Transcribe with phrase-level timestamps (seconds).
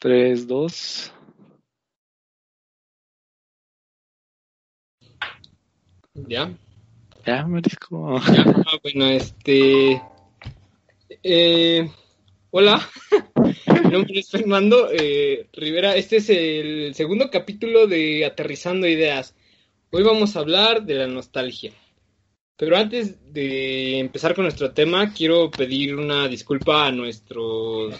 [0.00, 1.12] 3, 2.
[6.26, 6.50] ¿Ya?
[7.26, 8.18] Ya, marisco.
[8.34, 10.00] Ya, ah, bueno, este...
[11.22, 11.90] Eh,
[12.50, 12.80] hola,
[13.84, 15.94] mi nombre es Fernando eh, Rivera.
[15.94, 19.34] Este es el segundo capítulo de Aterrizando Ideas.
[19.90, 21.72] Hoy vamos a hablar de la nostalgia.
[22.56, 27.94] Pero antes de empezar con nuestro tema, quiero pedir una disculpa a nuestros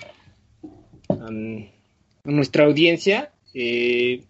[2.25, 4.23] nuestra audiencia eh,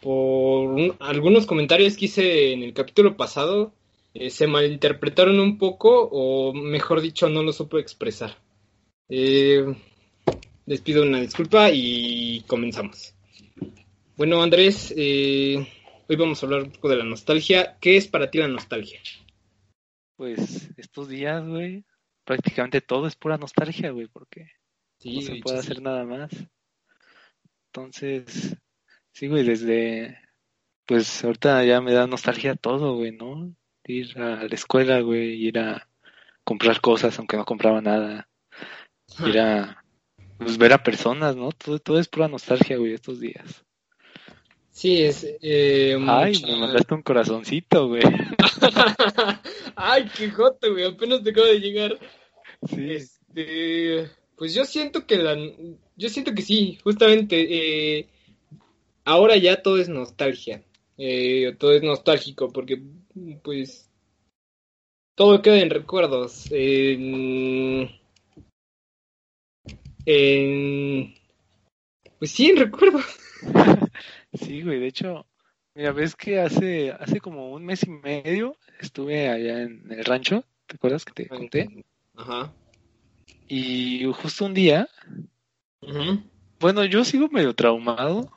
[0.00, 3.72] por un- algunos comentarios que hice en el capítulo pasado.
[4.14, 8.36] eh, se malinterpretaron un poco, o mejor dicho, no lo supe expresar.
[9.08, 9.64] Eh,
[10.66, 13.14] les pido una disculpa y comenzamos.
[14.16, 15.64] Bueno, Andrés, eh,
[16.08, 17.76] hoy vamos a hablar un poco de la nostalgia.
[17.80, 18.98] ¿Qué es para ti la nostalgia?
[20.16, 21.84] Pues estos días, güey,
[22.24, 24.50] prácticamente todo es pura nostalgia, güey, porque
[24.98, 25.66] Sí, no se hecho, puede sí.
[25.66, 26.30] hacer nada más.
[27.68, 28.56] Entonces,
[29.12, 30.18] sí, güey, desde,
[30.86, 33.54] pues ahorita ya me da nostalgia todo, güey, ¿no?
[33.84, 35.88] Ir a la escuela, güey, ir a
[36.44, 38.28] comprar cosas aunque no compraba nada,
[39.26, 39.84] ir a,
[40.38, 41.52] pues ver a personas, ¿no?
[41.52, 43.64] Todo, todo es pura nostalgia, güey, estos días.
[44.70, 48.02] Sí, es eh, Ay, me mandaste un corazoncito, güey.
[49.76, 51.98] Ay, qué joto, güey, apenas te acabo de llegar.
[52.66, 55.36] Sí, Este, pues yo siento que la,
[55.96, 58.06] yo siento que sí, justamente, eh,
[59.04, 60.62] ahora ya todo es nostalgia,
[60.96, 62.80] eh, todo es nostálgico, porque,
[63.42, 63.90] pues,
[65.16, 67.90] todo queda en recuerdos, en,
[70.06, 71.14] en,
[72.20, 73.04] pues sí, en recuerdos.
[74.34, 75.26] sí, güey, de hecho,
[75.74, 80.44] mira, ves que hace, hace como un mes y medio estuve allá en el rancho,
[80.66, 81.84] ¿te acuerdas que te conté?
[82.14, 82.52] Ajá.
[83.48, 84.88] Y justo un día,
[86.60, 88.30] bueno, yo sigo medio traumado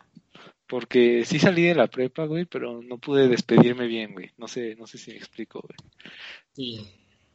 [0.67, 4.31] porque sí salí de la prepa, güey, pero no pude despedirme bien, güey.
[4.37, 5.77] No sé, no sé si me explico, güey.
[6.53, 6.87] Sí.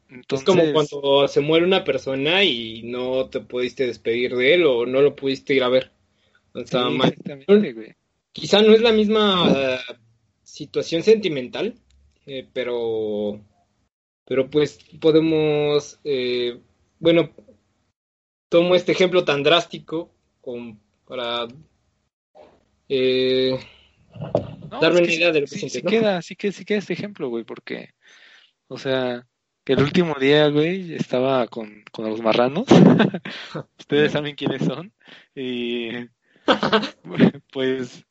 [0.09, 4.65] Entonces, Es como cuando se muere una persona y no te pudiste despedir de él
[4.65, 5.91] o no lo pudiste ir a ver.
[6.55, 7.95] O sí, sea, ma- exactamente, güey.
[8.33, 9.79] quizá no es la misma eh,
[10.45, 11.75] situación sentimental,
[12.25, 13.41] eh, pero,
[14.25, 16.59] pero pues podemos, eh,
[17.01, 17.31] bueno,
[18.49, 21.47] tomo este ejemplo tan drástico con- para
[22.89, 23.59] eh,
[24.71, 25.91] No, darme una idea de lo que sí, sientes, sí ¿no?
[25.91, 27.91] queda, sí que sí queda este ejemplo, güey, porque,
[28.69, 29.27] o sea,
[29.65, 32.67] que el último día, güey, estaba con, con los marranos.
[33.79, 34.93] Ustedes saben quiénes son.
[35.35, 35.91] Y
[37.53, 38.05] pues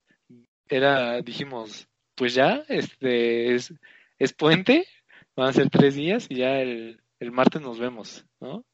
[0.67, 3.73] era, dijimos, pues ya, este es,
[4.19, 4.85] es puente,
[5.35, 8.65] van a ser tres días y ya el, el martes nos vemos, ¿no?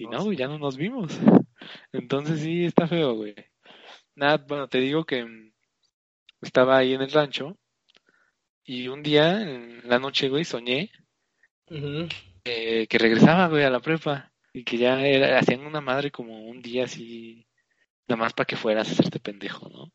[0.00, 0.36] Y no, sí.
[0.36, 1.12] ya no nos vimos.
[1.92, 3.34] Entonces sí, está feo, güey.
[4.14, 5.52] Nada, bueno, te digo que mm,
[6.42, 7.56] estaba ahí en el rancho
[8.64, 10.90] y un día en la noche, güey, soñé
[12.44, 16.46] eh, que regresaba, güey, a la prepa y que ya era, hacían una madre como
[16.48, 17.46] un día así,
[18.08, 19.92] nada más para que fueras a hacerte pendejo, ¿no?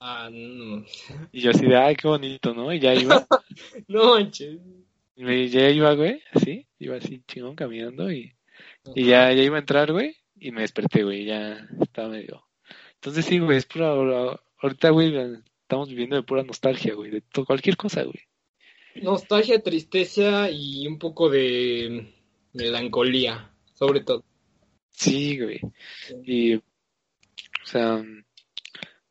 [0.00, 0.84] Ah, no.
[1.32, 2.72] Y yo así de, ay, qué bonito, ¿no?
[2.72, 3.26] Y ya iba,
[3.88, 4.60] No manches.
[5.16, 8.34] y me- ya iba, güey, así, iba así chingón caminando y,
[8.94, 12.44] y ya, ya iba a entrar, güey, y me desperté, güey, ya estaba medio.
[12.94, 13.90] Entonces sí, güey, es pura,
[14.60, 15.14] ahorita, güey,
[15.62, 18.20] estamos viviendo de pura nostalgia, güey, de cualquier cosa, güey.
[19.02, 22.12] Nostalgia, tristeza y un poco de
[22.52, 24.24] melancolía, sobre todo.
[24.90, 25.60] Sí, güey.
[26.24, 26.62] Y, o
[27.64, 28.02] sea,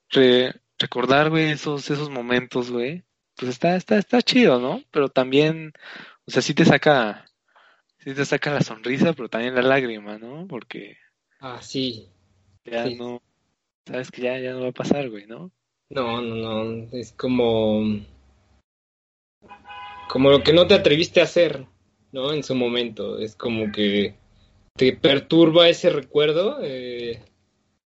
[0.09, 3.03] re- recordar, güey, esos, esos momentos, güey,
[3.35, 4.83] pues está, está, está chido, ¿no?
[4.91, 5.71] Pero también,
[6.25, 7.26] o sea, sí te saca,
[7.99, 10.47] sí te saca la sonrisa, pero también la lágrima, ¿no?
[10.47, 10.97] Porque
[11.39, 12.09] Ah, sí.
[12.65, 12.95] ya Sí.
[12.95, 13.21] no,
[13.85, 15.51] sabes que ya, ya no va a pasar, güey, ¿no?
[15.89, 16.87] No, no, no.
[16.91, 18.01] Es como.
[20.09, 21.65] Como lo que no te atreviste a hacer,
[22.11, 22.33] ¿no?
[22.33, 23.19] En su momento.
[23.19, 24.15] Es como que
[24.75, 27.21] te perturba ese recuerdo eh,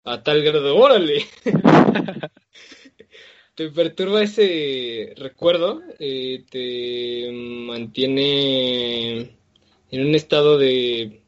[0.05, 0.76] a tal grado.
[0.76, 1.25] ¡Órale!
[3.55, 7.31] te perturba ese recuerdo, eh, te
[7.67, 9.40] mantiene
[9.91, 11.23] en un estado de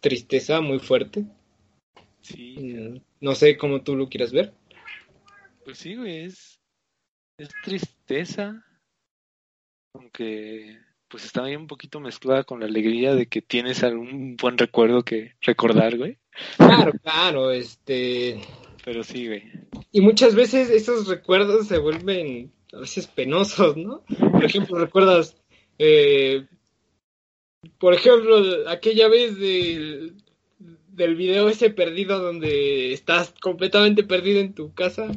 [0.00, 1.24] tristeza muy fuerte.
[2.20, 4.52] Sí, Mm, No sé cómo tú lo quieras ver.
[5.64, 6.60] pues sí, güey, es,
[7.38, 8.64] es tristeza,
[9.94, 10.78] aunque
[11.08, 15.02] pues está ahí un poquito mezclada con la alegría de que tienes algún buen recuerdo
[15.04, 16.18] que recordar, güey.
[16.56, 18.40] Claro, claro, este.
[18.84, 19.42] Pero sí, güey.
[19.90, 24.02] Y muchas veces esos recuerdos se vuelven a veces penosos, ¿no?
[24.32, 25.36] Por ejemplo, recuerdas,
[25.78, 26.46] eh,
[27.78, 30.14] por ejemplo, aquella vez del,
[30.88, 35.10] del video ese perdido donde estás completamente perdido en tu casa?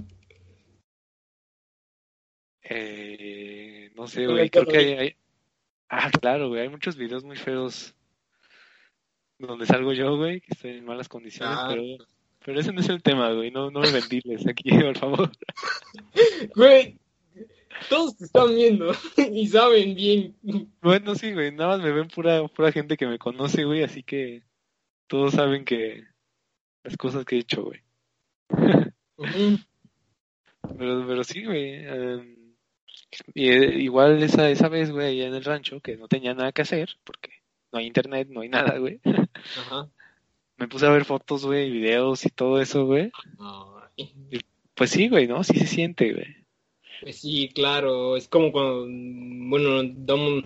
[2.64, 5.16] Eh, no sé, güey, creo que hay, hay...
[5.90, 7.94] Ah, claro, güey, hay muchos videos muy feos
[9.38, 11.68] donde salgo yo, güey, que estoy en malas condiciones, Ah.
[11.70, 11.84] pero,
[12.46, 15.32] pero ese no es el tema, güey, no, no me ventiles aquí, por favor.
[16.56, 16.98] Güey,
[17.90, 18.92] todos te están viendo
[19.32, 20.36] y saben bien.
[20.82, 24.04] Bueno, sí, güey, nada más me ven pura, pura gente que me conoce, güey, así
[24.04, 24.44] que
[25.08, 26.04] todos saben que
[26.84, 27.82] las cosas que he hecho, güey.
[30.78, 31.86] Pero, pero sí, güey.
[31.86, 32.56] em,
[33.34, 36.52] y, eh, igual esa, esa vez, güey, allá en el rancho, que no tenía nada
[36.52, 37.32] que hacer, porque
[37.72, 39.00] no hay internet, no hay nada, güey.
[39.04, 39.90] Ajá.
[40.58, 43.12] Me puse a ver fotos, güey, videos y todo eso, güey.
[44.76, 45.44] Pues sí, güey, ¿no?
[45.44, 46.41] Sí se siente, güey.
[47.02, 48.86] Pues sí, claro, es como cuando,
[49.50, 50.46] bueno, damos-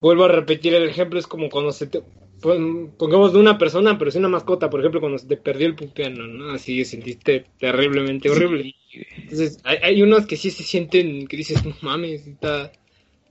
[0.00, 2.02] vuelvo a repetir el ejemplo, es como cuando se te,
[2.40, 5.66] pon- pongamos de una persona, pero es una mascota, por ejemplo, cuando se te perdió
[5.66, 6.50] el pupiano, ¿no?
[6.52, 8.74] Así sentiste terriblemente horrible.
[8.90, 9.02] Sí.
[9.22, 12.72] Entonces, hay, hay unos que sí se sienten, que dices, no mames, está,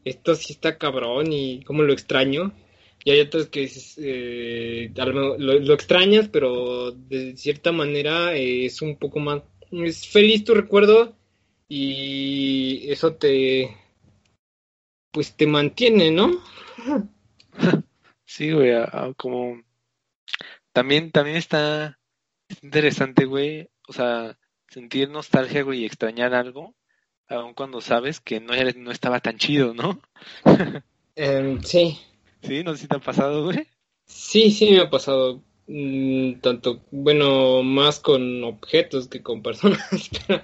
[0.06, 2.54] esto sí está cabrón y cómo lo extraño.
[3.06, 8.98] Y hay otros que eh, lo- lo extrañas, pero de cierta manera eh, es un
[8.98, 11.16] poco más, es feliz tu recuerdo
[11.70, 13.78] y eso te,
[15.12, 16.32] pues te mantiene, ¿no?
[18.26, 19.62] Sí, güey, a- a- como
[20.74, 21.98] también, también está
[22.48, 24.38] es interesante, güey, o sea,
[24.68, 26.76] sentir nostalgia, güey, y extrañar algo,
[27.28, 30.02] aun cuando sabes que no, no estaba tan chido, ¿no?
[31.16, 32.00] Em, sí,
[32.42, 33.68] Sí, no sé si te ha pasado, güey.
[34.06, 35.44] sí, sí me ha pasado.
[35.68, 39.80] mm, tanto, bueno, más con objetos que con personas.
[40.28, 40.42] pero-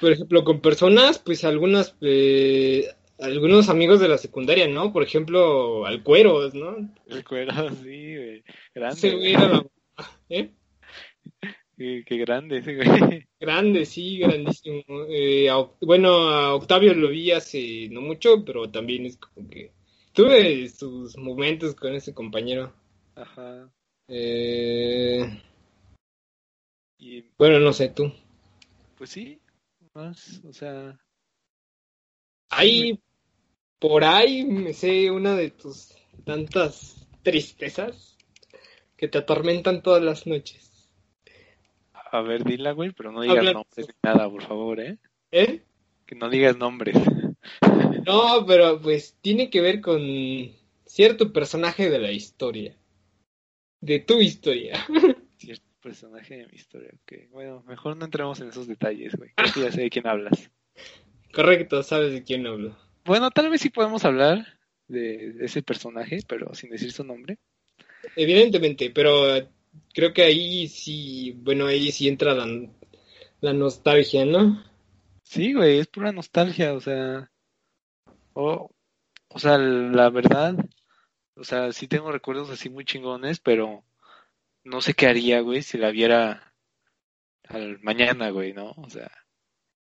[0.00, 2.86] por ejemplo, con personas, pues algunas, eh,
[3.18, 4.92] algunos amigos de la secundaria, ¿no?
[4.92, 6.76] Por ejemplo, al cueros, ¿no?
[7.06, 8.44] Recuerdo, sí, güey.
[8.74, 9.20] Grande, Ese güey.
[9.20, 9.66] güey era la-
[10.28, 10.50] ¿eh?
[11.76, 13.26] Qué, qué grande ese, güey.
[13.40, 14.82] Grande, sí, grandísimo.
[15.08, 19.72] Eh, a bueno, a Octavio lo vi hace no mucho, pero también es como que
[20.12, 22.72] tuve sus momentos con ese compañero.
[23.14, 23.70] Ajá.
[24.08, 25.20] Eh,
[26.98, 28.12] Y bueno, no sé, tú.
[28.96, 29.38] pues sí,
[29.98, 30.96] más, o sea,
[32.50, 32.98] Ahí,
[33.78, 38.16] por ahí me sé una de tus tantas tristezas
[38.96, 40.88] que te atormentan todas las noches.
[42.10, 44.98] a ver, dila, güey, pero no digas Habla- nombres ni nada, por favor, ¿eh?
[45.30, 45.62] ¿Eh?
[46.06, 46.96] Que no digas nombres.
[48.06, 50.00] No, pero pues tiene que ver con
[50.86, 52.74] cierto personaje de la historia.
[53.82, 54.78] De tu historia.
[55.88, 57.30] Personaje de mi historia, ok.
[57.30, 59.30] Bueno, mejor no entremos en esos detalles, güey.
[59.34, 60.50] Creo que ya sé de quién hablas.
[61.32, 62.76] Correcto, sabes de quién hablo.
[63.06, 64.46] Bueno, tal vez sí podemos hablar
[64.86, 67.38] de ese personaje, pero sin decir su nombre.
[68.16, 69.12] Evidentemente, pero
[69.94, 72.46] creo que ahí sí, bueno, ahí sí entra la,
[73.40, 74.62] la nostalgia, ¿no?
[75.22, 77.30] Sí, güey, es pura nostalgia, o sea,
[78.34, 78.70] o,
[79.28, 80.54] o sea, la verdad,
[81.34, 83.84] o sea, sí tengo recuerdos así muy chingones, pero
[84.68, 86.52] no sé qué haría, güey, si la viera
[87.44, 88.72] al mañana, güey, ¿no?
[88.76, 89.10] O sea,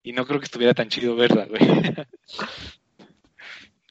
[0.02, 1.60] y no creo que estuviera tan chido verla, güey.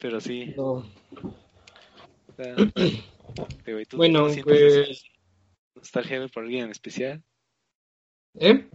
[0.02, 0.72] Pero sí, No.
[0.72, 2.56] o sea,
[3.66, 5.04] güey, ¿tú Bueno, pues,
[5.76, 7.22] nostalgia, por alguien en especial?
[8.40, 8.70] ¿eh?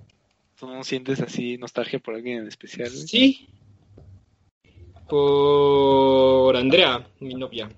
[0.59, 3.09] ¿Tú no sientes así nostalgia por alguien en especial, güey?
[3.09, 3.49] Sí.
[5.09, 7.69] Por Andrea, mi novia.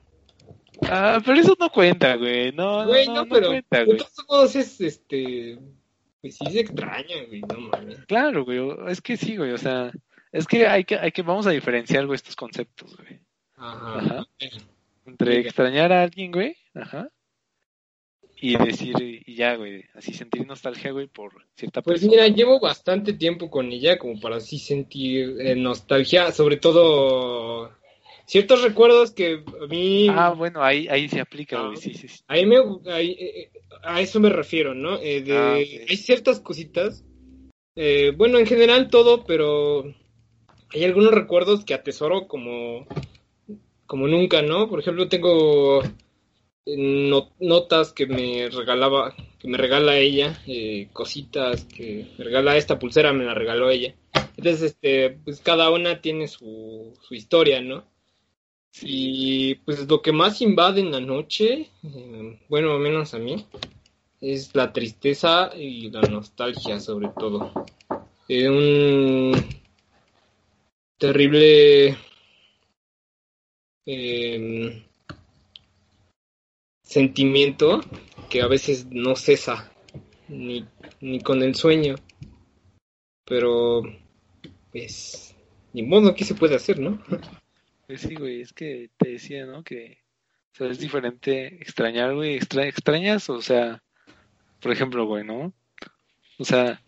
[0.82, 2.52] Ah, pero eso no cuenta, güey.
[2.52, 3.98] No, no, Güey, no, no, no pero cuenta, de güey.
[3.98, 5.58] todos modos es este.
[6.20, 7.98] Pues sí se extraña, güey, no mames.
[8.06, 8.60] Claro, güey.
[8.88, 9.52] Es que sí, güey.
[9.52, 9.92] O sea,
[10.32, 13.20] es que hay que, hay que, vamos a diferenciar, güey, estos conceptos, güey.
[13.56, 13.98] Ajá.
[13.98, 14.26] Ajá.
[15.06, 17.08] Entre extrañar a alguien, güey, ajá.
[18.38, 22.22] Y decir, y ya, güey, así sentir nostalgia, güey, por cierta Pues persona.
[22.24, 27.70] mira, llevo bastante tiempo con ella como para así sentir eh, nostalgia, sobre todo
[28.26, 31.66] ciertos recuerdos que a mí, Ah, bueno, ahí, ahí se aplica, Ah.
[31.66, 32.20] güey, sí, sí, sí.
[32.26, 32.56] a, mí me,
[32.92, 33.50] ahí, eh,
[33.82, 34.98] a eso me refiero, ¿no?
[34.98, 35.54] Eh, de, Ah.
[35.54, 37.04] Hay ciertas cositas,
[37.76, 39.84] eh, bueno, en general todo, pero
[40.70, 42.86] hay algunos recuerdos que atesoro como,
[43.86, 44.68] como nunca, ¿no?
[44.68, 51.64] Por ejemplo, tengo eh, no- notas que me regalaba, que me regala ella, eh, cositas
[51.64, 53.94] que me regala esta pulsera, me la regaló ella.
[54.36, 57.84] Entonces, este, pues cada una tiene su, su historia, ¿no?
[58.82, 63.46] Y pues lo que más invade en la noche, eh, bueno, menos a mí,
[64.20, 67.52] es la tristeza y la nostalgia sobre todo.
[68.28, 69.32] Eh, un
[70.98, 71.96] terrible
[73.86, 74.84] eh,
[76.82, 79.72] sentimiento que que a veces no cesa,
[80.28, 80.66] ni,
[81.00, 81.94] ni con el sueño.
[83.24, 83.82] Pero,
[84.70, 85.34] pues,
[85.72, 87.02] ni modo, ¿qué se puede hacer, no?
[87.86, 89.62] Pues sí, güey, es que te decía, ¿no?
[89.62, 89.98] Que
[90.52, 92.34] o sea, es diferente extrañar, güey.
[92.34, 93.82] Extra, extrañas, o sea,
[94.60, 95.52] por ejemplo, güey, ¿no?
[96.38, 96.82] O sea,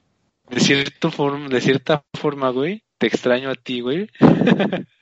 [0.49, 4.09] de, cierto forma, de cierta forma, güey, te extraño a ti, güey.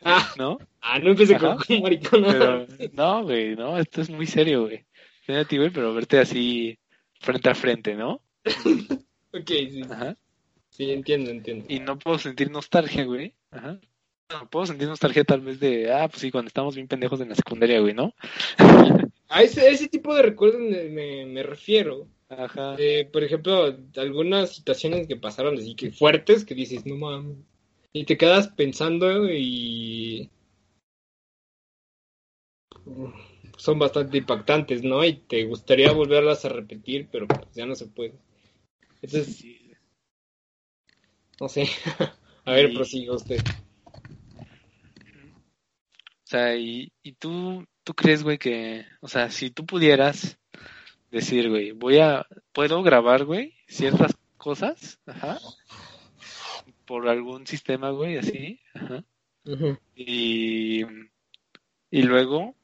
[0.03, 0.59] Ah, ¿No?
[0.81, 1.65] ah, no empecé con Ajá.
[1.65, 2.27] con maricona.
[2.33, 4.85] Pero, no, güey, no, esto es muy serio, güey.
[5.19, 6.79] Extraño a ti, güey, pero verte así
[7.21, 8.21] frente a frente, ¿no?
[9.33, 10.17] Ok, sí, Ajá.
[10.71, 11.67] sí, entiendo, entiendo.
[11.69, 13.35] Y no puedo sentir nostalgia, güey.
[13.51, 13.79] Ajá.
[14.51, 17.35] Puedo sentir nostalgia tal vez de, ah, pues sí, cuando estábamos bien pendejos en la
[17.35, 18.13] secundaria, güey, ¿no?
[19.29, 22.07] A ese, tipo de recuerdos me, me, me refiero.
[22.29, 22.77] Ajá.
[22.79, 27.37] Eh, por ejemplo, algunas situaciones que pasaron así que fuertes que dices, no mames.
[27.93, 30.31] Y te quedas pensando y
[33.57, 35.05] son bastante impactantes, ¿no?
[35.05, 38.15] Y te gustaría volverlas a repetir, pero pues ya no se puede.
[39.03, 39.45] Entonces,
[41.41, 41.69] no sé.
[42.45, 43.41] A ver, prosiga usted.
[46.27, 50.41] O sea, y, y tú, tú crees, güey, que, o sea, si tú pudieras
[51.13, 55.39] decir, güey, voy a, puedo grabar, güey, ciertas cosas, ajá,
[56.85, 59.05] por algún sistema, güey, así, ajá,
[59.95, 60.83] y,
[61.93, 62.57] y luego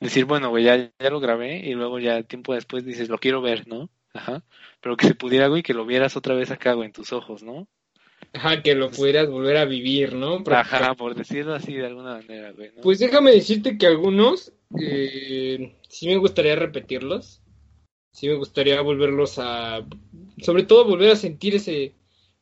[0.00, 3.40] decir, bueno, güey, ya, ya lo grabé, y luego ya tiempo después dices, lo quiero
[3.40, 3.90] ver, ¿no?
[4.12, 4.42] Ajá,
[4.80, 7.44] pero que se pudiera, güey, que lo vieras otra vez acá, güey, en tus ojos,
[7.44, 7.68] ¿no?
[8.32, 10.42] Ajá, que lo pudieras volver a vivir, ¿no?
[10.50, 12.82] Ajá, por decirlo así de alguna manera, güey, ¿no?
[12.82, 17.40] Pues déjame decirte que algunos eh, sí me gustaría repetirlos.
[18.12, 19.84] Sí me gustaría volverlos a...
[20.42, 21.94] Sobre todo volver a sentir ese...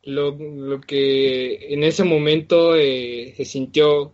[0.03, 4.13] Lo, lo que en ese momento eh, se sintió.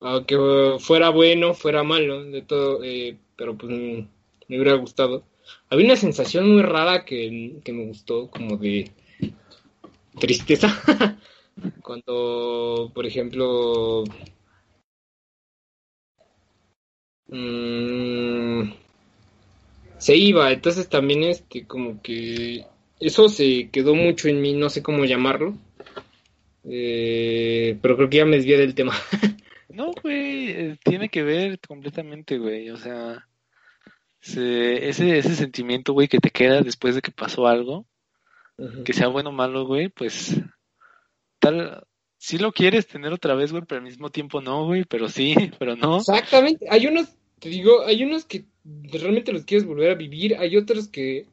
[0.00, 0.36] Aunque
[0.78, 2.82] fuera bueno, fuera malo, de todo.
[2.82, 4.06] eh, pero pues mm,
[4.48, 5.24] me hubiera gustado.
[5.68, 8.90] Había una sensación muy rara que, que me gustó, como de
[10.18, 10.68] tristeza.
[11.82, 14.04] Cuando, por ejemplo,
[17.28, 18.72] mm,
[19.98, 22.64] se iba, entonces también este como que
[22.98, 25.54] eso se quedó mucho en mí, no sé cómo llamarlo,
[26.64, 28.92] Eh, pero creo que ya me desvié del tema.
[29.72, 32.70] No, güey, eh, tiene que ver completamente, güey.
[32.70, 33.28] O sea,
[34.20, 37.86] se- ese, ese sentimiento, güey, que te queda después de que pasó algo,
[38.84, 40.36] que sea bueno o malo, güey, pues
[41.38, 41.84] tal,
[42.18, 45.34] sí lo quieres tener otra vez, güey, pero al mismo tiempo no, güey, pero sí,
[45.58, 45.98] pero no.
[45.98, 50.56] Exactamente, hay unos, te digo, hay unos que realmente los quieres volver a vivir, hay
[50.56, 51.26] otros que,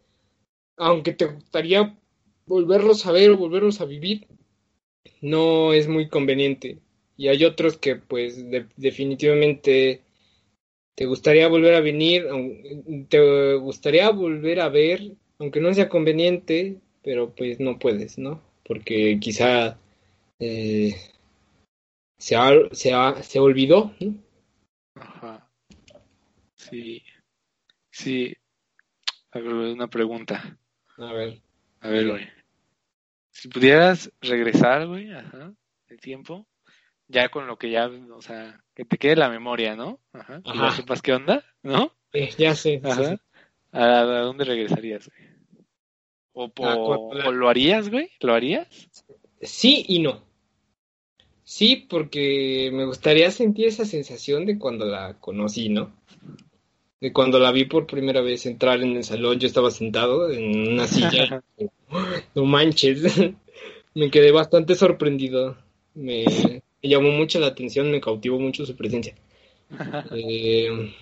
[0.77, 1.97] aunque te gustaría
[2.45, 4.27] volverlos a ver o volverlos a vivir,
[5.21, 6.77] no es muy conveniente.
[7.17, 10.01] Y hay otros que, pues, de- definitivamente
[10.95, 12.25] te gustaría volver a venir,
[13.09, 18.41] te gustaría volver a ver, aunque no sea conveniente, pero pues no puedes, ¿no?
[18.65, 19.79] Porque quizá
[20.39, 20.93] eh,
[22.17, 24.13] se, ha- se, ha- se olvidó, ¿no?
[24.95, 25.49] Ajá.
[26.55, 27.01] Sí,
[27.89, 28.35] sí.
[29.31, 30.59] A ver, una pregunta.
[30.97, 31.41] A ver.
[31.79, 32.27] A ver, güey.
[33.31, 35.53] Si pudieras regresar, güey, ajá,
[35.87, 36.45] el tiempo,
[37.07, 40.01] ya con lo que ya, o sea, que te quede la memoria, ¿no?
[40.11, 40.41] Ajá.
[40.41, 40.71] Que ya Ajá.
[40.75, 41.93] sepas qué onda, ¿no?
[42.11, 43.15] Eh, ya sé, sí, Ajá.
[43.15, 43.21] sí.
[43.71, 45.36] ¿A, a dónde regresarías, güey?
[46.39, 48.11] ¿O, po- Ah, o lo harías, güey?
[48.19, 48.67] ¿Lo harías?
[49.41, 50.21] Sí y no.
[51.43, 55.95] Sí, porque me gustaría sentir esa sensación de cuando la conocí, ¿no?
[57.01, 60.73] De cuando la vi por primera vez entrar en el salón, yo estaba sentado en
[60.73, 61.43] una silla.
[61.57, 61.65] y,
[62.35, 63.01] no manches,
[63.95, 65.57] me quedé bastante sorprendido.
[65.95, 66.23] Me,
[66.83, 69.15] me llamó mucho la atención, me cautivó mucho su presencia.
[70.11, 70.93] Eh,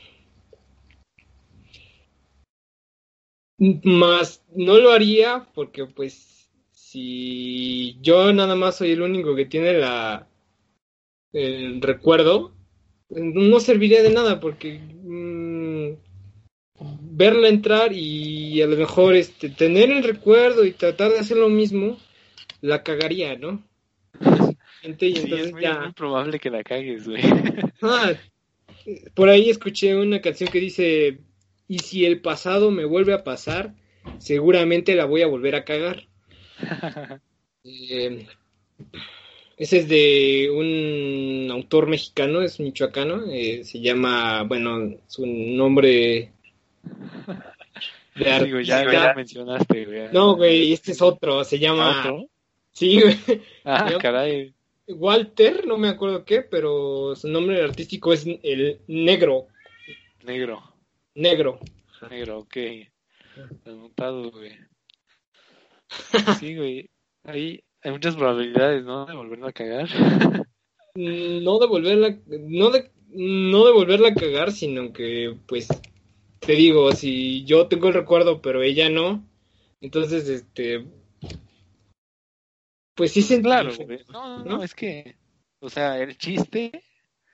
[3.58, 9.74] más no lo haría porque pues si yo nada más soy el único que tiene
[9.74, 10.28] la
[11.32, 12.54] el recuerdo
[13.10, 15.94] no serviría de nada porque mm,
[17.12, 21.50] verla entrar y a lo mejor este tener el recuerdo y tratar de hacer lo
[21.50, 21.98] mismo
[22.62, 23.64] la cagaría, ¿no?
[24.92, 27.22] Y Sí, es muy, ya muy probable que la cagues, güey.
[27.82, 28.14] Ah,
[29.14, 31.20] por ahí escuché una canción que dice,
[31.68, 33.74] y si el pasado me vuelve a pasar,
[34.20, 36.08] seguramente la voy a volver a cagar.
[37.68, 38.28] Eh,
[39.58, 46.32] ese es de un autor mexicano, es michoacano, eh, se llama, bueno, su nombre
[48.16, 50.12] de güey, ya, mencionaste, güey.
[50.12, 52.30] No, güey, este es otro, se llama, ¿Otro?
[52.72, 53.18] sí, güey,
[53.64, 54.54] Ah, caray.
[54.88, 59.48] Walter, no me acuerdo qué, pero su nombre artístico es el Negro,
[60.24, 60.75] Negro,
[61.16, 61.60] Negro.
[62.10, 62.58] negro, ok.
[63.66, 64.52] Anotado, güey.
[66.40, 66.90] Sí, güey.
[67.24, 69.06] Ahí hay muchas probabilidades, ¿no?
[69.06, 69.88] De volverla a cagar.
[70.96, 75.68] No de volverla, no de, no de volverla a cagar, sino que, pues,
[76.40, 79.28] te digo, si yo tengo el recuerdo, pero ella no,
[79.82, 80.86] entonces, este,
[82.96, 83.72] pues sí se Claro.
[84.10, 85.18] No, no, no, es que,
[85.60, 86.84] o sea, el chiste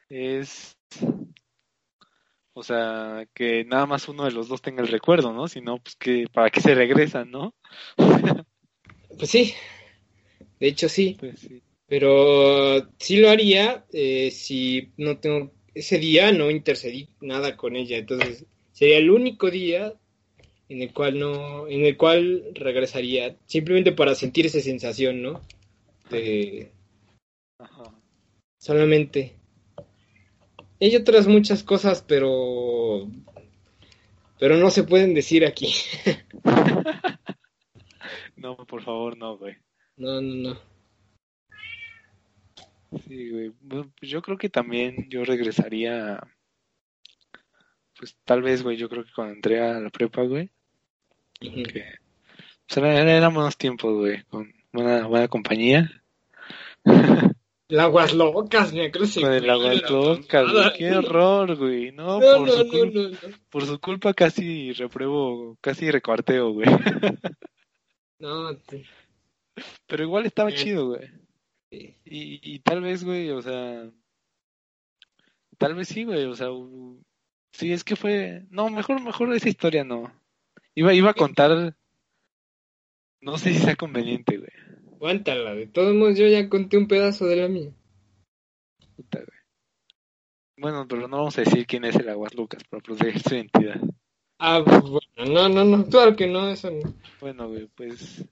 [0.10, 0.76] es,
[2.54, 5.48] o sea, que nada más uno de los dos tenga el recuerdo, ¿no?
[5.48, 7.54] Si no, pues que, ¿para qué se regresan, no?
[9.18, 9.54] Pues sí,
[10.60, 11.62] de hecho sí, Pues sí.
[11.86, 17.98] pero sí lo haría eh, si no tengo, ese día no intercedí nada con ella,
[17.98, 19.94] entonces sería el único día
[20.70, 25.42] en el cual no, en el cual regresaría, simplemente para sentir esa sensación, ¿no?
[26.10, 26.72] De
[27.60, 27.92] Ajá.
[28.58, 29.41] solamente.
[30.82, 33.08] Hay otras muchas cosas, pero
[34.40, 35.74] pero no se pueden decir aquí.
[38.36, 39.56] No, por favor, no, güey.
[39.98, 40.60] No, no, no.
[43.08, 43.52] Sí, güey.
[43.62, 46.20] Bueno, pues yo creo que también yo regresaría,
[48.00, 50.50] pues tal vez, güey, yo creo que cuando entré a la prepa, güey,
[51.40, 51.86] que
[52.68, 56.02] pues era, era- buenos tiempos, güey, con buena, buena compañía.
[57.80, 61.92] Aguas locas, que Con el agua loca, güey, qué horror, güey.
[61.92, 63.36] No, No, por, no, su no, cul- no, no.
[63.50, 66.68] por su culpa casi repruebo, casi recuarteo, güey.
[68.20, 68.86] No, te-
[69.88, 70.58] Pero igual estaba Sí.
[70.58, 71.08] chido, güey.
[71.72, 71.96] sí.
[72.06, 73.90] Y, y tal vez, güey, o sea,
[75.58, 76.50] tal vez sí, güey, o sea,
[77.54, 80.14] sí, es que fue, no, mejor, mejor esa historia no.
[80.76, 81.76] Iba, iba a contar,
[83.22, 84.52] no sé si sea conveniente, güey.
[85.02, 87.72] Aguántala, de todos modos yo ya conté un pedazo de la mía.
[88.96, 89.40] Puta, güey.
[90.58, 93.82] Bueno, pero no vamos a decir quién es el Aguas Lucas para proteger su identidad.
[94.38, 96.94] Ah, pues, bueno, no, no, no, claro que no, eso no.
[97.20, 98.24] Bueno, güey, pues,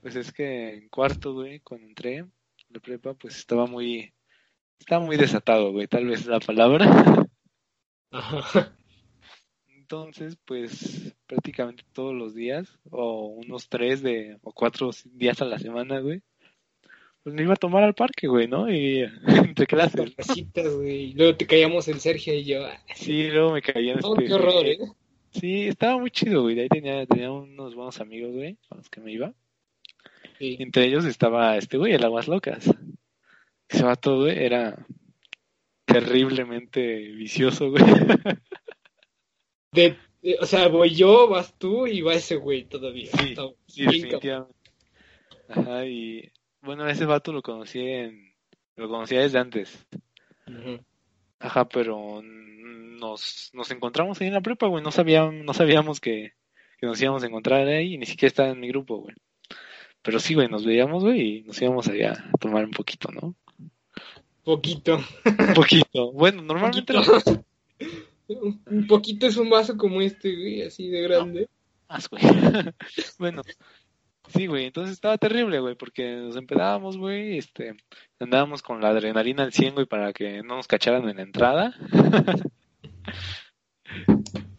[0.00, 2.24] pues es que en cuarto, güey, cuando entré
[2.70, 4.14] la prepa, pues estaba muy,
[4.78, 6.86] estaba muy desatado, güey, tal vez es la palabra.
[8.12, 8.74] Ajá.
[9.68, 15.60] Entonces, pues prácticamente todos los días, o unos tres de, o cuatro días a la
[15.60, 16.22] semana, güey,
[17.22, 18.68] pues me iba a tomar al parque, güey, ¿no?
[18.68, 19.04] Y
[19.54, 20.14] entre clases.
[20.16, 21.10] Casitas, güey.
[21.10, 22.64] Y luego te callamos el Sergio y yo.
[22.66, 24.24] ah, Sí, luego me caía en No, este.
[24.26, 24.78] qué horror, ¿eh?
[25.30, 26.56] Sí, estaba muy chido, güey.
[26.56, 29.32] De ahí tenía, tenía unos buenos amigos, güey, con los que me iba.
[30.38, 30.56] Sí.
[30.58, 32.68] Entre ellos estaba este güey, el Aguas Locas.
[33.68, 34.84] Ese vato, güey, era
[35.84, 37.84] terriblemente vicioso, güey.
[39.72, 39.96] De-
[40.40, 43.10] o sea, voy yo, vas tú y va ese güey todavía.
[43.66, 44.54] Sí, definitivamente.
[45.48, 46.30] Ajá, y
[46.62, 48.32] bueno, ese vato lo conocí en,
[48.76, 49.86] lo conocía desde antes.
[50.46, 50.80] Ujú.
[51.38, 54.84] Ajá, pero nos, nos encontramos ahí en la prepa, güey.
[54.84, 56.34] No sabíamos, no sabíamos que,
[56.78, 59.14] que nos íbamos a encontrar ahí y ni siquiera estaba en mi grupo, güey.
[60.02, 63.34] Pero sí, güey, nos veíamos, güey, y nos íbamos allá a tomar un poquito, ¿no?
[64.44, 64.98] Poquito.
[65.54, 66.12] Poquito.
[66.12, 67.44] Bueno, normalmente Poquito.
[68.36, 71.48] Un poquito es un vaso como este, güey, así de grande.
[71.88, 72.22] más, güey.
[73.18, 73.42] Bueno,
[74.28, 77.74] sí, güey, entonces estaba terrible, güey, porque nos empedábamos, güey, este,
[78.18, 81.74] andábamos con la adrenalina al 100, güey, para que no nos cacharan en la entrada.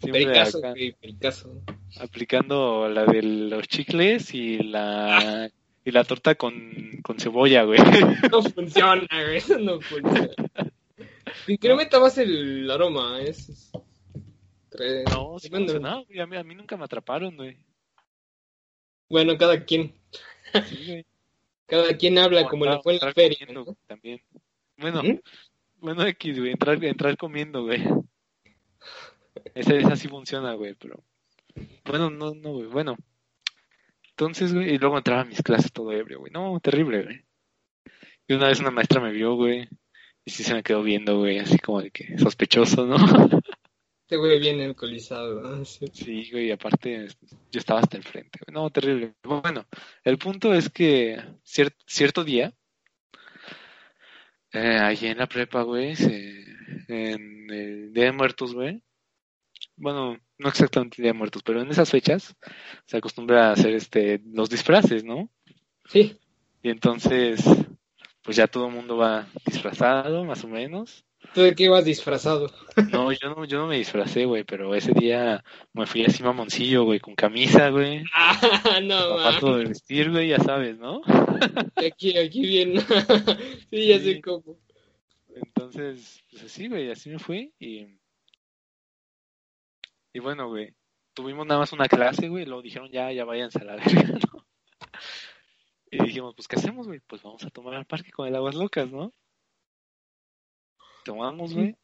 [0.01, 1.61] Pericazo, acá, güey, pericazo.
[1.99, 5.49] aplicando la de los chicles y la
[5.83, 7.79] y la torta con, con cebolla, güey.
[8.31, 10.33] No funciona, güey, eso no funciona.
[11.47, 13.49] Incrementa más el aroma, es...
[13.49, 13.71] es-
[14.69, 17.57] tre- No, sí funcionaba, güey, a mí, a mí nunca me atraparon, güey.
[19.09, 19.93] Bueno, cada quien,
[20.67, 21.05] Sí, güey.
[21.65, 23.37] cada quien habla como le fue en la feria.
[23.45, 24.21] comiendo, también.
[24.77, 25.19] Bueno, ¿Mm?
[25.79, 27.83] bueno, X, güey, entrar, entrar comiendo, güey.
[29.55, 31.03] Esa, esa sí funciona, güey, pero...
[31.85, 32.95] Bueno, no, no, güey, bueno.
[34.11, 36.31] Entonces, güey, y luego entraba a mis clases todo ebrio, güey.
[36.31, 37.25] No, terrible, güey.
[38.27, 39.67] Y una vez una maestra me vio, güey,
[40.31, 42.95] y sí se me quedó viendo, güey, así como de que sospechoso, ¿no?
[44.03, 45.41] Este güey viene alcoholizado.
[45.41, 45.65] ¿no?
[45.65, 45.85] Sí.
[45.91, 47.07] Sí, güey, y aparte
[47.51, 48.53] yo estaba hasta el frente, güey.
[48.53, 49.13] No, terrible.
[49.23, 49.65] Bueno,
[50.05, 52.53] el punto es que cier- cierto día,
[54.53, 56.45] eh, allí en la prepa, güey, se-
[56.87, 58.81] en el Día de Muertos, güey.
[59.77, 62.35] Bueno, no exactamente el Día de Muertos, pero en esas fechas
[62.85, 65.29] se acostumbra a hacer este los disfraces, ¿no?
[65.87, 66.17] Sí,
[66.63, 67.43] Y entonces,
[68.23, 71.03] pues ya todo el mundo va disfrazado, más o menos.
[71.33, 72.51] ¿tú de qué ibas disfrazado?
[72.91, 76.83] No, yo no, yo no me disfracé, güey, pero ese día me fui así mamoncillo,
[76.83, 78.03] güey, con camisa, güey.
[78.13, 81.01] Ah, no, zapato de vestir, güey, ya sabes, ¿no?
[81.75, 82.79] Aquí, aquí bien.
[83.69, 84.57] sí, ya sé cómo.
[85.33, 87.87] Entonces, pues así, güey, así me fui y...
[90.13, 90.73] Y bueno, güey,
[91.13, 94.19] tuvimos nada más una clase, güey, y luego dijeron, ya, ya váyanse a la verga,
[94.33, 94.45] ¿no?
[95.91, 97.01] Y dijimos, pues, ¿qué hacemos, güey?
[97.01, 99.13] Pues vamos a tomar al parque con el Aguas Locas, ¿no?
[101.03, 101.75] Tomamos, güey.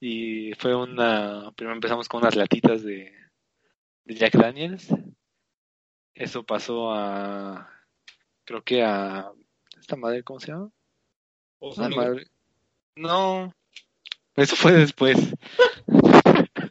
[0.00, 1.52] Y fue una...
[1.54, 3.12] Primero empezamos con unas latitas de,
[4.04, 4.88] de Jack Daniels.
[6.14, 7.70] Eso pasó a...
[8.44, 9.30] Creo que a...
[9.78, 10.70] ¿Esta madre cómo se llama?
[11.94, 12.26] Madre...
[12.96, 13.54] No.
[14.34, 15.18] Eso fue después.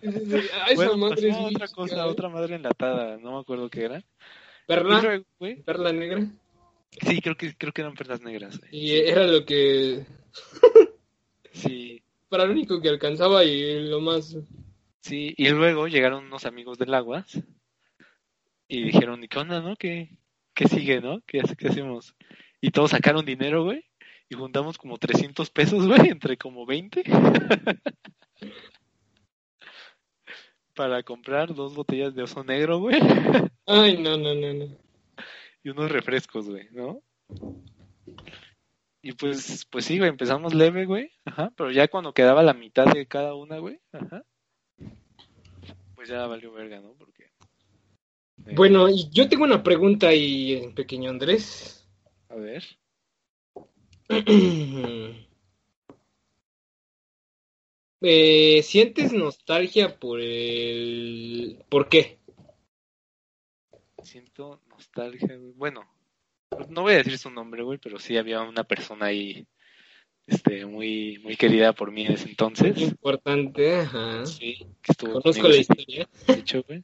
[0.01, 3.69] Ah, esa Bueno, madre es pasó otra mística, cosa, otra madre enlatada, no me acuerdo
[3.69, 4.03] qué era.
[4.69, 5.25] Perla, luego,
[5.65, 6.27] perla negra.
[7.01, 8.69] sí, creo que creo que eran perlas negras, güey.
[8.71, 10.05] Y era lo que.
[11.51, 14.37] Sí, Para lo único que alcanzaba y lo más.
[15.01, 17.41] sí, y luego llegaron unos amigos del Aguas
[18.67, 19.75] y dijeron, ¿y qué onda, no?
[19.75, 20.11] ¿Qué,
[20.53, 21.21] qué sigue, no?
[21.25, 22.15] ¿Qué, qué hacemos?
[22.61, 23.83] Y todos sacaron dinero, güey,
[24.29, 27.03] y juntamos como 300 pesos, güey, entre como 20.
[30.79, 32.97] Para comprar dos botellas de oso negro, güey,
[33.65, 34.77] Ay, no, no, no, no.
[35.61, 37.01] y unos refrescos, güey, ¿no?
[39.01, 42.85] Y pues, pues sí, güey, empezamos leve, güey, ajá, pero ya cuando quedaba la mitad
[42.85, 44.23] de cada una, güey, ajá,
[45.95, 46.93] pues ya valió verga, ¿no?
[46.93, 47.23] Porque...
[48.45, 51.85] eh, Bueno, yo tengo una pregunta ahí, pequeño Andrés.
[52.29, 52.63] A ver,
[58.01, 61.63] Eh, ¿Sientes nostalgia por el...
[61.69, 62.19] ¿Por qué?
[64.09, 65.53] siento nostalgia, güey.
[65.53, 65.85] Bueno,
[66.69, 69.45] no voy a decir su nombre, güey, pero sí había una persona ahí,
[70.25, 72.77] este, muy, muy querida por mí en ese entonces.
[72.79, 74.25] Importante, ajá.
[74.25, 76.09] Sí, que estuvo Conozco la historia.
[76.27, 76.83] de hecho, güey.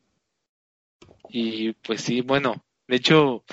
[1.30, 3.44] Y pues sí, bueno, de hecho,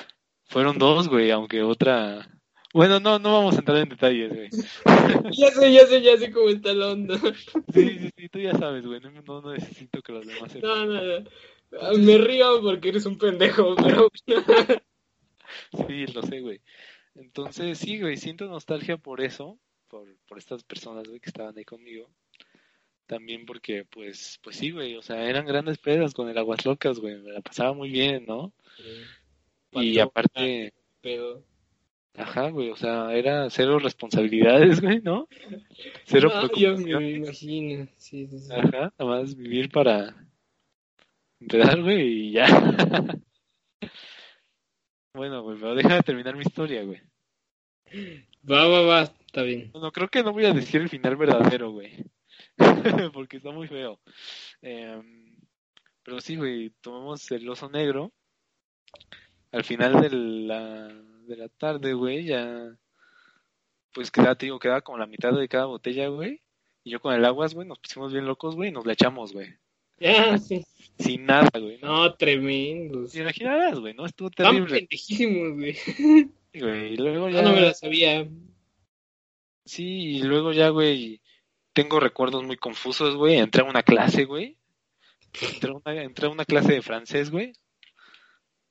[0.45, 2.29] fueron dos, güey, aunque otra...
[2.73, 4.49] Bueno, no, no vamos a entrar en detalles, güey.
[5.33, 7.19] Ya sé, ya sé, ya sé cómo está la onda.
[7.73, 10.71] Sí, sí, sí, tú ya sabes, güey, no, no, necesito que los demás sepan.
[10.71, 11.99] No, no, no.
[11.99, 14.09] Me río porque eres un pendejo, pero...
[15.87, 16.61] Sí, lo sé, güey.
[17.15, 19.59] Entonces, sí, güey, siento nostalgia por eso,
[19.89, 22.09] por, por estas personas, güey, que estaban ahí conmigo.
[23.07, 26.99] También porque, pues, pues sí, güey, o sea, eran grandes pedas con el Aguas Locas,
[26.99, 28.53] güey, me la pasaba muy bien, ¿no?
[29.73, 31.45] Y aparte, Pero...
[32.15, 35.29] ajá, güey, o sea, era cero responsabilidades, güey, ¿no?
[36.05, 37.87] Cero No, yo me imagino.
[37.97, 38.53] Sí, sí, sí.
[38.53, 40.15] Ajá, nada más vivir para
[41.41, 42.47] empezar, güey, y ya.
[45.15, 46.99] Bueno, güey, pero déjame terminar mi historia, güey.
[48.51, 49.71] Va, va, va, está bien.
[49.75, 52.03] No, creo que no voy a decir el final verdadero, güey.
[53.13, 54.01] Porque está muy feo.
[54.63, 55.37] Em,
[56.03, 58.11] pero sí, güey, tomamos el oso negro.
[59.53, 60.89] Al final de la,
[61.27, 62.77] de la tarde, güey, ya.
[63.93, 66.41] Pues quedaba, te digo, quedaba como la mitad de cada botella, güey.
[66.85, 69.33] Y yo con el aguas, güey, nos pusimos bien locos, güey, y nos la echamos,
[69.33, 69.55] güey.
[70.01, 70.65] Ya, sí.
[70.99, 71.79] Sin nada, güey.
[71.81, 72.05] ¿no?
[72.05, 73.13] No, tremendos.
[73.13, 74.05] Te imaginarás, güey, ¿no?
[74.07, 74.79] Estuvo terrible.
[74.79, 75.77] pendejísimos, güey.
[76.55, 76.95] güey.
[76.95, 77.43] Y luego Yo ya.
[77.43, 78.29] no me la sabía.
[79.65, 81.21] Sí, y luego ya, güey,
[81.73, 83.37] tengo recuerdos muy confusos, güey.
[83.37, 84.57] Entré a una clase, güey.
[85.41, 87.53] Entré a una, entré a una clase de francés, güey.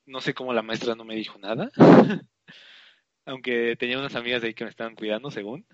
[0.06, 1.70] No sé cómo la maestra no me dijo nada.
[3.24, 5.64] Aunque tenía unas amigas ahí que me estaban cuidando, según.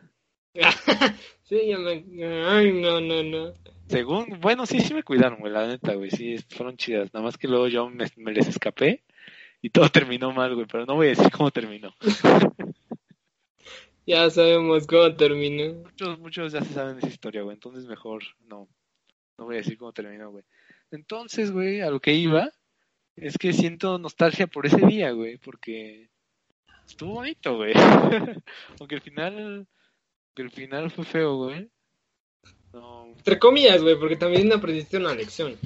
[1.45, 2.05] sí, ya me...
[2.47, 3.53] Ay, no, no, no.
[3.87, 6.11] Según, bueno, sí, sí me cuidaron, güey, la neta, güey.
[6.11, 7.13] Sí, fueron chidas.
[7.15, 9.03] Nada más que luego yo me, me les escapé
[9.63, 10.67] y todo terminó mal, güey.
[10.71, 11.95] Pero no voy a decir cómo terminó.
[14.07, 15.83] Ya sabemos cómo terminó.
[15.83, 17.55] Muchos, muchos ya se saben esa historia, güey.
[17.55, 18.69] Entonces mejor no.
[19.39, 20.45] No voy a decir cómo terminó, güey.
[20.91, 22.51] Entonces, güey, a lo que iba
[23.23, 26.09] es que siento nostalgia por ese día, güey, porque
[26.87, 27.73] estuvo bonito, güey.
[28.81, 29.67] Aunque el final,
[30.29, 31.71] aunque el final fue feo, güey.
[32.73, 35.57] No, Entre comillas, güey, porque también aprendiste una lección.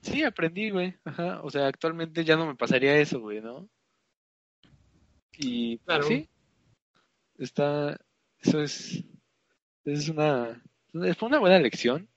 [0.00, 0.94] sí, aprendí, güey.
[1.04, 1.40] Ajá.
[1.42, 3.68] O sea, actualmente ya no me pasaría eso, güey, ¿no?
[5.38, 6.04] Y Claro.
[6.04, 6.28] sí,
[7.38, 7.98] está,
[8.38, 9.02] eso es,
[9.84, 10.62] es una,
[11.16, 12.08] fue una buena lección,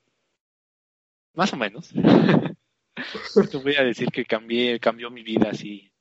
[1.34, 1.92] más o menos.
[3.52, 5.92] Te voy a decir que cambié, cambió mi vida así,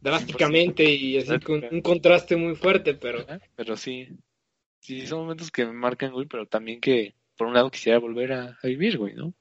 [0.00, 3.26] Drásticamente y así con un contraste muy fuerte, pero...
[3.56, 4.08] pero sí,
[4.78, 8.32] sí, son momentos que me marcan, güey, pero también que por un lado quisiera volver
[8.32, 9.34] a, a vivir, güey, ¿no?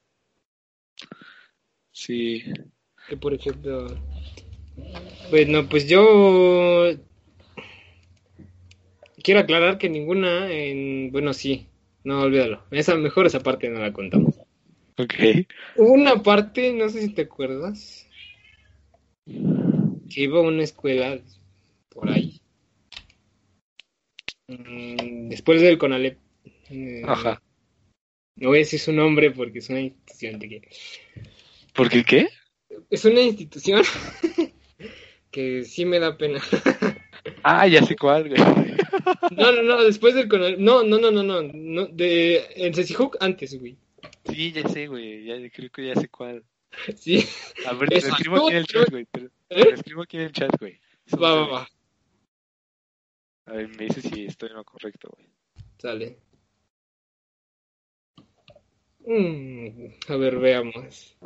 [1.92, 2.44] Sí,
[3.08, 3.88] Que por ejemplo...
[5.30, 6.92] Bueno, pues yo...
[9.24, 11.12] Quiero aclarar que ninguna en...
[11.12, 11.68] Bueno, sí.
[12.04, 12.64] No, olvídalo.
[12.72, 14.37] Esa, mejor esa parte no la contamos.
[14.98, 15.14] Ok.
[15.76, 18.08] Hubo una parte, no sé si te acuerdas,
[19.26, 21.20] que iba a una escuela
[21.90, 22.40] por ahí.
[24.48, 26.18] Mm, Después del Conalep.
[26.70, 27.42] Eh, Ajá.
[28.36, 30.70] No voy a decir su nombre porque es una institución de que...
[31.74, 32.30] ¿Por qué qué?
[32.90, 33.84] Es una institución
[35.32, 36.42] que sí me da pena.
[37.44, 38.42] Ah, ya sé cuál, güey.
[39.32, 40.60] No, no, no, después del Conalep.
[40.60, 41.42] No, no, no, no, no.
[41.42, 43.78] no de, en Cecihook antes, güey.
[44.38, 45.24] Sí, ya sé, güey.
[45.26, 46.46] Ya creo que ya sé cuál.
[46.96, 47.26] Sí.
[47.66, 49.06] A ver, te lo Exacto, escribo aquí en el chat, güey.
[49.08, 49.64] Te lo- ¿Eh?
[49.64, 50.80] lo escribo aquí en el chat, güey.
[51.20, 51.70] Va, va, va.
[53.48, 55.28] A ver, me dices si estoy en lo correcto, güey.
[55.80, 56.20] Sale.
[59.08, 61.18] Mm, a ver, veamos.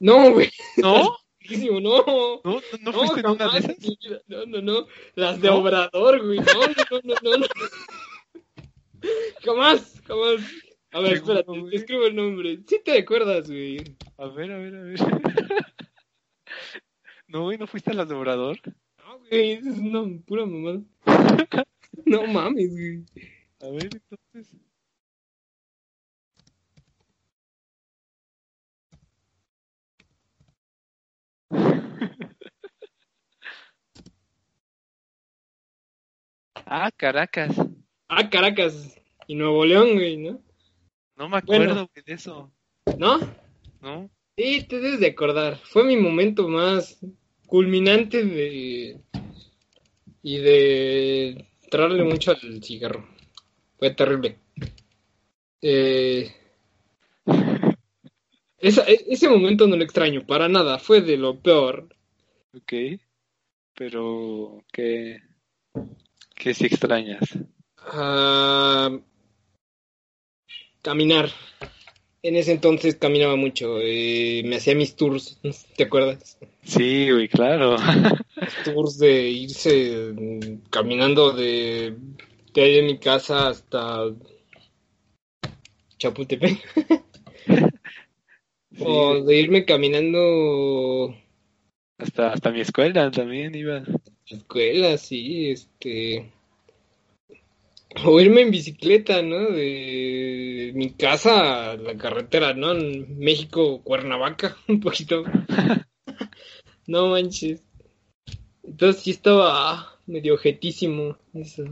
[0.00, 0.50] No, güey.
[0.78, 1.04] ¿No?
[1.04, 1.18] No.
[1.80, 3.76] ¿No, no, no fuiste en una de esas?
[4.26, 4.86] No, no, no.
[5.14, 5.58] Las de ¿No?
[5.58, 6.40] Obrador, güey.
[6.40, 7.46] No, no, no, no, no.
[9.44, 10.40] Jamás, jamás.
[10.94, 12.60] A ver, espérate, te escribo el nombre.
[12.68, 13.78] Sí te acuerdas, güey.
[14.16, 14.98] A ver, a ver, a ver.
[17.26, 18.60] No, güey, ¿no fuiste a las de Obrador?
[18.98, 20.80] No, güey, eso es una pura mamada.
[22.06, 23.04] No mames, güey.
[23.60, 24.56] A ver, entonces.
[36.66, 37.56] Ah, Caracas.
[38.08, 38.96] Ah, Caracas.
[39.26, 40.40] Y Nuevo León, güey, ¿no?
[41.16, 42.52] No me acuerdo de eso.
[42.96, 43.18] ¿No?
[43.80, 44.10] ¿No?
[44.36, 45.58] Sí, te debes de acordar.
[45.58, 46.98] Fue mi momento más
[47.46, 49.00] culminante de.
[50.22, 53.06] y de entrarle mucho al cigarro.
[53.78, 54.38] Fue terrible.
[55.62, 56.32] Eh,
[58.58, 60.78] esa- e- ese momento no lo extraño para nada.
[60.78, 61.88] Fue de lo peor.
[62.54, 62.72] Ok.
[63.76, 65.20] Pero, ¿qué,
[66.36, 67.24] qué si extrañas?
[67.78, 68.90] Ah,
[70.84, 71.30] caminar.
[72.22, 73.78] En ese entonces caminaba mucho.
[73.80, 75.40] eh, me hacía mis tours.
[75.76, 76.38] ¿Te acuerdas?
[76.62, 77.76] Sí, güey, claro.
[78.64, 81.96] tours de irse mm, caminando de,
[82.52, 84.04] de ahí de mi casa hasta
[85.98, 86.58] Chapultepec.
[88.80, 91.14] O de irme caminando
[91.96, 93.84] Hasta, hasta mi escuela también iba.
[94.26, 96.32] escuela, sí, este.
[98.02, 99.50] O irme en bicicleta, ¿no?
[99.50, 102.72] De mi casa a la carretera, ¿no?
[102.72, 105.22] En México, Cuernavaca, un poquito.
[106.86, 107.62] No manches.
[108.64, 111.16] Entonces sí estaba medio objetísimo.
[111.32, 111.64] Eso.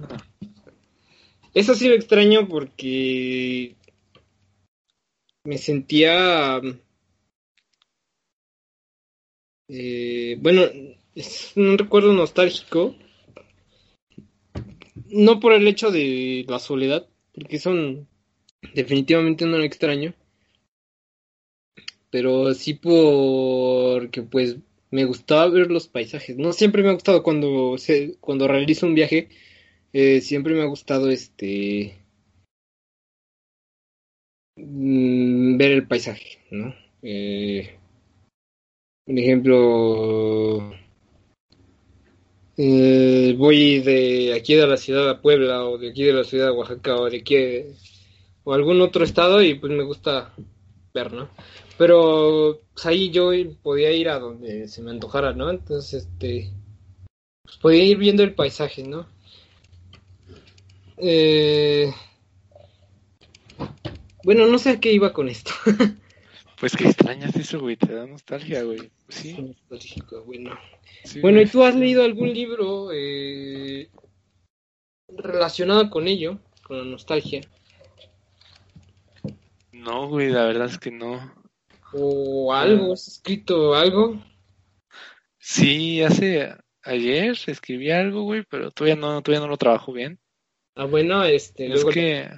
[1.55, 3.75] Eso sí lo extraño porque
[5.45, 6.61] me sentía...
[9.69, 10.63] eh, bueno,
[11.15, 12.95] es un recuerdo nostálgico.
[15.13, 18.09] No por el hecho de la soledad, porque son
[18.75, 20.15] definitivamente no lo extraño.
[22.11, 24.57] Pero sí porque pues
[24.91, 26.37] me gustaba ver los paisajes.
[26.37, 29.29] No siempre me ha gustado cuando se, cuando realizo un viaje,
[29.93, 31.97] eh, siempre me ha gustado este
[34.57, 36.75] mm, ver el paisaje, ¿no?
[37.03, 37.79] Eh,
[39.05, 40.73] por ejemplo,
[42.65, 46.47] eh, voy de aquí de la ciudad de Puebla o de aquí de la ciudad
[46.47, 47.37] de Oaxaca o de aquí
[48.45, 50.33] o algún otro estado y pues me gusta
[50.95, 51.29] ver, ¿no?
[51.77, 55.51] Pero pues, ahí yo podía ir a donde se me antojara, ¿no?
[55.51, 56.53] Entonces, este,
[57.43, 59.07] pues podía ir viendo el paisaje, ¿no?
[60.99, 61.93] Eh,
[64.23, 65.51] bueno, no sé a qué iba con esto.
[66.63, 68.89] Pues que extrañas eso, güey, te da nostalgia, güey.
[69.09, 69.33] Sí.
[69.37, 70.57] Nostálgico, bueno.
[71.03, 71.51] sí, Bueno, ¿y güey.
[71.51, 73.91] tú has leído algún libro eh,
[75.09, 77.41] relacionado con ello, con la nostalgia?
[79.73, 81.35] No, güey, la verdad es que no.
[81.95, 82.93] ¿O algo?
[82.93, 84.23] ¿Has escrito algo?
[85.41, 90.21] Sí, hace ayer escribí algo, güey, pero todavía no, todavía no lo trabajo bien.
[90.77, 92.31] Ah, bueno, este, Es luego que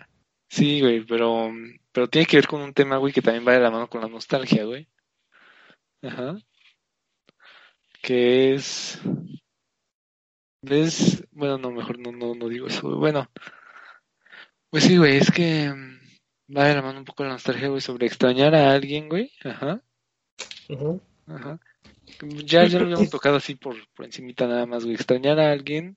[0.48, 1.52] sí, güey, pero,
[1.94, 4.00] pero tiene que ver con un tema, güey, que también va de la mano con
[4.00, 4.88] la nostalgia, güey.
[6.02, 6.36] Ajá.
[8.02, 9.00] Que es,
[10.60, 11.24] ¿ves?
[11.30, 12.96] Bueno, no, mejor no, no, no digo eso, güey.
[12.98, 13.30] Bueno,
[14.70, 17.80] pues sí, güey, es que mm, va de la mano un poco la nostalgia, güey,
[17.80, 19.30] sobre extrañar a alguien, güey.
[19.44, 19.80] Ajá,
[21.28, 21.60] ajá.
[22.44, 24.96] Ya, ya lo habíamos tocado así por, por encimita nada más, güey.
[24.96, 25.96] Extrañar a alguien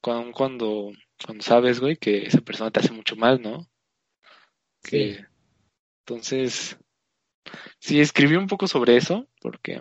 [0.00, 0.92] cuando, cuando,
[1.24, 3.68] cuando sabes, güey, que esa persona te hace mucho mal, ¿no?
[4.88, 5.16] Sí.
[6.00, 6.76] Entonces,
[7.78, 9.80] sí, escribí un poco sobre eso, porque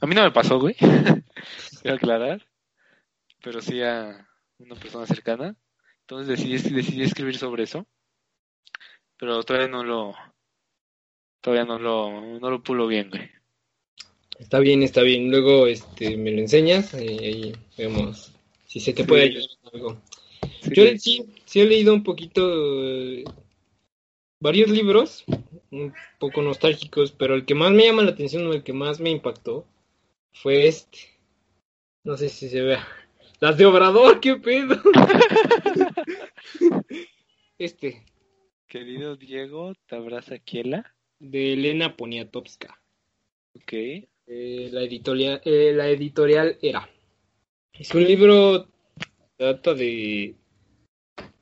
[0.00, 0.74] a mí no me pasó, güey,
[1.82, 2.46] quiero aclarar,
[3.42, 5.56] pero sí a una persona cercana.
[6.00, 7.86] Entonces decidí, decidí escribir sobre eso,
[9.16, 10.14] pero todavía no lo,
[11.40, 13.30] todavía no lo, no lo pulo bien, güey.
[14.38, 15.30] Está bien, está bien.
[15.30, 18.32] Luego este, me lo enseñas y ahí vemos
[18.66, 19.08] si se te Sí.
[19.08, 20.02] puede ayudar en algo.
[20.60, 22.42] Sí, Yo sí, sí he leído un poquito.
[24.40, 25.24] Varios libros,
[25.70, 29.00] un poco nostálgicos, pero el que más me llama la atención o el que más
[29.00, 29.66] me impactó
[30.32, 30.98] fue este.
[32.04, 32.86] No sé si se vea.
[33.40, 34.80] Las de Obrador, qué pedo.
[37.58, 38.04] este.
[38.68, 40.94] Querido Diego, ¿te abraza Kiela?
[41.18, 42.80] De Elena Poniatowska.
[43.54, 43.72] Ok.
[43.72, 46.88] Eh, la, editorial, eh, la editorial era.
[47.72, 48.68] Es un libro
[49.36, 50.34] trata de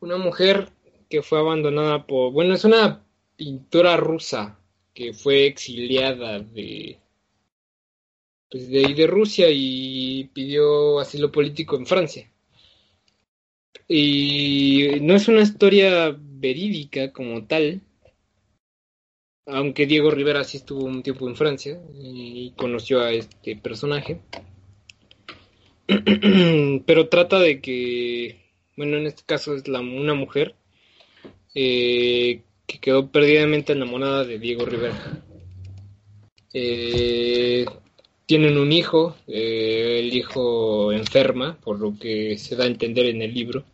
[0.00, 0.68] una mujer
[1.14, 4.58] que fue abandonada por, bueno, es una pintora rusa
[4.92, 6.98] que fue exiliada de
[8.50, 12.28] pues de ahí de Rusia y pidió asilo político en Francia.
[13.86, 17.80] Y no es una historia verídica como tal,
[19.46, 24.20] aunque Diego Rivera sí estuvo un tiempo en Francia y conoció a este personaje.
[26.86, 30.56] Pero trata de que, bueno, en este caso es la, una mujer
[31.54, 35.22] eh, que quedó perdidamente enamorada de Diego Rivera.
[36.52, 37.64] Eh,
[38.26, 43.22] tienen un hijo, eh, el hijo enferma, por lo que se da a entender en
[43.22, 43.64] el libro.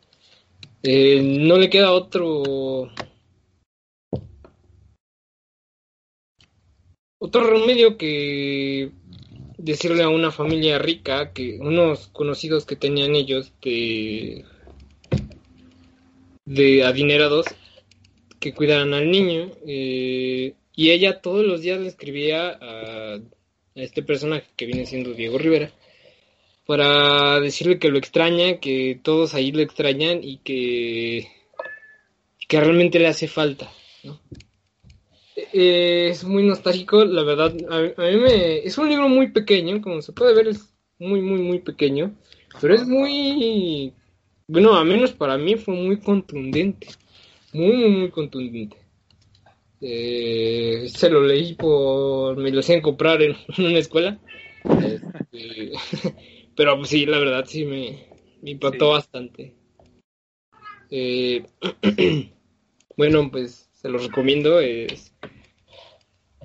[0.83, 2.91] no le queda otro
[7.19, 8.91] otro remedio que
[9.59, 13.53] decirle a una familia rica que unos conocidos que tenían ellos
[16.47, 17.47] de adinerados
[18.41, 23.21] que cuidaran al niño eh, y ella todos los días le escribía a,
[23.75, 25.71] este personaje que viene siendo Diego Rivera
[26.67, 31.29] para decirle que lo extraña, que todos ahí lo extrañan y que,
[32.49, 33.71] que realmente le hace falta.
[34.05, 34.21] ¿no?
[35.53, 37.55] Eh, es muy nostálgico, la verdad.
[37.69, 38.59] A, a, mí me.
[38.59, 42.15] Es un libro muy pequeño, como se puede ver, es muy, muy, muy pequeño.
[42.61, 43.93] Pero es muy.
[44.47, 46.89] Bueno, a menos para mí fue muy contundente.
[47.53, 48.77] Muy, muy, muy contundente.
[49.81, 52.37] Eh, se lo leí por.
[52.37, 54.19] Me lo hacían comprar en, en una escuela.
[54.65, 55.73] Este,
[56.57, 58.07] pero pues, sí, la verdad sí me,
[58.43, 58.93] me impactó sí.
[58.93, 59.55] bastante.
[60.91, 61.45] Eh,
[62.97, 64.61] bueno, pues se los recomiendo.
[64.61, 65.15] Es,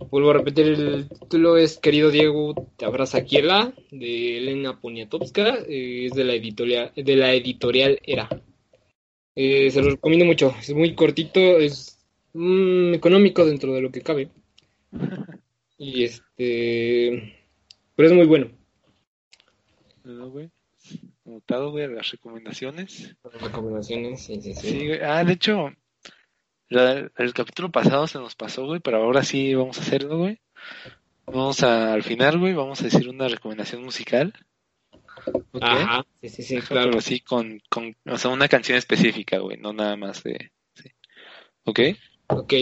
[0.10, 6.06] vuelvo a repetir, el título es Querido Diego, te abraza Kiela, de Elena Poniatowska, eh,
[6.06, 8.30] es de la editorial, de la editorial Era.
[9.36, 12.00] Eh, se los recomiendo mucho, es muy cortito, es
[12.34, 14.30] mm, económico dentro de lo que cabe.
[15.78, 17.36] Y este,
[17.98, 18.50] pero es muy bueno.
[20.06, 20.50] No, güey.
[21.26, 23.14] Notado, güey, las recomendaciones.
[23.24, 24.70] Las recomendaciones, sí, sí, sí.
[24.70, 25.72] sí ah, de hecho,
[26.70, 30.40] la, el capítulo pasado se nos pasó, güey, pero ahora sí vamos a hacerlo, güey.
[31.26, 34.34] Vamos a, al final, güey, vamos a decir una recomendación musical.
[35.26, 35.62] Okay.
[35.62, 37.02] Ajá, sí, sí, sí, claro.
[37.02, 40.90] Sí con, con, o sea, una canción específica, güey, no nada más de, sí.
[41.64, 41.80] ¿Ok?
[42.28, 42.54] Ok.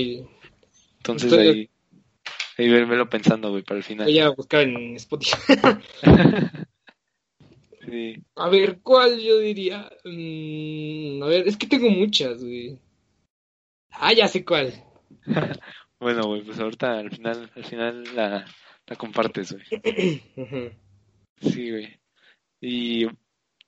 [0.98, 1.48] Entonces Estoy...
[1.48, 1.70] ahí,
[2.58, 4.06] ahí velo pensando, güey, para el final.
[4.06, 5.36] Voy a buscar en Spotify.
[7.86, 8.24] sí.
[8.36, 9.92] A ver, ¿cuál yo diría?
[10.06, 12.80] Mm, a ver, es que tengo muchas, güey.
[13.92, 14.74] Ah, ya sé cuál.
[16.00, 18.46] bueno, güey, pues ahorita al final, al final la,
[18.88, 19.66] la compartes, güey.
[21.42, 22.03] sí, güey.
[22.66, 23.08] Y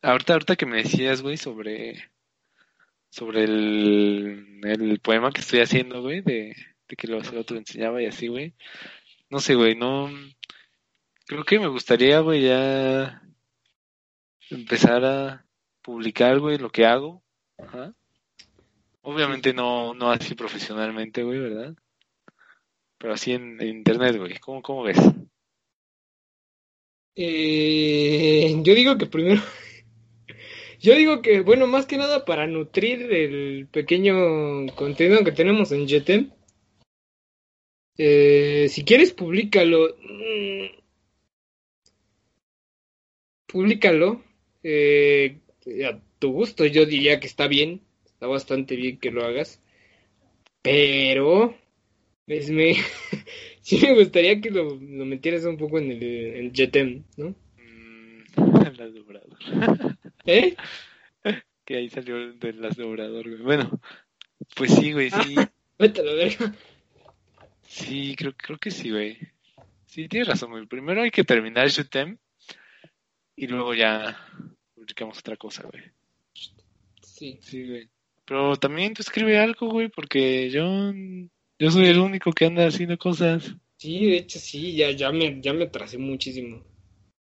[0.02, 2.10] ahorita, ahorita que me decías, güey, sobre
[3.10, 6.56] sobre el, el poema que estoy haciendo, güey, de,
[6.88, 8.54] de que lo, el otro enseñaba y así, güey.
[9.30, 10.10] No sé, güey, no.
[11.28, 13.22] Creo que me gustaría, güey, ya
[14.50, 15.46] empezar a
[15.82, 17.22] publicar, güey, lo que hago.
[19.02, 21.76] Obviamente no, no así profesionalmente, güey, ¿verdad?
[22.98, 24.40] Pero así en, en internet, güey.
[24.40, 25.00] ¿Cómo, ¿Cómo ves?
[27.16, 29.42] Eh, yo digo que primero.
[30.80, 35.88] yo digo que, bueno, más que nada para nutrir el pequeño contenido que tenemos en
[35.88, 36.32] Jetem.
[37.98, 39.96] Eh, si quieres, públicalo.
[40.00, 40.66] Mm,
[43.48, 44.22] públicalo.
[44.64, 45.40] Eh,
[45.88, 47.82] a tu gusto, yo diría que está bien
[48.16, 49.60] está bastante bien que lo hagas,
[50.62, 51.54] pero
[52.26, 52.76] pues me
[53.66, 57.30] sí me gustaría que lo, lo metieras un poco en el, el Jetem, ¿no?
[57.58, 58.20] Mm,
[58.78, 59.38] las de Obrador.
[60.26, 60.56] ¿Eh?
[61.66, 63.42] Que ahí salió de las de Obrador, güey.
[63.42, 63.82] Bueno,
[64.56, 65.36] pues sí, güey, sí.
[65.80, 66.56] Vete a la verga.
[67.64, 69.18] Sí, creo, creo que sí, güey.
[69.88, 70.68] Sí, tienes razón, güey.
[70.68, 72.18] Primero hay que terminar el Jetem
[73.36, 74.16] y luego ya
[74.76, 75.84] publicamos otra cosa, güey.
[77.02, 77.40] Sí.
[77.42, 77.90] Sí, güey.
[78.26, 80.94] Pero también tú escribe algo, güey, porque yo,
[81.60, 83.56] yo soy el único que anda haciendo cosas.
[83.78, 86.64] Sí, de hecho sí, ya, ya me, ya me atrasé muchísimo.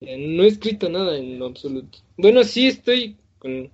[0.01, 1.99] No he escrito nada en lo absoluto.
[2.17, 3.71] Bueno, sí estoy con,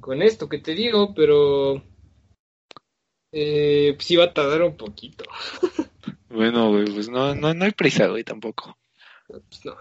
[0.00, 1.82] con esto que te digo, pero
[3.32, 5.24] Eh, pues iba a tardar un poquito.
[6.30, 8.76] Bueno, güey, pues no, no, no hay prisa, güey, tampoco.
[9.26, 9.76] Pues no.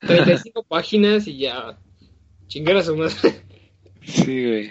[0.00, 1.78] 35 páginas y ya.
[2.46, 3.44] Chingar a su madre.
[4.02, 4.70] Sí, güey.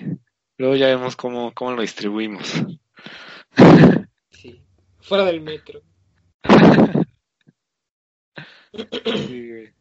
[0.58, 2.52] Luego ya vemos cómo, cómo lo distribuimos.
[5.08, 5.82] Fuera del metro.
[8.74, 9.74] Sí, güey.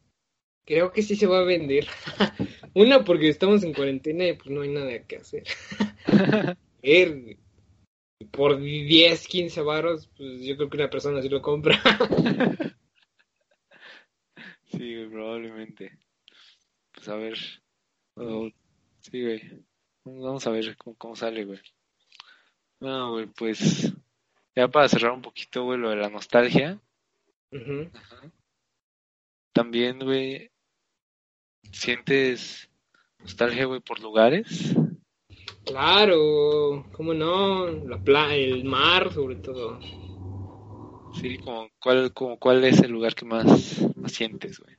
[0.65, 1.87] Creo que sí se va a vender.
[2.75, 5.43] Una, porque estamos en cuarentena y pues no hay nada que hacer.
[8.31, 11.81] Por 10, 15 varos, pues yo creo que una persona sí lo compra.
[14.69, 15.99] Sí, güey, probablemente.
[16.93, 17.39] Pues a ver.
[18.17, 18.51] Oh,
[19.01, 19.65] sí, güey.
[20.05, 21.61] Vamos a ver cómo, cómo sale, güey.
[22.81, 23.91] No, güey, pues.
[24.57, 26.81] Ya para cerrar un poquito, güey, lo de la nostalgia.
[27.53, 28.33] Ajá.
[29.53, 30.51] También, güey,
[31.73, 32.71] sientes
[33.21, 34.75] nostalgia, güey, por lugares.
[35.67, 39.79] Claro, cómo no, la pla el mar sobre todo.
[41.21, 44.77] Sí, como cuál, como cuál es el lugar que más, más sientes, güey.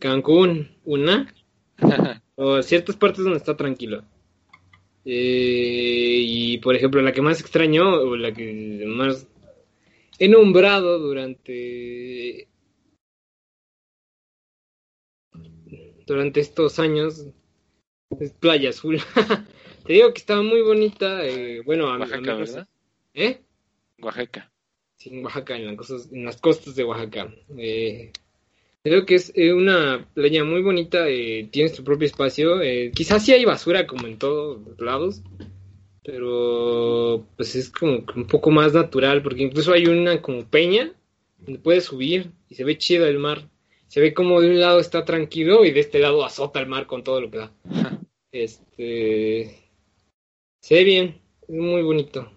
[0.00, 1.32] Cancún, una,
[2.36, 4.04] o ciertas partes donde está tranquilo.
[5.04, 9.26] Eh, y por ejemplo, la que más extraño, o la que más
[10.18, 12.48] he nombrado durante
[16.06, 17.26] durante estos años
[18.18, 18.98] es Playa Azul.
[19.86, 22.68] Te digo que estaba muy bonita, eh, bueno, a, a Oaxaca, mí- ¿verdad?
[23.14, 23.40] ¿Eh?
[24.00, 24.52] Oaxaca.
[24.96, 27.32] Sí, en Oaxaca, en las costas, en las costas de Oaxaca.
[27.56, 28.12] Eh,
[28.88, 32.60] creo que es eh, una playa muy bonita, eh, tiene su propio espacio.
[32.62, 35.22] eh, quizás sí hay basura como en todos lados,
[36.04, 40.92] pero pues es como un poco más natural, porque incluso hay una como peña
[41.38, 43.48] donde puedes subir y se ve chido el mar.
[43.88, 46.86] Se ve como de un lado está tranquilo y de este lado azota el mar
[46.86, 47.52] con todo lo que da.
[48.30, 49.56] Este
[50.60, 52.30] se ve bien, es muy bonito.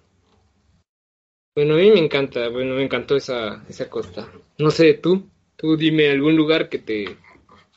[1.53, 4.31] Bueno, a mí me encanta, bueno, me encantó esa, esa costa.
[4.57, 5.29] No sé, tú,
[5.61, 7.17] tú dime algún lugar que te...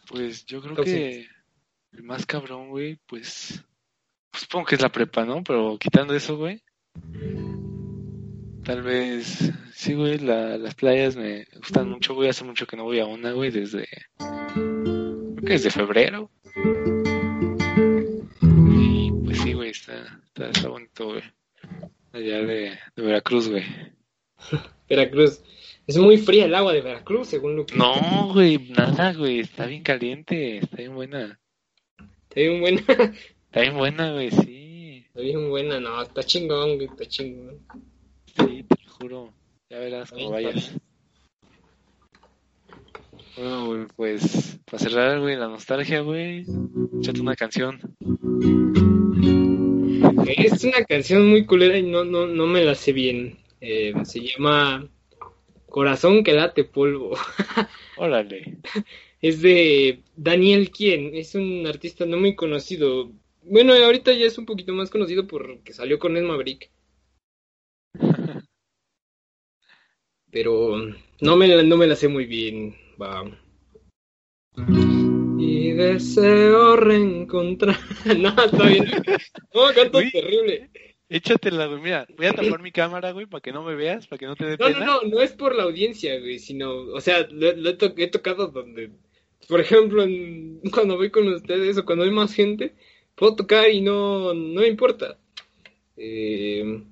[0.08, 1.26] Pues yo creo que
[1.92, 3.62] el más cabrón, güey, pues,
[4.30, 5.42] pues supongo que es la prepa, ¿no?
[5.44, 6.62] Pero quitando eso, güey,
[8.64, 12.84] tal vez, sí, güey, la- las playas me gustan mucho, güey, hace mucho que no
[12.84, 13.86] voy a una, güey, desde,
[14.18, 16.30] creo que desde febrero.
[18.70, 21.22] Y pues sí, güey, está, está, está bonito, güey,
[22.12, 23.64] allá de, de Veracruz, güey.
[24.88, 25.42] Veracruz.
[25.86, 27.76] Es muy fría el agua de Veracruz, según lo que...
[27.76, 31.38] No, güey, nada, güey, está bien caliente, está bien buena,
[32.34, 32.80] Está bien buena,
[33.44, 35.04] está bien buena, güey, sí.
[35.06, 37.60] está bien buena, no, está chingón, güey, está chingón.
[38.26, 39.34] Sí, te lo juro.
[39.70, 40.74] Ya verás cómo vayas.
[43.36, 46.44] Bueno, güey, pues para cerrar, güey, la nostalgia, güey,
[46.98, 47.80] échate una canción.
[50.26, 53.43] Es una canción muy culera y no, no, no me la sé bien.
[53.66, 54.86] Eh, se llama
[55.66, 57.16] Corazón que late polvo.
[57.96, 58.58] Órale.
[59.22, 63.10] Es de Daniel Quien, es un artista no muy conocido.
[63.42, 66.70] Bueno, ahorita ya es un poquito más conocido porque salió con el Maverick.
[70.30, 70.76] Pero
[71.20, 72.76] no me, la- no me la sé muy bien.
[73.00, 73.24] Va.
[75.38, 77.76] Y deseo reencontrar.
[78.18, 78.86] no, está bien.
[79.54, 80.10] No, canto Uy.
[80.10, 80.70] terrible.
[81.08, 81.80] Échatela, güey.
[81.82, 84.34] Mira, voy a tapar mi cámara, güey, para que no me veas, para que no
[84.36, 84.80] te dé No, pena.
[84.86, 87.94] no, no, no es por la audiencia, güey, sino, o sea, lo, lo he, to-
[87.96, 88.90] he tocado donde,
[89.48, 92.74] por ejemplo, en- cuando voy con ustedes o cuando hay más gente,
[93.14, 95.18] puedo tocar y no, no me importa.
[95.96, 96.82] Eh,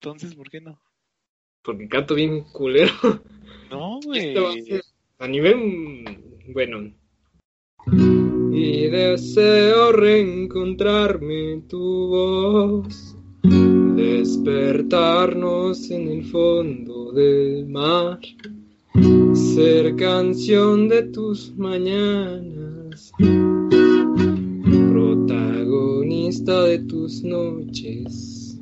[0.00, 0.80] Entonces, ¿por qué no?
[1.62, 2.92] porque canto bien culero.
[3.70, 4.28] No, güey.
[4.28, 4.82] Esto va a ser
[5.18, 6.94] a nivel, mm, bueno.
[8.60, 13.16] Y deseo reencontrarme en tu voz,
[13.94, 18.18] despertarnos en el fondo del mar,
[19.32, 23.12] ser canción de tus mañanas,
[24.90, 28.58] protagonista de tus noches.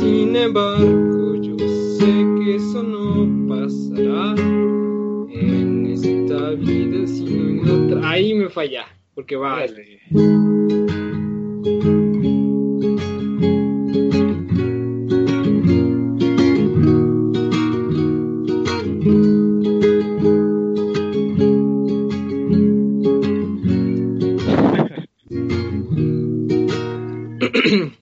[0.00, 1.54] Sin embargo, yo
[1.98, 4.47] sé que eso no pasará
[6.52, 8.10] esta vida, sino en otra.
[8.10, 9.54] Ahí me falla, porque va.
[9.54, 10.00] Órale.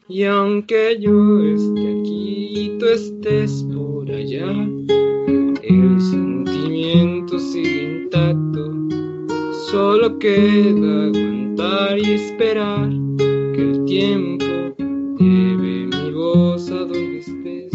[0.09, 4.47] Y aunque yo esté aquí y tú estés por allá,
[9.77, 14.47] Solo queda aguantar y esperar que el tiempo
[15.19, 17.75] lleve mi voz a donde estés.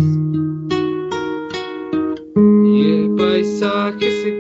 [2.66, 4.32] Y el paisaje se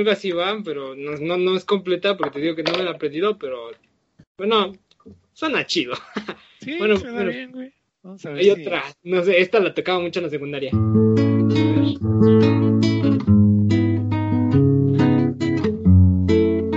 [0.00, 2.82] algo así va, pero no, no, no es completa porque te digo que no me
[2.84, 3.70] la he aprendido, pero
[4.36, 4.72] bueno,
[5.32, 5.94] suena chido.
[6.60, 7.30] Sí, Bueno, suena bueno.
[7.30, 7.72] bien, güey.
[8.02, 10.70] Vamos a ver Hay si- otra, no sé, esta la tocaba mucho en la secundaria.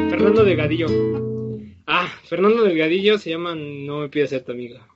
[0.10, 0.88] Fernando Delgadillo.
[1.86, 4.88] Ah, Fernando Delgadillo se llama No me pidas ser tu amiga.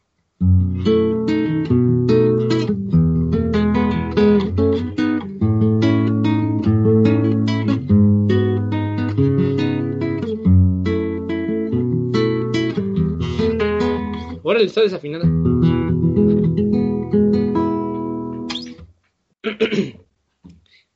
[14.58, 15.24] Órale, está desafinada.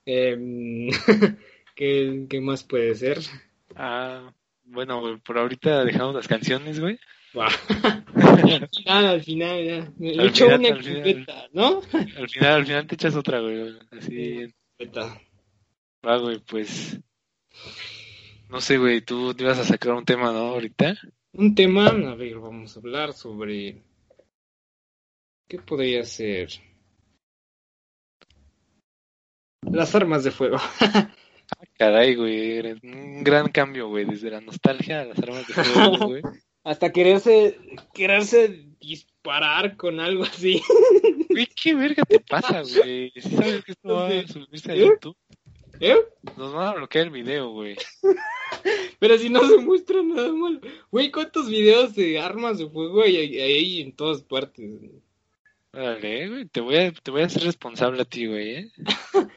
[0.04, 0.90] Em,
[1.76, 3.20] ¿qué, ¿Qué más puede ser?
[3.76, 4.34] Ah,
[4.64, 6.98] bueno, güey, por ahorita dejamos las canciones, güey.
[7.36, 7.52] Al
[8.74, 9.94] final, al final, ya.
[10.00, 11.50] Me Al he hecho final, una al final.
[11.54, 11.82] ¿no?
[12.18, 13.78] Al final, al final te echas otra, güey.
[13.92, 15.22] Así, Completa.
[16.06, 17.00] va, güey, pues.
[18.50, 20.40] No sé, güey, tú te ibas a sacar un tema, ¿no?
[20.40, 20.96] Ahorita.
[21.34, 23.82] Un tema, a ver, vamos a hablar sobre.
[25.48, 26.50] ¿Qué podría ser?
[29.62, 30.58] Las armas de fuego.
[31.78, 36.22] Caray, güey, un gran cambio, güey, desde la nostalgia a las armas de fuego, güey.
[36.64, 37.58] Hasta quererse,
[37.94, 40.62] quererse disparar con algo así.
[41.30, 43.12] Güey, ¿qué verga te pasa, güey?
[43.22, 44.76] Sabes que esto va a subirse a.
[44.76, 45.18] YouTube,
[45.82, 45.98] ¿Eh?
[46.38, 47.76] nos van a bloquear el video, güey.
[49.00, 50.62] Pero si no se muestra nada malo.
[50.92, 54.80] Güey, ¿cuántos videos de armas de fuego hay ahí en todas partes?
[55.74, 58.72] Dale, güey, te voy a, te voy a hacer responsable a ti, güey, ¿eh?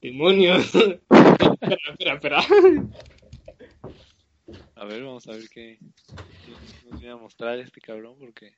[0.00, 0.74] Demonios.
[0.74, 2.40] espera, espera, espera.
[4.76, 5.78] A ver, vamos a ver qué,
[6.46, 6.52] qué
[6.90, 8.56] nos viene a mostrar este cabrón, porque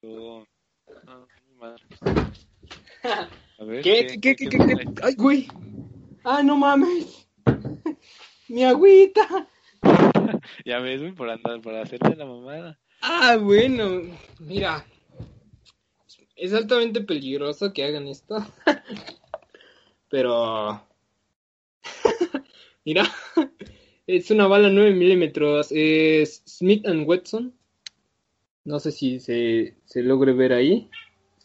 [0.00, 0.46] todo...
[1.04, 1.82] No, muy mal.
[3.58, 4.06] A ver, ¿Qué?
[4.06, 4.20] ¿Qué?
[4.20, 4.36] ¿Qué?
[4.36, 4.48] ¿Qué?
[4.48, 4.76] trae?
[4.76, 4.84] qué?
[5.02, 5.48] Ay, güey.
[6.28, 7.28] Ah, no mames.
[8.48, 9.46] Mi agüita.
[10.64, 12.78] Ya ves, güey, por andar, por hacerte la mamada.
[13.00, 14.02] Ah, bueno.
[14.40, 14.84] Mira.
[16.34, 18.44] Es altamente peligroso que hagan esto.
[20.10, 20.84] Pero...
[22.84, 23.04] Mira.
[24.08, 25.68] Es una bala 9 milímetros.
[25.70, 27.54] Es Smith and Wesson.
[28.64, 30.90] No sé si se, se logre ver ahí.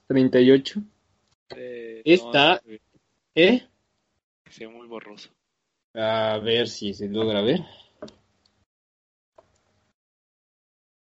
[0.07, 0.81] 38.
[1.55, 3.63] Eh, Esta- no, güey,
[4.51, 5.29] Se ve muy borroso.
[5.93, 7.61] A ver si se logra ver.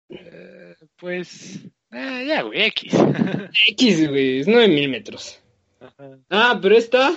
[0.10, 2.94] Eh, pues, eh, ya, güey, X.
[3.70, 4.40] X, güey.
[4.40, 5.40] Es 9 milímetros.
[5.80, 6.20] Ajá.
[6.30, 7.16] Ah, pero esta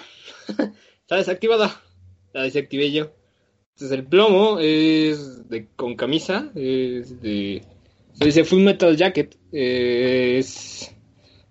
[1.00, 1.80] está desactivada.
[2.34, 3.12] La desactivé yo.
[3.74, 7.62] Entonces el plomo es de con camisa, es de
[8.12, 9.38] se dice Full Metal Jacket.
[9.52, 10.94] eh, es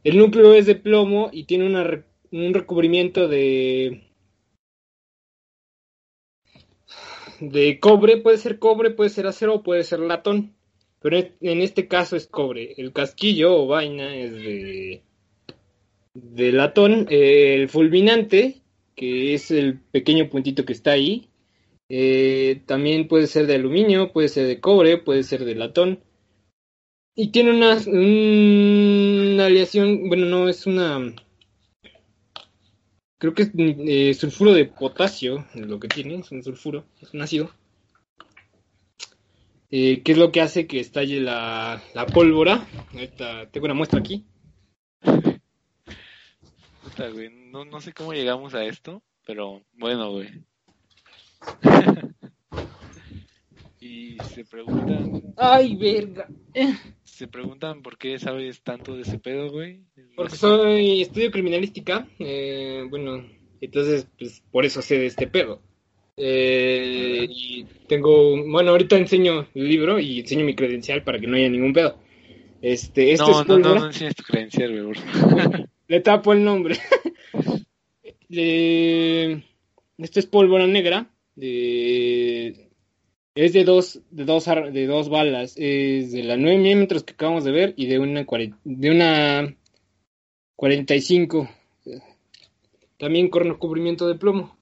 [0.03, 4.08] el núcleo es de plomo y tiene una un recubrimiento de
[7.39, 10.55] de cobre, puede ser cobre, puede ser acero, puede ser latón.
[11.01, 12.73] Pero en este caso es cobre.
[12.77, 15.03] El casquillo o vaina es de
[16.13, 18.61] de latón, eh, el fulminante,
[18.95, 21.29] que es el pequeño puntito que está ahí,
[21.89, 25.99] eh, también puede ser de aluminio, puede ser de cobre, puede ser de latón.
[27.15, 31.13] Y tiene una, una aleación, bueno, no es una...
[33.19, 37.13] Creo que es eh, sulfuro de potasio, es lo que tiene, es un sulfuro, es
[37.13, 37.51] un ácido.
[39.69, 42.65] Eh, ¿Qué es lo que hace que estalle la, la pólvora?
[42.93, 44.25] Ahorita tengo una muestra aquí.
[46.81, 50.29] Puta, güey, no, no sé cómo llegamos a esto, pero bueno, güey.
[53.81, 56.27] y se preguntan, ¡Ay, verga!
[57.03, 59.81] se preguntan por qué sabes tanto de ese pedo, güey.
[60.15, 63.25] Porque soy estudio criminalística, eh, bueno,
[63.61, 65.61] entonces, pues por eso sé de este pedo.
[66.17, 71.35] Eh, y tengo, bueno, ahorita enseño el libro y enseño mi credencial para que no
[71.37, 71.97] haya ningún pedo.
[72.61, 74.99] Este, esto no, es no, no, no enseñes tu credencial, güey.
[75.87, 76.75] Le tapo el nombre.
[78.29, 79.43] Le-
[79.97, 81.09] Esto es pólvora negra.
[81.35, 82.68] de-
[83.35, 85.53] Es de dos, de dos, de dos balas.
[85.57, 88.25] Es de la 9 milímetros que acabamos de ver y de una,
[88.63, 89.55] de una
[90.55, 91.49] 45.
[92.97, 94.57] También con recubrimiento de plomo.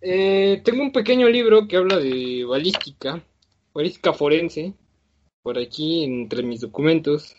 [0.00, 3.24] Eh, tengo un pequeño libro que habla de balística,
[3.72, 4.74] balística forense,
[5.42, 7.36] por aquí entre mis documentos.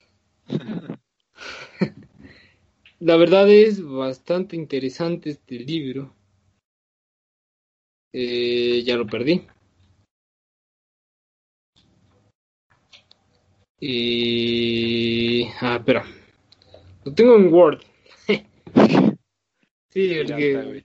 [2.99, 6.13] la verdad es bastante interesante este libro.
[8.13, 9.45] Eh, ya lo perdí.
[13.87, 15.45] Y...
[15.61, 16.03] Ah, espera.
[17.03, 17.81] Lo tengo en Word.
[19.89, 20.83] sí, el que...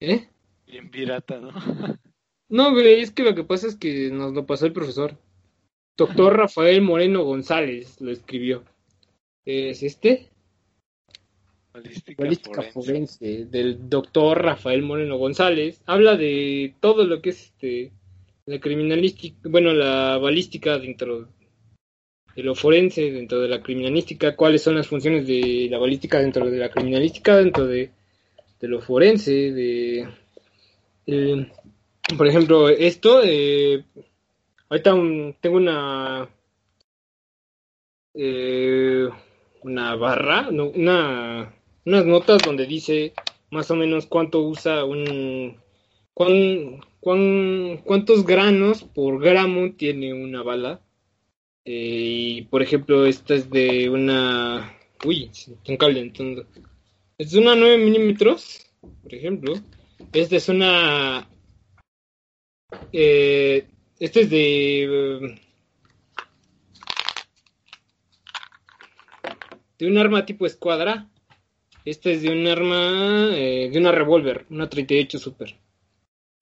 [0.00, 0.26] ¿Eh?
[0.66, 1.50] Bien pirata, ¿no?
[2.48, 5.18] no, güey, es que lo que pasa es que nos lo pasó el profesor.
[5.98, 8.64] Doctor Rafael Moreno González lo escribió.
[9.44, 10.30] ¿Es este?
[11.74, 13.44] Balística, forense.
[13.44, 15.82] del doctor Rafael Moreno González.
[15.84, 17.92] Habla de todo lo que es este
[18.46, 21.28] la criminalística, bueno, la balística dentro
[22.36, 26.50] de lo forense, dentro de la criminalística, cuáles son las funciones de la balística dentro
[26.50, 27.90] de la criminalística, dentro de,
[28.60, 30.08] de lo forense, de...
[32.16, 33.84] Por ejemplo, esto, eh,
[34.68, 34.94] ahorita
[35.40, 36.28] tengo una...
[38.14, 39.08] Eh,
[39.62, 41.54] una barra, una
[41.84, 43.14] unas notas donde dice
[43.50, 45.56] más o menos cuánto usa un...
[46.14, 50.80] Cuán, cuántos granos por gramo tiene una bala.
[51.64, 54.76] Eh, y por ejemplo, esta es de una...
[55.04, 55.30] Uy,
[55.68, 56.12] un cable
[57.18, 58.66] Es de una 9 milímetros,
[59.02, 59.54] por ejemplo.
[60.12, 61.28] Esta es una...
[62.92, 63.66] Eh,
[63.98, 65.38] este es de...
[69.78, 71.10] de un arma tipo escuadra
[71.84, 75.56] esta es de un arma, eh, de una revólver, una 38 Super.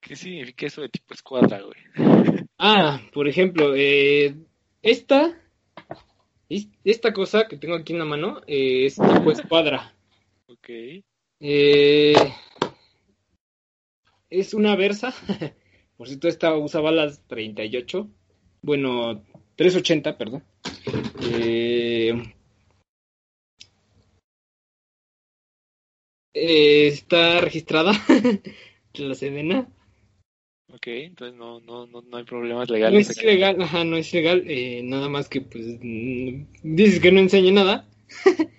[0.01, 1.79] ¿Qué significa eso de tipo escuadra, güey?
[2.61, 4.35] Ah, por ejemplo, eh,
[4.83, 5.41] esta,
[6.85, 9.95] esta cosa que tengo aquí en la mano eh, es tipo escuadra.
[10.47, 10.68] Ok.
[11.41, 12.14] Eh,
[14.31, 15.14] es una Versa.
[15.97, 18.09] Por cierto, esta usa balas 38.
[18.62, 19.24] Bueno,
[19.57, 20.45] 380, perdón.
[21.22, 22.35] Eh,
[26.41, 27.93] Eh, está registrada
[28.95, 29.68] la Sedena.
[30.71, 33.07] Ok, entonces no, no, no, no hay problemas legales.
[33.07, 37.11] No es ilegal, ajá, no es ilegal, eh, nada más que pues mm, dices que
[37.11, 37.89] no enseña nada.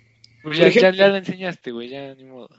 [0.43, 2.49] pues ya, ya, la enseñaste, güey, ya ni modo.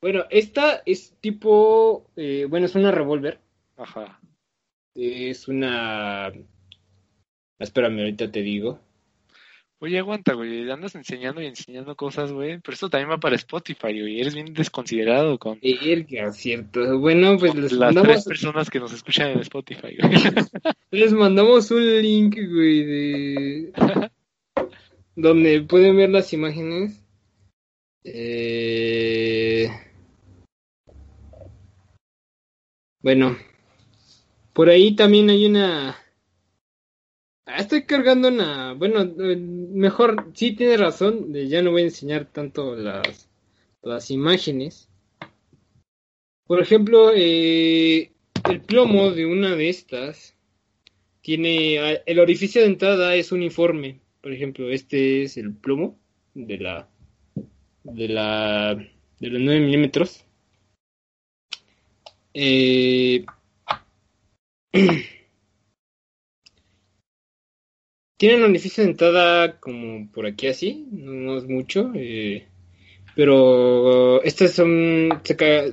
[0.00, 3.40] Bueno, esta es tipo, eh, bueno, es una revólver.
[3.76, 4.20] Ajá.
[4.94, 6.32] Es una...
[7.58, 8.80] Espérame, ahorita te digo.
[9.82, 13.98] Oye, aguanta, güey, andas enseñando y enseñando cosas, güey, pero esto también va para Spotify,
[13.98, 15.58] güey, eres bien desconsiderado con...
[15.62, 16.98] Erga, cierto.
[16.98, 18.08] Bueno, pues les las mandamos...
[18.08, 20.12] tres personas que nos escuchan en Spotify, güey.
[20.90, 23.72] les mandamos un link, güey, de...
[25.16, 27.02] donde pueden ver las imágenes.
[28.04, 29.70] Eh...
[33.00, 33.34] Bueno,
[34.52, 35.96] por ahí también hay una
[37.56, 38.74] estoy cargando una.
[38.74, 41.32] Bueno, eh, mejor, sí tiene razón.
[41.32, 43.28] Ya no voy a enseñar tanto las,
[43.82, 44.88] las imágenes.
[46.46, 48.10] Por ejemplo, eh,
[48.48, 50.36] el plomo de una de estas
[51.22, 51.78] tiene.
[51.78, 54.00] Ah, el orificio de entrada es uniforme.
[54.20, 55.98] Por ejemplo, este es el plomo
[56.34, 56.88] de la.
[57.84, 58.74] de la.
[58.74, 60.24] de los 9 milímetros.
[62.34, 63.24] Eh.
[68.20, 72.46] Tiene un orificio de entrada como por aquí así, no es mucho, eh,
[73.16, 75.08] pero estas son...
[75.24, 75.70] Se,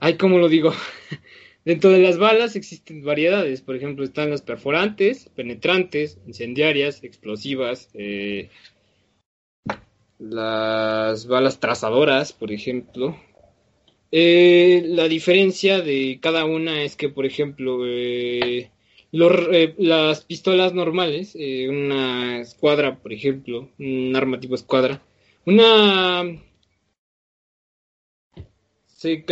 [0.00, 0.72] ay, ¿cómo lo digo?
[1.66, 8.48] Dentro de las balas existen variedades, por ejemplo, están las perforantes, penetrantes, incendiarias, explosivas, eh,
[10.18, 13.20] las balas trazadoras, por ejemplo.
[14.10, 18.70] Eh, la diferencia de cada una es que, por ejemplo, eh,
[19.16, 25.00] eh, las pistolas normales, eh, una escuadra, por ejemplo, un arma tipo escuadra,
[25.46, 26.24] una...
[28.96, 29.24] Se,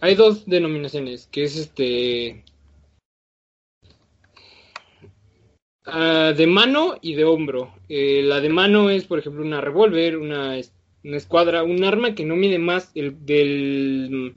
[0.00, 2.44] hay dos denominaciones, que es este...
[5.86, 7.74] Ah, de mano y de hombro.
[7.88, 10.60] Eh, la de mano es, por ejemplo, una revólver, una,
[11.02, 14.36] una escuadra, un arma que no mide más el, del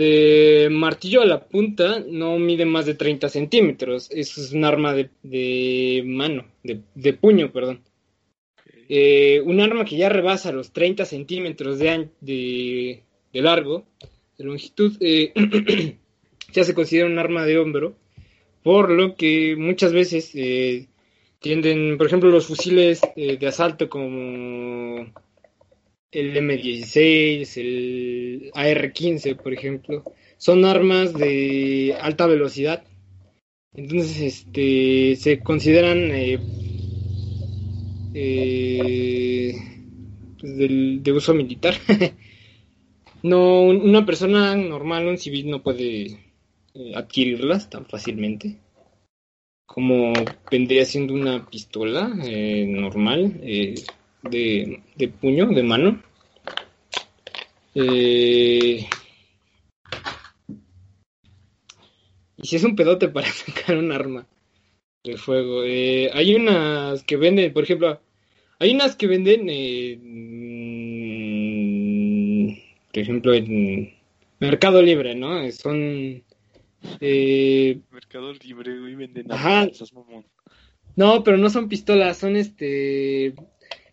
[0.00, 4.10] de martillo a la punta no mide más de 30 centímetros.
[4.10, 7.82] Eso es un arma de, mano, de, puño, perdón.
[8.88, 13.84] Eh, un arma que ya rebasa los 30 centímetros de, de, de largo,
[14.38, 15.32] de longitud, eh,
[16.52, 17.94] ya se considera un arma de hombro,
[18.62, 20.88] por lo que muchas veces eh,
[21.40, 25.12] tienden, por ejemplo, los fusiles de asalto como
[26.12, 30.04] el M16, el AR-15, por ejemplo,
[30.36, 32.84] son armas de alta velocidad.
[33.74, 36.38] Entonces, este, se consideran eh,
[38.14, 39.54] eh,
[40.40, 41.74] pues, del, de uso militar.
[43.22, 46.18] no, una persona normal, un civil, no puede
[46.74, 48.58] eh, adquirirlas tan fácilmente
[49.70, 50.12] como
[50.50, 53.76] vendría siendo una pistola eh, normal eh,
[54.22, 56.02] de, de, puño, de mano.
[57.74, 58.86] Eh,
[62.36, 64.26] y si es un pedote para sacar un arma
[65.04, 65.62] de fuego.
[65.64, 68.00] Eh, hay unas que venden, por ejemplo,
[68.58, 69.98] hay unas que venden, eh,
[72.92, 73.94] por ejemplo, en
[74.38, 75.50] Mercado Libre, ¿no?
[75.52, 76.22] Son
[77.00, 80.26] eh, Mercado Libre, güey, venden armas, mamón.
[80.96, 83.34] No, pero no son pistolas, son este.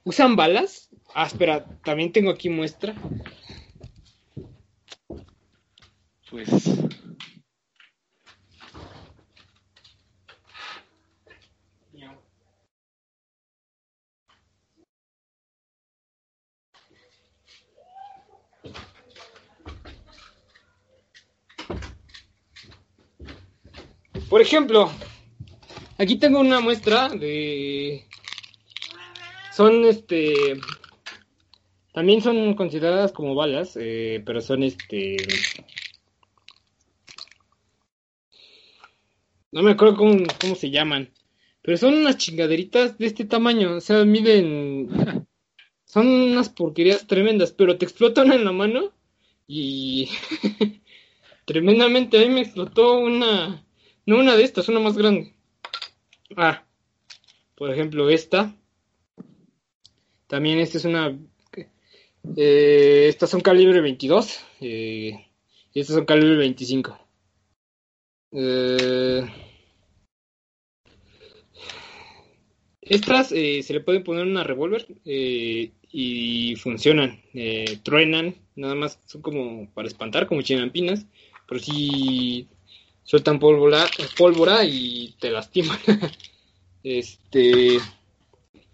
[0.08, 0.88] ¿Usan balas?
[1.14, 2.96] Ah, espera, también tengo aquí muestra.
[6.32, 6.50] Pues.
[24.30, 24.90] Por ejemplo,
[25.98, 28.07] aquí tengo una muestra de.
[29.58, 30.62] Son este.
[31.92, 35.18] También son consideradas como balas, eh, pero son este.
[39.52, 41.12] No me acuerdo cómo, cómo se llaman.
[41.64, 43.78] Pero son unas chingaderitas de este tamaño.
[43.78, 45.26] O sea, miden.
[45.86, 48.92] Son unas porquerías tremendas, pero te explotan en la mano
[49.48, 50.12] y.
[51.46, 53.66] Tremendamente, a mí me explotó una.
[54.06, 55.34] No una de estas, una más grande.
[56.36, 56.64] Ah,
[57.56, 58.54] por ejemplo, esta.
[60.28, 61.18] También esta es una.
[62.36, 64.40] Eh, estas son calibre 22.
[64.62, 65.26] Eh,
[65.74, 66.98] y estas son calibre 25.
[68.34, 69.26] Eh,
[72.82, 77.22] estas se le puede poner una revólver y funcionan.
[77.84, 81.06] Truenan, nada más son como para espantar, como chinampinas.
[81.48, 82.48] Pero sí
[83.04, 83.86] sueltan pólvora,
[84.18, 85.80] pólvora y te lastiman.
[86.84, 87.80] este,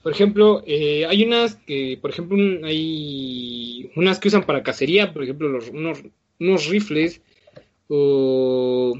[0.03, 5.13] por ejemplo, eh, hay unas que, por ejemplo, un- hay unas que usan para cacería,
[5.13, 6.03] por ejemplo, los, unos,
[6.69, 7.21] rifles
[7.87, 8.99] o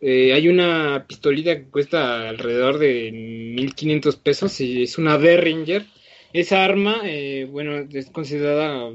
[0.00, 5.86] eh, hay una pistolita que cuesta alrededor de 1500 pesos y es una Derringer.
[6.32, 8.92] Esa arma, eh, bueno, es considerada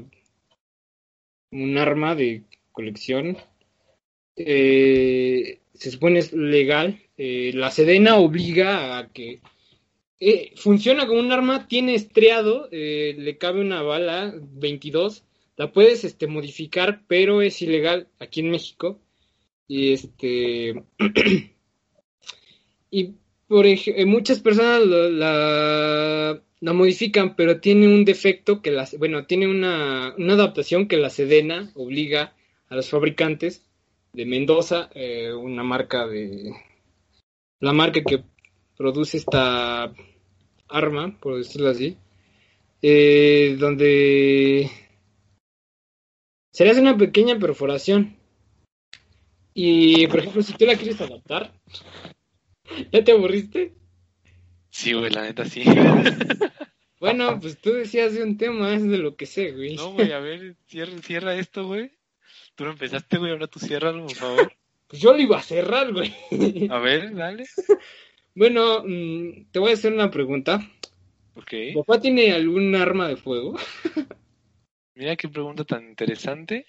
[1.50, 3.36] un arma de colección
[4.36, 7.00] eh, se supone es legal.
[7.16, 9.40] La Sedena obliga a que
[10.20, 15.24] eh, funciona como un arma, tiene estriado, eh, le cabe una bala 22,
[15.56, 19.00] la puedes este, modificar, pero es ilegal aquí en México.
[19.68, 20.84] Y este
[22.90, 23.14] y
[23.48, 29.46] por ej- muchas personas la, la modifican, pero tiene un defecto que las, bueno, tiene
[29.48, 32.34] una, una adaptación que la Sedena obliga
[32.68, 33.64] a los fabricantes
[34.12, 36.52] de Mendoza, eh, una marca de
[37.60, 38.22] la marca que
[38.76, 39.92] produce esta
[40.68, 41.96] arma, por decirlo así,
[42.82, 44.70] eh, donde
[46.52, 48.16] se le hace una pequeña perforación.
[49.54, 51.52] Y, por ejemplo, si tú la quieres adaptar,
[52.92, 53.74] ¿ya te aburriste?
[54.70, 55.64] Sí, güey, la neta sí.
[56.98, 59.76] Bueno, pues tú decías de un tema, es de lo que sé, güey.
[59.76, 61.92] No, güey, a ver, cierra, cierra esto, güey.
[62.54, 64.52] Tú lo empezaste, güey, ahora tú ciérralo, por favor.
[64.88, 66.14] Pues yo lo iba a cerrar, güey.
[66.70, 67.44] A ver, dale.
[68.36, 70.60] Bueno, mm, te voy a hacer una pregunta.
[71.34, 71.50] Ok.
[71.72, 73.56] ¿Tu papá tiene algún arma de fuego?
[74.94, 76.66] Mira qué pregunta tan interesante.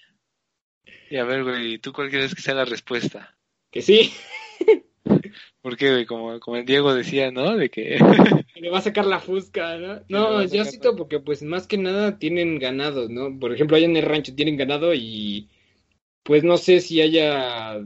[1.10, 3.36] Y a ver, güey, ¿tú cuál crees que sea la respuesta?
[3.70, 4.10] Que sí,
[5.62, 7.56] Porque, güey, como, como el Diego decía, ¿no?
[7.56, 7.98] De que...
[8.54, 10.00] le va a sacar la fusca, ¿no?
[10.08, 13.38] No, yo cito porque pues más que nada tienen ganado, ¿no?
[13.38, 15.48] Por ejemplo, allá en el rancho tienen ganado y
[16.22, 17.78] pues no sé si haya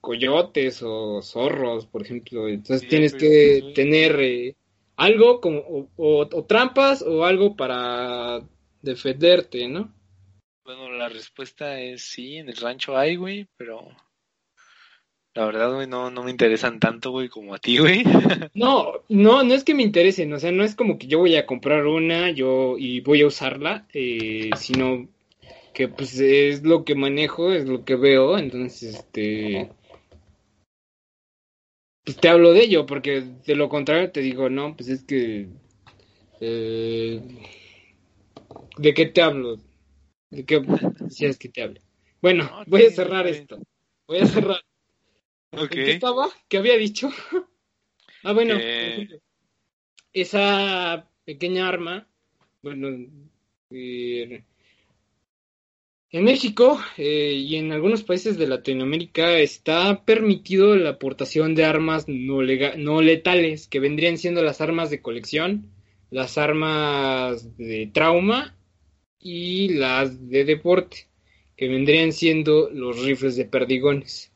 [0.00, 2.48] coyotes o zorros, por ejemplo.
[2.48, 4.56] Entonces Sí, tienes que tener eh,
[4.96, 8.42] algo como o, o- o trampas o algo para
[8.82, 9.92] defenderte, ¿no?
[10.64, 13.88] Bueno, la respuesta es sí, en el rancho hay, güey, pero...
[15.34, 18.02] La verdad, güey, no, no me interesan tanto, güey, como a ti, güey.
[18.52, 21.36] No, no, no es que me interesen, o sea, no es como que yo voy
[21.36, 25.08] a comprar una yo y voy a usarla, eh, sino
[25.72, 29.70] que pues es lo que manejo, es lo que veo, entonces este
[32.10, 35.46] pues te hablo de ello, porque de lo contrario te digo, no, pues es que
[36.40, 37.22] eh,
[38.78, 39.60] ¿de qué te hablo?
[40.28, 40.60] ¿De qué
[41.06, 41.80] quisieras que te hable?
[42.20, 43.60] Bueno, No, voy a cerrar esto.
[44.08, 44.60] Voy a cerrar.
[45.52, 45.62] Ok.
[45.62, 46.28] ¿En qué estaba?
[46.48, 47.10] ¿Qué había dicho?
[48.24, 48.58] ah, bueno,
[50.12, 52.08] esa pequeña arma,
[52.60, 52.88] bueno,
[53.70, 54.42] eh,
[56.12, 62.06] en México eh, y en algunos países de Latinoamérica está permitido la aportación de armas
[62.08, 65.70] no, letales, que vendrían siendo las armas de colección,
[66.10, 68.56] las armas de trauma
[69.20, 71.06] y las de deporte,
[71.56, 74.32] que vendrían siendo los rifles de perdigones.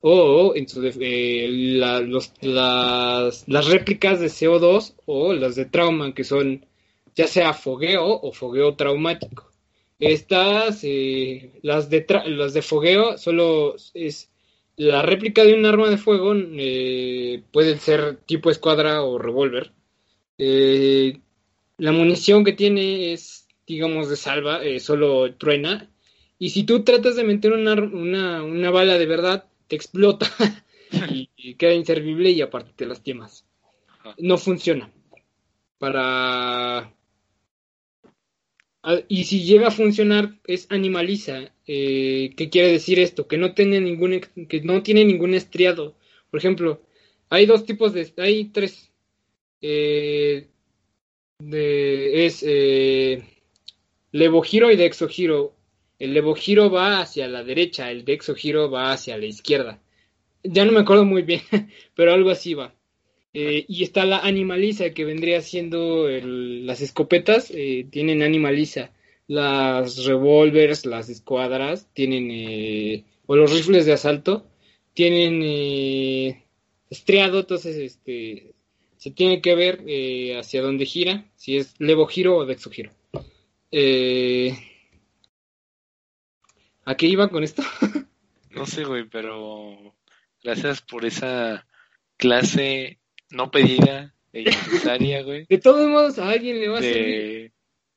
[0.00, 6.66] O en su eh, las, las réplicas de CO2 o las de trauma, que son
[7.14, 9.55] ya sea fogueo o fogueo traumático.
[9.98, 14.30] Estas, eh, las, de las de fogueo, solo es
[14.76, 19.72] la réplica de un arma de fuego, eh, puede ser tipo escuadra o revólver.
[20.38, 21.18] Eh,
[21.78, 25.90] la munición que tiene es, digamos, de salva, solo truena.
[26.38, 30.30] Y si tú tratas de meter una, una, una bala de verdad, te explota
[31.10, 33.44] y, queda inservible y aparte te lastimas.
[34.18, 34.90] No funciona.
[35.78, 36.92] Para
[39.08, 41.52] y si llega a funcionar, es animaliza.
[41.66, 43.26] Eh, ¿Qué quiere decir esto?
[43.26, 45.96] Que no tiene ningún, que no tiene ningún estriado.
[46.30, 46.82] Por ejemplo,
[47.28, 48.92] hay dos tipos de, hay tres.
[49.60, 50.48] Eh,
[51.38, 53.24] de, es eh,
[54.12, 55.54] levogiro y dexogiro.
[55.98, 59.82] El levogiro va hacia la derecha, el dexogiro va hacia la izquierda.
[60.44, 61.42] Ya no me acuerdo muy bien,
[61.96, 62.75] pero algo así va.
[63.38, 68.92] Eh, y está la animaliza, que vendría siendo las escopetas, eh, tienen animaliza.
[69.26, 74.46] Las revólveres, las escuadras, tienen, eh, o los rifles de asalto,
[74.94, 75.42] tienen
[76.88, 78.54] estriado, entonces este,
[78.96, 79.82] se tiene que ver
[80.38, 82.90] hacia dónde gira, si es levo giro o dexo giro.
[86.86, 87.62] ¿A qué iba con esto?
[88.50, 89.94] no sé, güey, pero
[90.42, 91.66] gracias por esa
[92.16, 92.98] clase
[93.30, 95.46] no pedida e innecesaria, güey.
[95.48, 97.52] De todos modos, a alguien le va a de,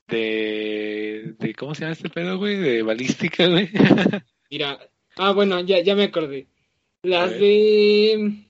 [0.08, 2.58] De, de, ¿cómo se llama este pedo, güey?
[2.58, 3.70] De balística, güey.
[4.50, 4.80] Mira,
[5.18, 6.48] ah, bueno, ya, ya me acordé.
[7.04, 8.46] Las de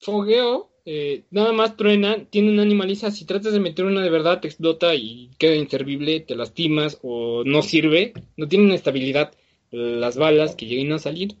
[0.00, 4.40] fogueo, eh, nada más truena, tiene una animaliza, si tratas de meter una de verdad
[4.40, 9.34] te explota y queda inservible, te lastimas o no sirve, no tienen estabilidad
[9.70, 11.36] las balas que lleguen a salir,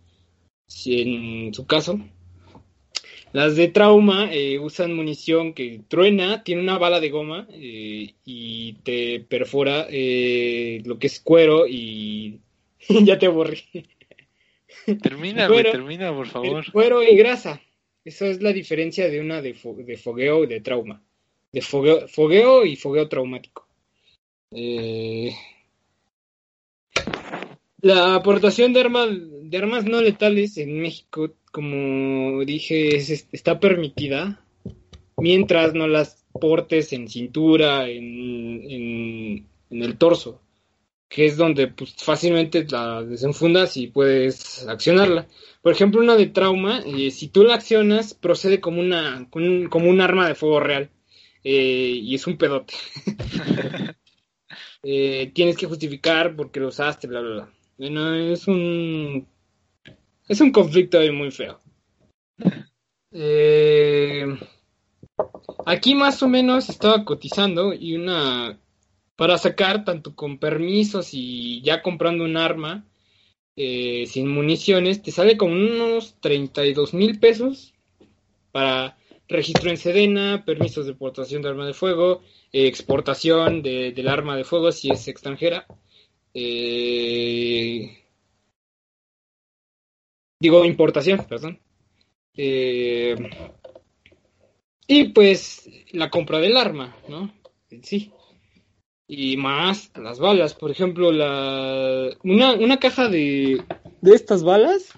[0.66, 2.00] si en su caso,
[3.34, 8.74] las de trauma eh, usan munición que truena, tiene una bala de goma eh, y
[8.84, 12.38] te perfora eh, lo que es cuero y
[12.88, 13.64] ya te aburrí.
[15.02, 16.64] Termina, termina, por favor.
[16.70, 17.60] Cuero y grasa.
[18.04, 21.02] Esa es la diferencia de una de, fogueo y de trauma.
[21.50, 23.66] De fogueo, fogueo y fogueo traumático.
[27.84, 34.42] La aportación de armas, de armas no letales en México como dije, está permitida
[35.18, 40.40] mientras no las portes en cintura, en, el torso,
[41.10, 45.28] que es donde pues, fácilmente la desenfundas y puedes accionarla.
[45.60, 50.00] Por ejemplo, una de trauma, eh, si tú la accionas, procede como, una, como un
[50.00, 50.88] arma de fuego real.
[51.44, 52.72] Eh, y es un pedote.
[54.86, 57.63] Eh, tienes que justificar porque lo usaste, bla, bla, bla.
[57.76, 59.26] Bueno, es un
[60.28, 61.58] es un conflicto ahí muy feo.
[63.12, 64.26] Eh,
[65.66, 68.58] aquí más o menos estaba cotizando y una
[69.16, 72.84] para sacar tanto con permisos y ya comprando un arma
[73.56, 77.72] eh, sin municiones te sale como unos 32 mil pesos
[78.50, 78.98] para
[79.28, 82.22] registro en Sedena, permisos de portación de arma de fuego,
[82.52, 85.66] exportación del arma de fuego si es extranjera.
[86.34, 88.04] Eh,
[90.40, 91.60] digo, importación, perdón.
[92.36, 93.14] Eh,
[94.86, 97.32] y pues la compra del arma, ¿no?
[97.82, 98.12] Sí.
[99.06, 103.62] Y más las balas, por ejemplo, la una, una caja de,
[104.00, 104.92] de estas balas,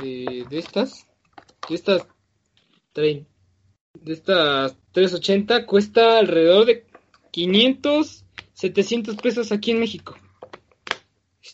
[0.00, 1.06] de, de estas,
[1.68, 2.06] de estas,
[2.94, 3.26] de
[4.06, 6.86] estas 380 cuesta alrededor de
[7.30, 8.24] 500,
[8.58, 10.16] 700 pesos aquí en México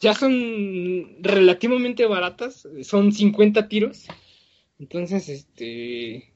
[0.05, 4.07] ya son relativamente baratas, son 50 tiros.
[4.79, 6.35] Entonces, este,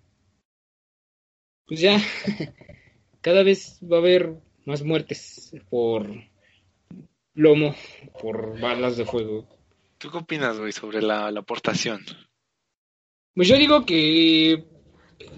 [1.67, 2.01] pues ya,
[3.21, 6.09] cada vez va a haber más muertes por
[7.35, 7.75] lomo,
[8.21, 9.47] por balas de fuego.
[9.99, 12.05] ¿Tú qué opinas, güey, sobre la, aportación?
[13.35, 14.65] Pues yo digo que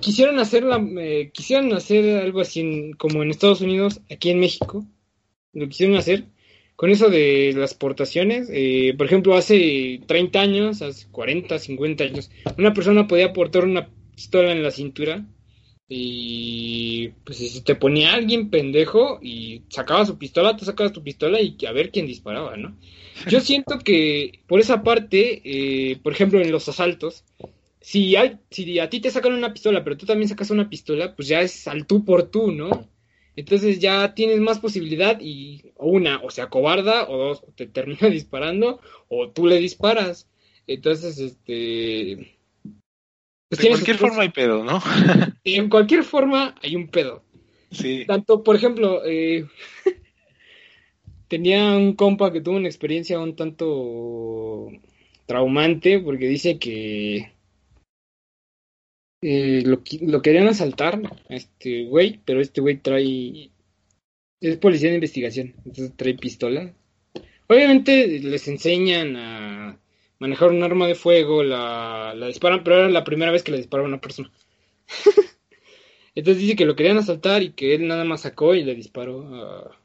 [0.00, 4.86] quisieran hacer, la, eh, quisieran hacer algo así como en Estados Unidos, aquí en México,
[5.52, 6.26] lo quisieron hacer,
[6.76, 12.30] con eso de las portaciones, eh, por ejemplo, hace 30 años, hace 40, 50 años,
[12.56, 15.26] una persona podía portar una pistola en la cintura
[15.88, 21.40] Y pues si te ponía alguien pendejo y sacaba su pistola, tú sacabas tu pistola
[21.40, 22.78] y a ver quién disparaba, ¿no?
[23.28, 27.24] Yo siento que por esa parte, eh, por ejemplo, en los asaltos,
[27.80, 31.14] si, hay, si a ti te sacan una pistola, pero tú también sacas una pistola,
[31.16, 32.88] pues ya es al tú por tú, ¿no?
[33.36, 38.80] Entonces ya tienes más posibilidad y una, o sea, cobarda, o dos, te termina disparando,
[39.08, 40.28] o tú le disparas.
[40.66, 42.38] Entonces, este
[43.50, 44.80] pues de cualquier forma hay pedo, ¿no?
[45.44, 47.24] en cualquier forma hay un pedo.
[47.72, 48.04] Sí.
[48.06, 49.44] Tanto, por ejemplo, eh,
[51.28, 54.68] tenía un compa que tuvo una experiencia un tanto
[55.26, 57.32] traumante porque dice que
[59.22, 63.50] eh, lo, querían asaltar este güey, pero este güey trae...
[64.40, 66.74] Es policía de investigación, entonces trae pistola.
[67.46, 69.78] Obviamente les enseñan a
[70.18, 73.58] manejar un arma de fuego, la, la disparan, pero era la primera vez que le
[73.58, 74.30] disparaba a una persona.
[76.14, 79.76] Entonces dice que lo querían asaltar y que él nada más sacó y le disparó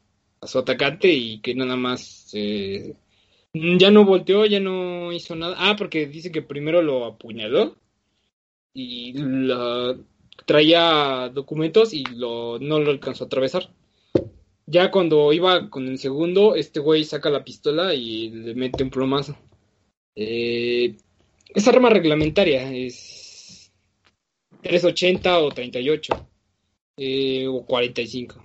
[0.42, 2.96] a, su atacante y que nada más eh,
[3.54, 5.56] ya no volteó, ya no hizo nada.
[5.58, 7.78] Ah, porque dice que primero lo apuñaló
[8.76, 9.16] y
[10.46, 13.72] traía documentos y lo, no lo alcanzó a atravesar.
[14.68, 18.90] Ya cuando iba con el segundo, este güey saca la pistola y le mete un
[18.90, 19.38] plomazo.
[20.16, 20.98] Eh,
[21.54, 23.72] es arma reglamentaria, es
[24.62, 26.28] 380 o 38
[26.98, 28.44] eh, o 45.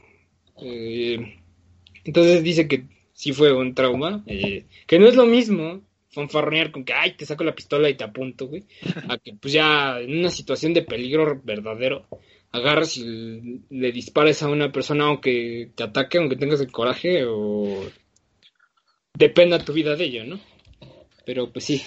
[0.62, 1.40] Eh,
[2.04, 6.84] entonces dice que sí fue un trauma, eh, que no es lo mismo fanfarronear con
[6.84, 8.64] que, ay, te saco la pistola y te apunto, güey,
[9.08, 12.06] a que pues ya en una situación de peligro verdadero
[12.52, 17.84] agarras y le dispares a una persona aunque te ataque, aunque tengas el coraje o
[19.14, 20.40] dependa tu vida de ello, ¿no?
[21.24, 21.82] Pero pues sí.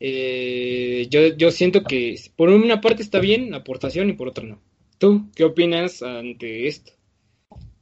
[0.00, 4.44] Eh, yo, yo siento que por una parte está bien la aportación y por otra
[4.44, 4.60] no.
[4.98, 6.92] ¿Tú qué opinas ante esto?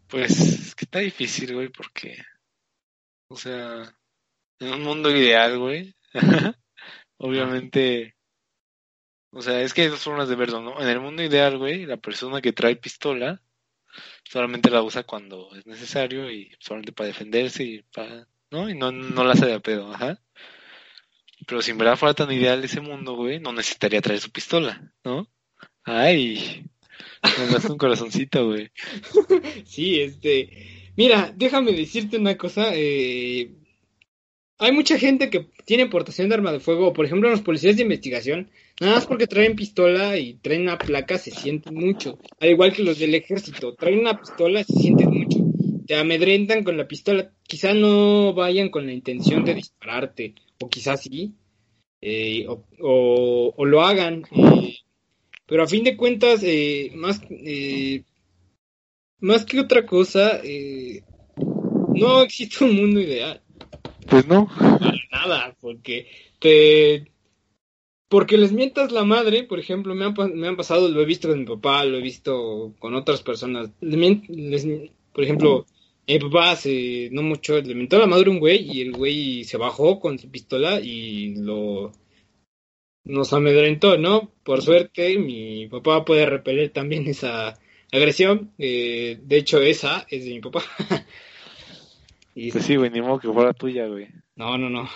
[0.09, 2.19] Pues es que está difícil, güey, porque,
[3.29, 3.97] o sea,
[4.63, 5.95] en un mundo ideal, güey,
[7.19, 8.17] obviamente,
[9.31, 10.81] o sea, es que hay dos formas de verlo, ¿no?
[10.81, 13.43] En el mundo ideal, güey, la persona que trae pistola
[14.25, 18.69] solamente la usa cuando es necesario y solamente para defenderse y para ¿no?
[18.69, 20.21] Y no, no la hace de pedo, ajá.
[21.47, 24.93] Pero si en verdad fuera tan ideal ese mundo, güey, no necesitaría traer su pistola,
[25.03, 25.29] ¿no?
[25.85, 26.65] Ay,
[27.39, 28.71] me das un corazoncito, güey.
[29.65, 30.93] Sí, este.
[30.97, 32.71] Mira, déjame decirte una cosa.
[32.75, 33.51] Eh,
[34.59, 37.83] hay mucha gente que tiene portación de arma de fuego, por ejemplo, los policías de
[37.83, 38.51] investigación,
[38.81, 42.19] nada más porque traen pistola y traen una placa se sienten mucho.
[42.41, 45.43] Al igual que los del ejército, traen una pistola se sienten mucho
[45.87, 51.03] te amedrentan con la pistola, quizá no vayan con la intención de dispararte, o quizás
[51.03, 51.35] sí,
[52.01, 52.47] eh,
[52.81, 54.77] o, lo hagan, eh,
[55.47, 57.21] pero a fin de cuentas, eh, más,
[59.21, 60.41] más que otra cosa,
[61.95, 63.43] no existe un mundo ideal.
[64.09, 64.49] Pues no.
[65.11, 66.07] nada, porque
[66.39, 67.11] te...
[68.09, 71.29] Porque les mientas la madre, por ejemplo, me han, me han pasado, lo he visto
[71.29, 73.71] con mi papá, lo he visto con otras personas.
[73.81, 75.65] Por ejemplo,
[76.07, 79.57] mi papá hace no mucho le mentó la madre un güey y el güey se
[79.57, 81.93] bajó con su pistola y lo
[83.05, 84.33] nos amedrentó, ¿no?
[84.45, 87.59] Por suerte, mi papá puede repeler también esa
[87.91, 88.53] agresión.
[88.59, 90.63] Eh, de hecho, esa es de mi papá.
[92.35, 94.09] y pues sí, güey, ni modo que fuera tuya, güey.
[94.37, 94.89] No, no, no.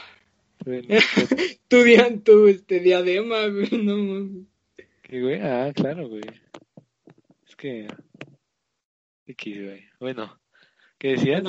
[1.68, 4.46] tu, dia, tu este, diadema, güey, no
[5.02, 5.40] ¿Qué, güey?
[5.40, 6.22] Ah, claro, güey.
[7.46, 7.86] Es que...
[9.26, 9.84] X, güey.
[10.00, 10.38] Bueno.
[10.98, 11.44] ¿Qué decías?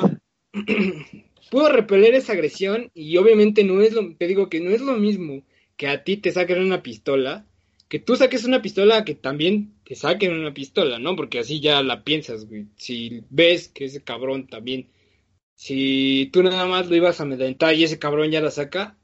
[1.50, 4.94] pudo repeler esa agresión y obviamente no es lo, te digo que no es lo
[4.98, 5.44] mismo
[5.76, 7.46] que a ti te saquen una pistola,
[7.88, 11.16] que tú saques una pistola, que también te saquen una pistola, ¿no?
[11.16, 12.66] Porque así ya la piensas, güey.
[12.76, 14.88] Si ves que ese cabrón también,
[15.58, 18.96] si tú nada más lo ibas a amedrentar y ese cabrón ya la saca,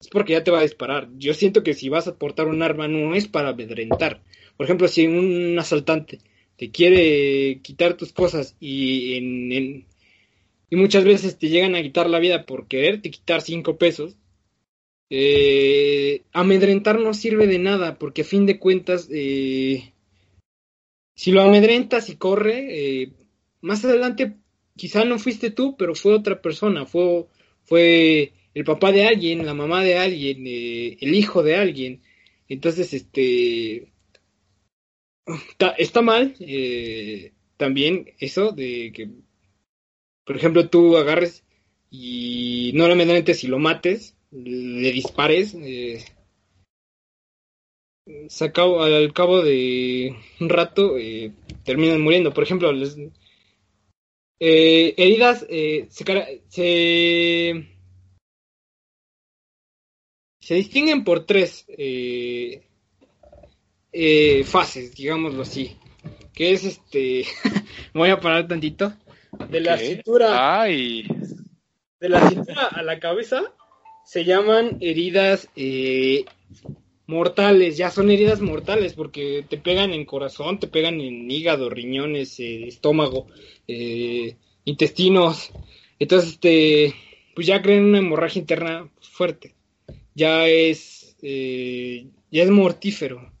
[0.00, 1.10] es porque ya te va a disparar.
[1.18, 4.22] Yo siento que si vas a portar un arma no es para amedrentar.
[4.56, 6.20] Por ejemplo, si un asaltante
[6.56, 9.86] te quiere quitar tus cosas y en,
[10.70, 14.16] y muchas veces te llegan a quitar la vida por quererte quitar cinco pesos,
[15.10, 19.92] eh, amedrentar no sirve de nada, porque a fin de cuentas, eh,
[21.14, 23.12] si lo amedrentas y corre, eh,
[23.60, 24.36] más adelante
[24.78, 27.26] quizá no fuiste tú, pero fue otra persona, fue,
[27.64, 32.02] fue el papá de alguien, la mamá de alguien, el hijo de alguien.
[32.48, 33.92] Entonces, este,
[35.78, 36.34] está, mal
[37.58, 39.10] también eso de que
[40.28, 41.42] por ejemplo, tú agarres
[41.90, 46.04] y normalmente si lo mates, le dispares, eh,
[48.06, 51.32] al cabo de un rato eh,
[51.64, 52.34] terminan muriendo.
[52.34, 52.98] Por ejemplo, les,
[54.40, 56.04] eh, heridas eh, se,
[56.48, 57.68] se,
[60.40, 62.62] se, distinguen por tres eh,
[63.92, 65.76] eh, fases, digámoslo así.
[66.32, 67.24] Que es este.
[67.94, 68.92] voy a parar tantito.
[69.50, 70.60] De la cintura.
[70.60, 71.06] Ay.
[72.00, 73.42] De la cintura a la cabeza
[74.04, 75.48] se llaman heridas
[77.08, 82.38] mortales, ya son heridas mortales porque te pegan en corazón, te pegan en hígado, riñones,
[82.38, 83.26] eh, estómago,
[83.66, 85.50] eh, intestinos.
[85.98, 86.94] Entonces, este,
[87.34, 89.54] pues ya crean una hemorragia interna fuerte.
[90.14, 93.32] Ya es, eh, ya es mortífero.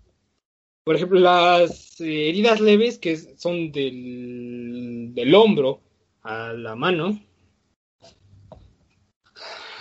[0.82, 5.82] Por ejemplo, las heridas leves que son del, del hombro
[6.22, 7.20] a la mano,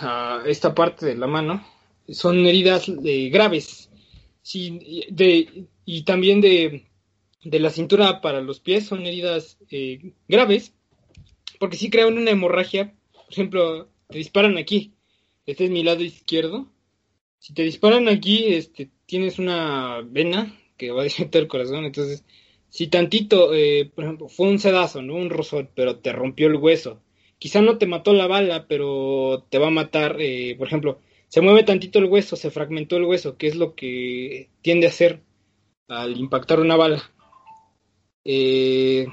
[0.02, 1.66] a esta parte de la mano,
[2.10, 3.90] son heridas eh, graves.
[4.54, 6.88] Y también de,
[7.44, 10.74] de, la cintura para los pies son heridas eh, graves,
[11.60, 12.94] porque si crean una hemorragia.
[13.14, 14.94] Por ejemplo, te disparan aquí.
[15.46, 16.72] Este es mi lado izquierdo.
[17.40, 21.86] Si te disparan aquí, este, tienes una vena que va directo al corazón.
[21.86, 22.24] Entonces,
[22.70, 26.56] si tantito, eh, por ejemplo, fue un sedazo, no un rozón, pero te rompió el
[26.56, 27.02] hueso.
[27.40, 31.42] Quizá no te mató la bala, pero te va a matar, eh, por ejemplo, se
[31.42, 35.22] mueve tantito el hueso, se fragmentó el hueso, que es lo que tiende a hacer
[35.88, 37.04] al impactar una bala.
[38.24, 39.08] Eh,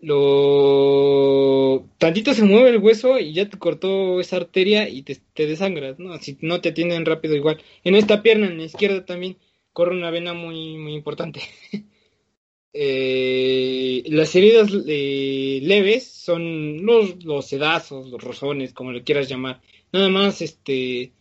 [0.00, 5.98] lo tantito se mueve el hueso y ya te cortó esa arteria y te, desangras,
[5.98, 6.18] ¿no?
[6.18, 7.62] Si no te atienden rápido igual.
[7.84, 9.36] En esta pierna, en la izquierda también,
[9.72, 11.42] corre una vena muy, muy importante.
[12.72, 19.60] eh, las heridas eh, leves son los, los sedazos, los rozones, como lo quieras llamar
[19.92, 21.12] nada más este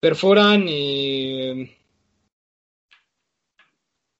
[0.00, 1.70] perforan eh,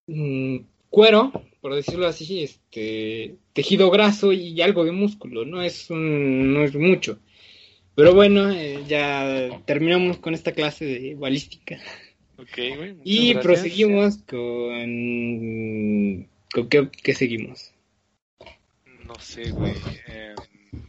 [0.06, 0.58] mm,
[0.90, 6.62] cuero, por decirlo así, este tejido graso y algo de músculo, no es un, no
[6.62, 7.18] es mucho.
[7.94, 11.78] Pero bueno, eh, ya terminamos con esta clase de balística.
[12.38, 13.44] Okay, güey, y gracias.
[13.44, 17.72] proseguimos con con qué, qué seguimos.
[19.06, 19.72] No sé, güey.
[20.08, 20.34] Eh,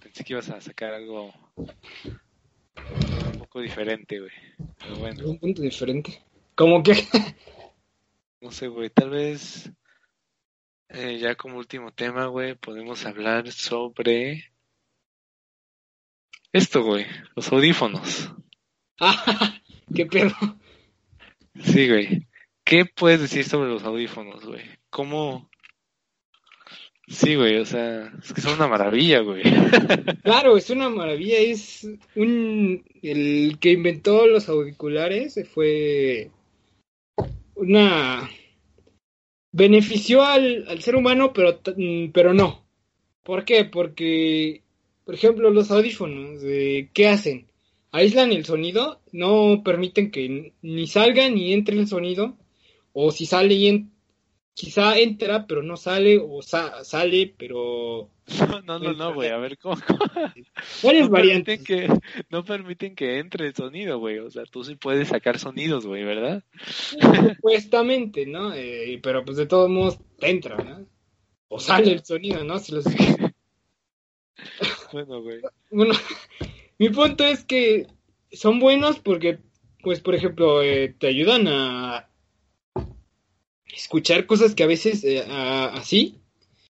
[0.01, 1.33] pensé que ibas a sacar algo
[3.33, 4.31] un poco diferente, güey.
[4.79, 5.29] Pero bueno.
[5.29, 6.23] Un punto diferente.
[6.55, 6.93] ¿Cómo que?
[8.39, 8.91] No sé, güey.
[8.91, 9.71] Tal vez
[10.89, 14.53] eh, ya como último tema, güey, podemos hablar sobre
[16.53, 17.05] esto, güey.
[17.35, 18.31] Los audífonos.
[18.99, 19.61] Ah,
[19.95, 20.33] ¿Qué pedo?
[21.61, 22.27] Sí, güey.
[22.63, 24.63] ¿Qué puedes decir sobre los audífonos, güey?
[24.89, 25.49] ¿Cómo?
[27.07, 29.41] Sí, güey, o sea, es que son una maravilla, güey.
[30.23, 32.83] Claro, es una maravilla, es un...
[33.01, 36.31] El que inventó los auriculares fue
[37.55, 38.29] una...
[39.53, 41.61] Benefició al, al ser humano, pero,
[42.13, 42.67] pero no.
[43.23, 43.63] ¿Por qué?
[43.63, 44.61] Porque,
[45.05, 47.47] por ejemplo, los audífonos, eh, ¿qué hacen?
[47.91, 52.37] Aíslan el sonido, no permiten que ni salga ni entre el sonido,
[52.91, 53.91] o si sale y en,
[54.57, 58.09] quizá entra, pero no sale, o sa sale, pero...
[58.49, 59.77] No, no, no, no, güey, a ver, ¿cómo?
[60.81, 61.59] ¿Cuáles no variantes?
[61.59, 65.37] Permiten que, no permiten que entre el sonido, güey, o sea, tú sí puedes sacar
[65.37, 66.43] sonidos, güey, ¿verdad?
[67.37, 68.51] Supuestamente, ¿no?
[68.53, 70.87] Eh, pero pues de todos modos entra, ¿no?
[71.49, 72.57] O sale el sonido, ¿no?
[72.57, 72.85] Si los...
[74.91, 75.39] Bueno, güey.
[75.69, 75.93] Bueno,
[76.79, 77.87] mi punto es que
[78.31, 79.37] son buenos porque,
[79.81, 82.06] pues, por ejemplo, eh, te ayudan a
[83.77, 86.19] escuchar cosas que a veces eh, a, así,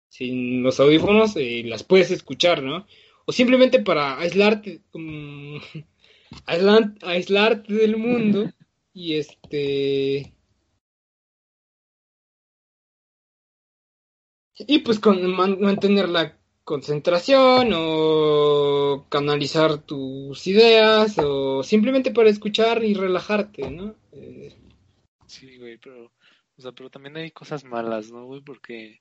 [0.09, 2.87] sin los audífonos, eh, las puedes escuchar, ¿no?
[3.27, 5.61] O simplemente para aislarte, um,
[6.47, 8.51] aislar, aislarte del mundo
[8.95, 10.35] y este...
[14.55, 22.85] Y pues con, man, mantener la concentración o canalizar tus ideas o simplemente para escuchar
[22.85, 23.97] y relajarte, ¿no?
[24.13, 24.55] Eh,
[25.33, 26.13] Sí, güey, pero,
[26.57, 28.41] o sea, pero también hay cosas malas, ¿no, güey?
[28.41, 29.01] Porque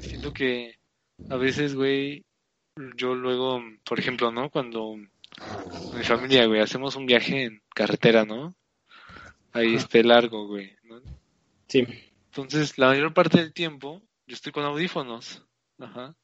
[0.00, 0.78] siento que
[1.28, 2.24] a veces, güey,
[2.96, 4.50] yo luego, por ejemplo, ¿no?
[4.50, 8.54] Cuando mi familia, güey, hacemos un viaje en carretera, ¿no?
[9.52, 11.00] Ahí esté largo, güey, ¿no?
[11.66, 11.86] sí.
[12.26, 15.44] Entonces, la mayor parte del tiempo, yo estoy con audífonos,
[15.78, 16.14] ajá.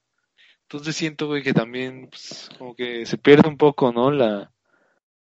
[0.63, 4.11] Entonces siento, güey, que también, pues, como que se pierde un poco, ¿no?
[4.11, 4.54] La,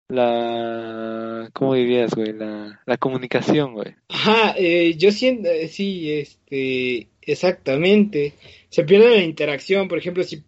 [0.10, 2.34] la, ¿cómo dirías, güey?
[2.34, 3.96] La, la comunicación, güey.
[4.10, 8.34] Ajá, eh, yo siento, eh, sí, este, exactamente.
[8.70, 10.44] Se pierde la interacción, por ejemplo, si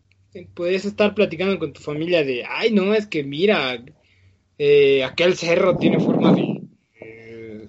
[0.54, 3.84] puedes estar platicando con tu familia de, ay, no, es que mira,
[4.58, 6.62] eh, aquel cerro tiene forma de...
[7.00, 7.68] eh,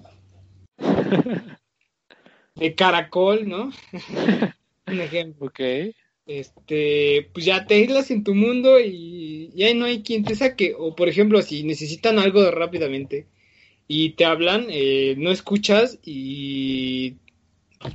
[2.55, 3.71] de caracol, ¿no?
[4.87, 5.47] Un ejemplo.
[5.47, 5.59] Ok.
[6.25, 10.73] Este, pues ya te aíslas en tu mundo y ya no hay quien te saque.
[10.77, 13.27] O por ejemplo, si necesitan algo rápidamente
[13.87, 17.15] y te hablan, eh, no escuchas y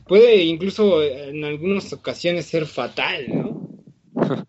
[0.06, 3.68] puede incluso en algunas ocasiones ser fatal, ¿no?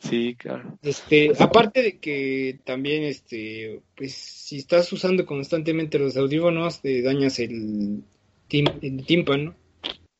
[0.00, 0.78] Sí, claro.
[0.82, 7.38] Este, aparte de que también, este, pues si estás usando constantemente los audífonos, te dañas
[7.38, 8.02] el,
[8.46, 9.54] tim el tímpano,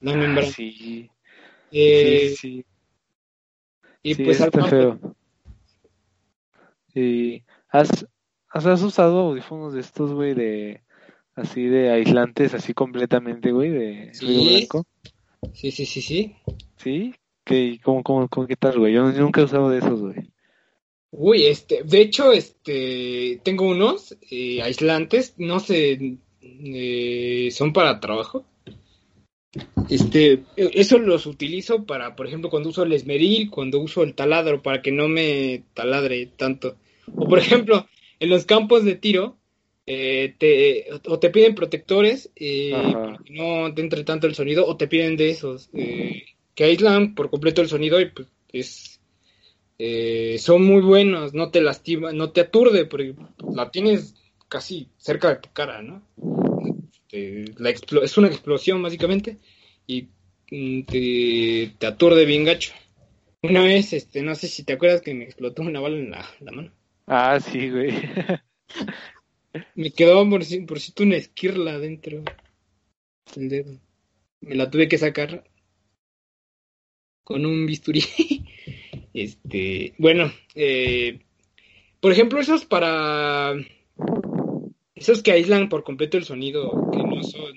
[0.01, 0.51] la Ah, membrana.
[0.51, 1.11] sí.
[1.71, 2.65] Eh, sí, sí.
[4.07, 5.01] Y Sí, pues está feo.
[6.95, 8.07] Y has,
[8.49, 10.81] has, has usado audífonos de estos, güey, de
[11.35, 14.27] así de aislantes, así completamente, güey, de Sí.
[14.27, 14.87] ruido blanco.
[15.53, 16.37] Sí, sí, sí, sí.
[16.77, 17.17] ¿Sí?
[17.43, 18.95] ¿Qué, cómo, cómo, cómo, qué tal, güey?
[18.95, 20.31] Yo, yo nunca he usado de esos, güey.
[21.11, 28.46] Uy, este, de hecho, este, tengo unos eh, aislantes, no sé, eh, son para trabajo.
[29.89, 34.15] Este, eh, eso los utilizo para, por ejemplo, cuando uso el esmeril, cuando uso el
[34.15, 36.77] taladro, para que no me taladre tanto.
[37.15, 37.87] O por ejemplo,
[38.19, 39.37] en los campos de tiro,
[39.87, 44.67] eh, te, o te piden protectores eh, para que no te entre tanto el sonido,
[44.67, 46.25] o te piden de esos eh,
[46.55, 48.97] que aíslan por completo el sonido y pues es
[49.79, 53.15] eh, son muy buenos, no te lastima, no te aturde, porque
[53.53, 54.15] la tienes
[54.49, 56.03] casi cerca de tu cara, ¿no?
[57.17, 59.39] Este, la es una explosión básicamente
[59.87, 60.09] y
[60.51, 62.73] mm, te, te aturde bien gacho.
[63.43, 66.29] Una vez, este, no sé si te acuerdas que me explotó una bala en la,
[66.41, 66.73] la mano.
[67.07, 67.93] Ah, sí, güey.
[69.75, 72.23] Me quedó por, por cierto una esquirla dentro
[73.35, 73.81] del dedo.
[74.41, 75.45] Me la tuve que sacar
[77.25, 78.03] con un bisturí.
[79.15, 81.21] Este, bueno, eh,
[82.01, 83.55] por ejemplo, esos para
[84.97, 87.03] esos que aíslan por completo el sonido, que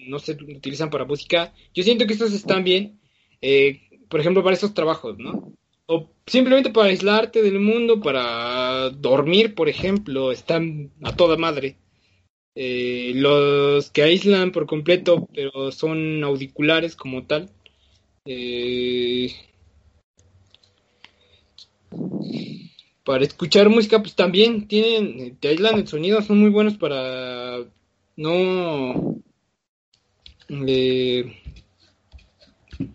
[0.08, 3.00] no, se utilizan para música, yo siento que estos están bien,
[3.42, 5.54] eh, por ejemplo, para esos trabajos, ¿no?
[5.86, 11.78] O simplemente para aislarte del mundo, para dormir, por ejemplo, están a toda madre.
[12.56, 17.50] Eh, los que aíslan por completo, pero son auriculares como tal.
[18.26, 19.32] eh,
[23.04, 27.66] para escuchar música, pues también tienen, te aíslan el sonido, son muy buenos para
[28.20, 29.22] no,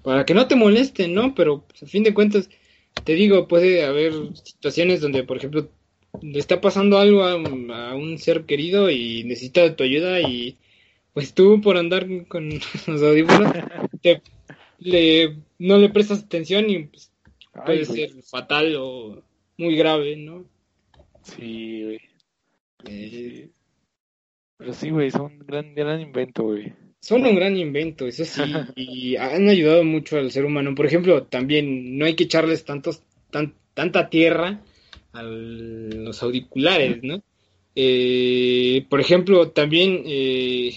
[0.02, 1.34] para que no te molesten, ¿no?
[1.34, 2.50] Pero pues, a fin de cuentas,
[3.04, 4.12] te digo, puede haber
[4.42, 5.68] situaciones donde, por ejemplo,
[6.22, 10.56] le está pasando algo a, a un ser querido y necesita tu ayuda y
[11.12, 12.48] pues tú por andar con
[12.86, 13.52] los audífonos
[14.00, 14.22] te,
[14.78, 17.12] le, no le prestas atención y pues,
[17.52, 18.08] Ay, puede güey.
[18.08, 19.22] ser fatal o
[19.58, 20.44] muy grave, ¿no?
[21.22, 22.00] Sí, güey.
[22.86, 23.48] Eh,
[24.58, 26.72] Pero sí, güey, son gran, gran invento, güey.
[27.04, 28.42] Son un gran invento, eso sí,
[28.76, 30.74] y han ayudado mucho al ser humano.
[30.74, 34.60] Por ejemplo, también no hay que echarles tantos, tan, tanta tierra
[35.12, 37.22] a los auriculares, ¿no?
[37.76, 40.72] Eh, por ejemplo, también eh,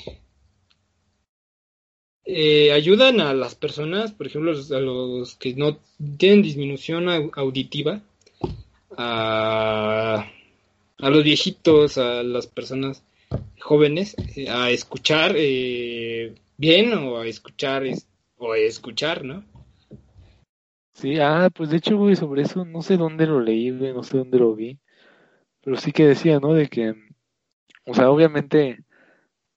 [2.26, 5.80] eh, ayudan a las personas, por ejemplo, a los que no
[6.18, 8.02] tienen disminución au- auditiva,
[8.98, 10.28] a,
[11.00, 13.04] a los viejitos, a las personas
[13.60, 19.44] jóvenes, eh, a escuchar eh, bien o a escuchar es- o a escuchar, ¿no?
[20.94, 24.04] Sí, ah, pues de hecho, güey, sobre eso no sé dónde lo leí, güey, no
[24.04, 24.80] sé dónde lo vi.
[25.64, 26.54] Pero sí que decía, ¿no?
[26.54, 26.96] De que,
[27.86, 28.80] o sea, obviamente,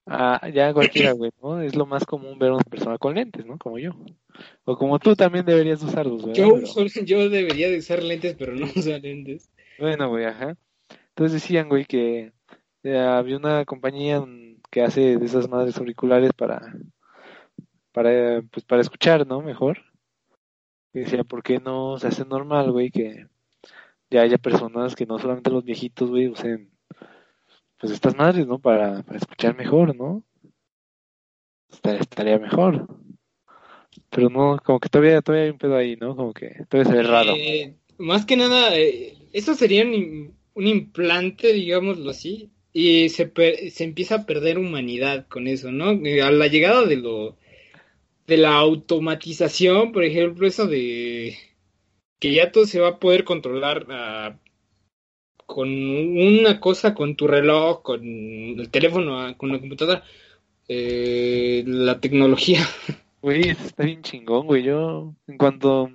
[0.05, 1.61] ah, ya cualquiera, güey, ¿no?
[1.61, 3.57] Es lo más común ver a una persona con lentes, ¿no?
[3.57, 3.91] Como yo.
[4.65, 6.43] O como tú también deberías usarlos, ¿verdad?
[6.43, 9.49] Yo, Pero- yo debería de usar lentes, pero no usar lentes.
[9.79, 10.55] Bueno, güey, ajá.
[11.09, 12.33] Entonces decían, güey, que
[12.83, 14.23] había una compañía
[14.71, 16.73] que hace de esas madres auriculares para,
[17.91, 19.41] para, pues, para escuchar, ¿no?
[19.41, 19.79] Mejor.
[20.93, 23.27] Y decía, ¿por qué no se hace normal, güey, que
[24.09, 26.71] ya haya personas que no solamente los viejitos, güey, usen,
[27.77, 28.59] pues, estas madres, ¿no?
[28.59, 30.23] Para, para escuchar mejor, ¿no?
[31.83, 32.87] Estaría, mejor.
[34.09, 36.15] Pero no, como que todavía, todavía hay un pedo ahí, ¿no?
[36.15, 37.33] Como que todavía se ve raro.
[37.35, 43.71] Eh, más que nada, eh, eso sería un, un implante, digámoslo así, y se, per-
[43.71, 45.89] se empieza a perder humanidad con eso, ¿no?
[45.89, 47.35] A la llegada de lo
[48.27, 51.37] de la automatización, por ejemplo, eso de
[52.19, 54.37] que ya todo se va a poder controlar ah,
[55.45, 60.03] con una cosa, con tu reloj, con el teléfono, ah, con la computadora,
[60.67, 62.61] eh, la tecnología.
[63.21, 64.63] Güey, está bien chingón, güey.
[64.63, 65.91] Yo, en cuanto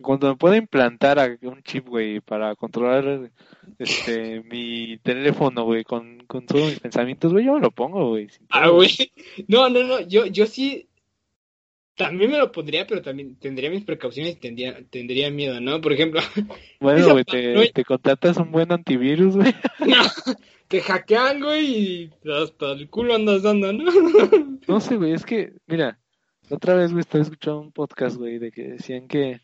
[0.00, 3.30] cuando me pueda implantar a- un chip, güey, para controlar
[3.78, 8.28] este mi teléfono, güey, con, con todos mis pensamientos, güey, yo me lo pongo, güey.
[8.50, 8.90] Ah, güey.
[9.48, 10.00] No, no, no.
[10.00, 10.88] Yo, yo sí.
[11.96, 15.80] También me lo pondría, pero también tendría mis precauciones y tendría, tendría miedo, ¿no?
[15.80, 16.20] Por ejemplo,
[16.80, 19.54] Bueno, güey, te, te contratas un buen antivirus, güey.
[20.68, 22.10] te hackean, güey, y
[22.42, 23.92] hasta el culo andas dando, ¿no?
[24.66, 26.00] No sé, güey, es que, mira,
[26.50, 29.40] otra vez, güey, estaba escuchando un podcast, güey, de que decían que,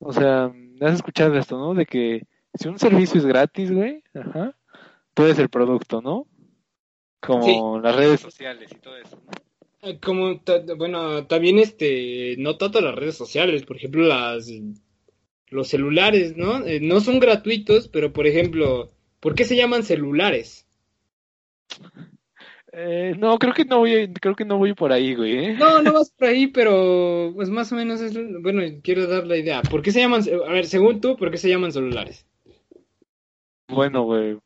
[0.00, 1.74] o sea, has escuchado esto, ¿no?
[1.74, 4.56] De que si un servicio es gratis, güey, ajá,
[5.14, 6.26] tú eres el producto, ¿no?
[7.20, 10.00] Como las redes sociales y todo eso, ¿no?
[10.00, 10.40] Como,
[10.76, 14.50] bueno, también este, no tanto las redes sociales, por ejemplo, las,
[15.48, 16.66] los celulares, ¿no?
[16.66, 18.90] Eh, no son gratuitos, pero por ejemplo,
[19.20, 20.66] ¿por qué se llaman celulares?
[22.72, 25.56] Eh, no, creo que no voy, creo que no voy por ahí, güey, ¿eh?
[25.58, 29.36] No, no vas por ahí, pero pues más o menos es, bueno, quiero dar la
[29.36, 29.62] idea.
[29.62, 32.26] ¿Por qué se llaman, a ver, según tú, ¿por qué se llaman celulares?
[33.68, 34.38] Bueno, güey,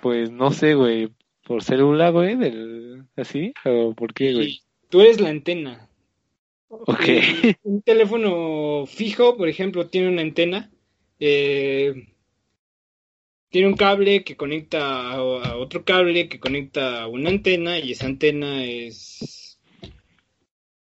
[0.00, 1.08] pues no sé, güey,
[1.44, 4.46] por célula, güey, del, así, o por qué, güey.
[4.48, 5.88] Y tú eres la antena.
[6.68, 7.08] Ok.
[7.08, 10.70] Eh, un teléfono fijo, por ejemplo, tiene una antena.
[11.18, 12.08] eh,
[13.50, 18.06] tiene un cable que conecta a, otro cable que conecta a una antena y esa
[18.06, 19.58] antena es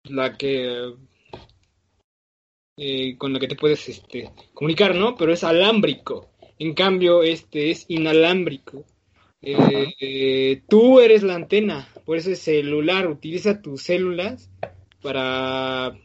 [0.05, 0.95] la que
[2.77, 5.17] eh, con la que te puedes este, comunicar, ¿no?
[5.17, 6.31] Pero es alámbrico.
[6.59, 8.85] En cambio, este es inalámbrico.
[9.43, 13.07] Eh, eh, tú eres la antena, por eso es celular.
[13.09, 14.51] Utiliza tus células
[15.03, 15.97] para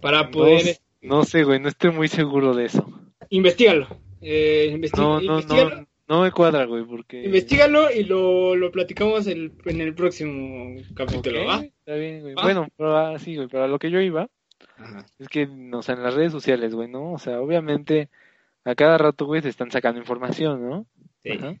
[0.00, 2.86] para poder No, no sé, güey, no estoy muy seguro de eso.
[3.30, 4.05] investigalo.
[4.20, 7.24] Eh, investi- No, no, no, no me cuadra, güey, porque...
[7.24, 11.60] investígalo y lo, lo platicamos el- en el próximo capítulo, Ok, ¿va?
[11.64, 12.34] Está bien, güey.
[12.34, 12.42] ¿Va?
[12.42, 14.28] Bueno, pero ah, sí, güey, pero a lo que yo iba
[14.78, 15.04] Ajá.
[15.18, 17.12] es que, o sea, en las redes sociales, güey, ¿no?
[17.12, 18.08] O sea, obviamente
[18.64, 20.86] a cada rato, güey, te están sacando información, ¿no?
[21.22, 21.30] Sí.
[21.32, 21.56] Ajá.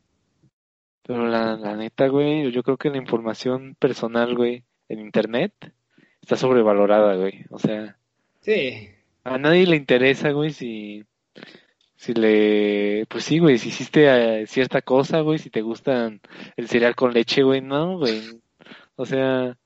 [1.02, 5.52] Pero la, la neta, güey, yo creo que la información personal, güey, en internet
[6.20, 7.44] está sobrevalorada, güey.
[7.50, 7.96] O sea,
[8.40, 8.88] Sí.
[9.24, 11.04] a nadie le interesa, güey, si,
[11.96, 16.20] si le, pues sí, güey, si hiciste eh, cierta cosa, güey, si te gustan
[16.56, 18.20] el cereal con leche, güey, no, güey.
[18.96, 19.56] O sea,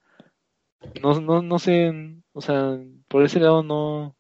[1.03, 1.93] no, no, no sé,
[2.33, 2.79] o sea,
[3.09, 4.17] por ese lado no,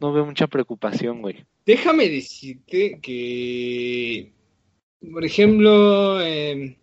[0.00, 1.44] no veo mucha preocupación, güey.
[1.66, 4.32] Déjame decirte que,
[5.12, 6.78] por ejemplo, eh,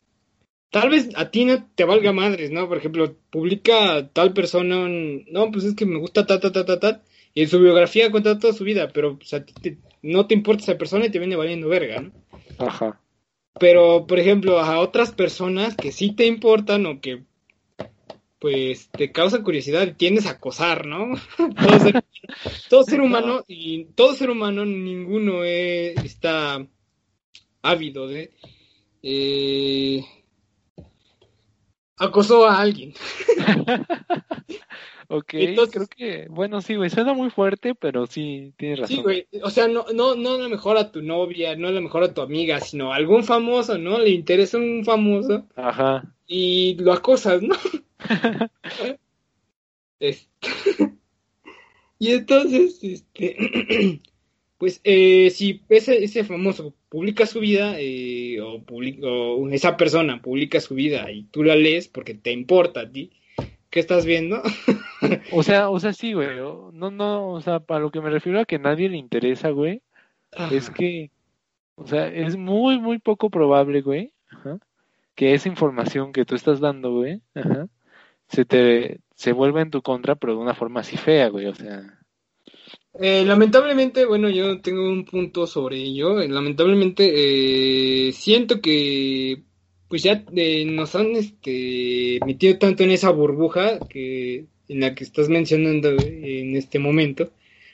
[0.69, 2.67] tal vez a ti no te valga madres, ¿no?
[2.67, 6.65] Por ejemplo, publica tal persona, un- no, pues es que me gusta ta, ta, ta,
[6.65, 7.03] ta, ta,
[7.33, 10.35] y en su biografía cuenta toda su vida, pero pues, a ti te- no te
[10.35, 12.11] importa esa persona y te viene valiendo verga, ¿no?
[12.59, 13.01] Ajá.
[13.59, 17.23] Pero, por ejemplo, a otras personas que sí te importan o que,
[18.39, 21.15] pues, te causan curiosidad y tiendes a acosar, ¿no?
[21.37, 22.03] todo, ser,
[22.69, 26.65] todo ser humano, y todo ser humano, ninguno está
[27.61, 28.31] ávido de...
[29.01, 30.05] eh,
[31.97, 32.93] acosó a alguien.
[35.07, 38.97] Ok, Entonces- creo que, bueno, sí, güey, suena muy fuerte, pero sí, tienes razón.
[38.97, 39.27] Sí, güey.
[39.43, 42.03] O sea, no, no, no a lo mejor a tu novia, no a lo mejor
[42.03, 43.99] a tu amiga, sino a algún famoso, ¿no?
[43.99, 46.03] Le interesa un famoso Ajá.
[46.27, 47.55] y lo acosas, ¿no?
[49.97, 50.27] Este,
[51.99, 54.01] y entonces, este,
[54.57, 60.21] pues, eh, si ese, ese famoso publica su vida, eh, o, publica, o esa persona
[60.21, 63.11] publica su vida y tú la lees porque te importa a ti,
[63.75, 64.41] ¿qué estás viendo?
[65.33, 66.29] O sea, o sea, sí, güey.
[66.71, 69.81] No, no, o sea, para lo que me refiero a que nadie le interesa, güey,
[70.49, 71.11] es que,
[71.75, 74.57] o sea, es muy, muy poco probable, güey, ajá,
[75.13, 77.67] que esa información que tú estás dando, güey, ajá,
[78.29, 81.53] se te, se vuelva en tu contra, pero de una forma así fea, güey, o
[81.53, 81.99] sea,
[82.97, 86.21] Eh, lamentablemente, bueno, yo tengo un punto sobre ello.
[86.21, 89.43] Eh, Lamentablemente, eh, siento que
[89.87, 95.03] pues ya eh, nos han este, metido tanto en esa burbuja que en la que
[95.03, 97.31] estás mencionando en este momento.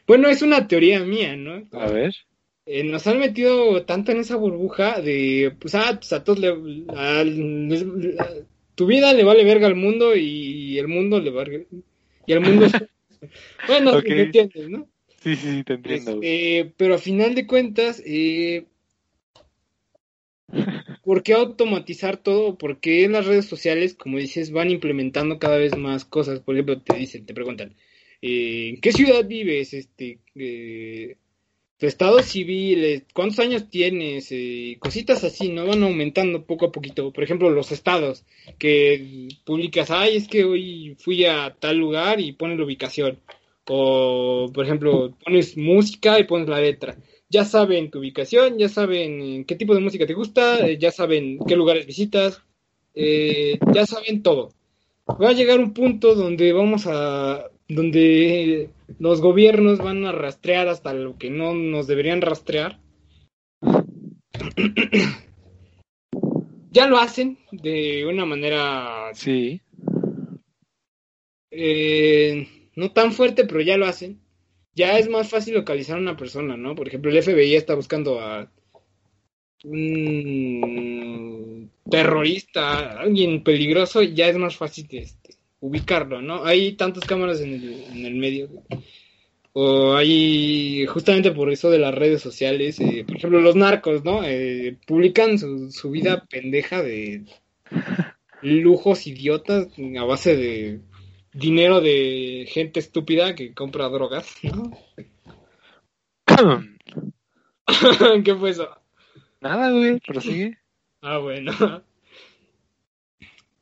[0.08, 1.64] Bueno, es una teoría mía, ¿no?
[1.72, 2.14] a ver.
[2.66, 6.50] Eh, nos han metido tanto en esa burbuja de, pues, ah, pues a todos le,
[6.96, 7.84] a- les-
[8.20, 8.34] a-
[8.76, 11.68] tu vida le vale verga al mundo y el mundo le vale,
[12.28, 12.66] y el mundo
[13.68, 14.06] bueno, Ok.
[14.10, 14.88] ¿me entiendes, no?
[15.24, 16.12] Sí, sí, sí, te entiendo.
[16.22, 18.66] Este, pero a final de cuentas, eh,
[21.12, 22.58] ¿por qué automatizar todo?
[22.58, 26.40] ¿Por qué las redes sociales, como dices, van implementando cada vez más cosas?
[26.40, 27.76] Por ejemplo, te dicen, te preguntan,
[28.22, 29.74] eh, ¿en qué ciudad vives?
[29.74, 31.18] Este, eh,
[31.78, 34.30] tu estado civil, ¿cuántos años tienes?
[34.32, 35.66] Eh, cositas así, ¿no?
[35.68, 37.12] Van aumentando poco a poquito.
[37.12, 38.24] Por ejemplo, los estados,
[38.58, 43.20] que publicas, ay, es que hoy fui a tal lugar y pones la ubicación.
[43.68, 46.96] O, por ejemplo, pones música y pones la letra.
[47.32, 51.40] Ya saben tu ubicación, ya saben qué tipo de música te gusta, eh, ya saben
[51.48, 52.42] qué lugares visitas,
[52.94, 54.52] eh, ya saben todo.
[55.08, 60.94] Va a llegar un punto donde vamos a, donde los gobiernos van a rastrear hasta
[60.94, 62.82] lo que no nos deberían rastrear.
[66.72, 69.62] ya lo hacen de una manera Sí.
[71.50, 74.21] eh, no tan fuerte, pero ya lo hacen.
[74.74, 76.76] Ya es más fácil localizar a una persona, ¿no?
[76.76, 78.50] Por ejemplo, el FBI está buscando a
[79.64, 86.46] un terrorista, alguien peligroso, ya es más fácil este, ubicarlo, ¿no?
[86.46, 88.50] Hay tantas cámaras en el, en el medio.
[89.54, 94.24] O hay, justamente por eso de las redes sociales, eh, por ejemplo, los narcos, ¿no?
[94.24, 97.26] Eh, publican su, su vida pendeja de
[98.42, 99.68] lujos idiotas
[100.00, 100.80] a base de
[101.34, 104.72] dinero de gente estúpida que compra drogas, ¿no?
[108.24, 108.70] ¿Qué fue eso?
[109.40, 110.58] Nada, güey, prosigue.
[111.02, 111.52] Ah, bueno.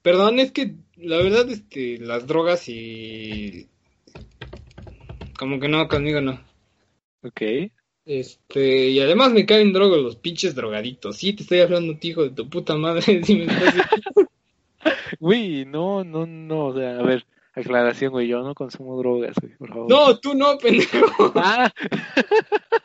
[0.02, 3.68] Perdón, es que la verdad, este, las drogas y...
[5.38, 6.42] Como que no, conmigo no.
[7.24, 7.42] Ok.
[8.06, 11.18] Este, y además me caen drogos los pinches drogaditos.
[11.18, 13.24] Sí, te estoy hablando, hijo de tu puta madre.
[13.24, 13.76] si me estás-
[15.20, 19.56] Güey, no, no, no, o sea, a ver, aclaración, güey, yo no consumo drogas, güey,
[19.58, 19.90] por favor.
[19.90, 21.32] No, tú no, pendejo.
[21.36, 21.72] Ah,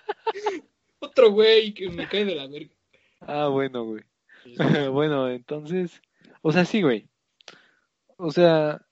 [1.00, 2.70] Otro güey que me cae de la verga.
[3.20, 4.02] ah, bueno, güey.
[4.92, 6.00] Bueno, entonces,
[6.42, 7.08] o sea, sí, güey.
[8.16, 8.82] O sea,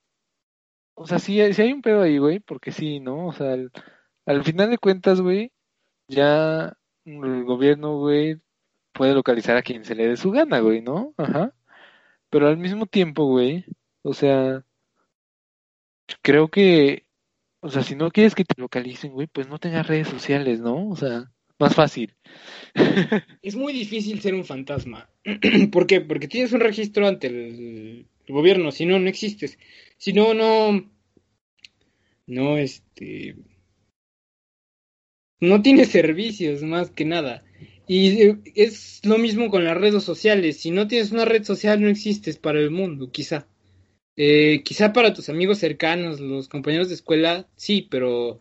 [0.94, 3.28] o sea, sí, hay- sí hay un pedo ahí, güey, porque sí, ¿no?
[3.28, 3.70] O sea, al,
[4.26, 5.52] al final de cuentas, güey,
[6.08, 8.38] ya el gobierno, güey,
[8.92, 11.14] puede localizar a quien se le dé su gana, güey, ¿no?
[11.16, 11.52] Ajá.
[12.30, 13.64] Pero al mismo tiempo, güey,
[14.02, 14.64] o sea,
[16.22, 17.06] creo que,
[17.60, 20.88] o sea, si no quieres que te localicen, güey, pues no tengas redes sociales, ¿no?
[20.88, 22.14] O sea, más fácil.
[23.42, 25.08] Es muy difícil ser un fantasma.
[25.72, 26.00] ¿Por qué?
[26.00, 29.58] Porque tienes un registro ante el, gobierno, si no, no existes.
[29.96, 30.90] Si no, no.
[32.26, 33.36] No, este.
[35.40, 37.44] No tienes servicios, más que nada.
[37.86, 40.58] Y eh, es lo mismo con las redes sociales.
[40.60, 43.46] Si no tienes una red social, no existes para el mundo, quizá.
[44.16, 48.40] Eh, quizá para tus amigos cercanos, los compañeros de escuela, sí, pero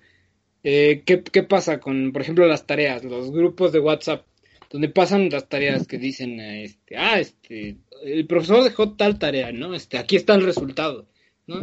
[0.64, 4.26] eh, ¿qué, ¿qué pasa con, por ejemplo, las tareas, los grupos de WhatsApp?
[4.72, 9.52] donde pasan las tareas que dicen, eh, este, ah, este, el profesor dejó tal tarea,
[9.52, 9.73] ¿no?
[9.73, 11.07] Este, aquí está el resultado,
[11.45, 11.60] ¿no?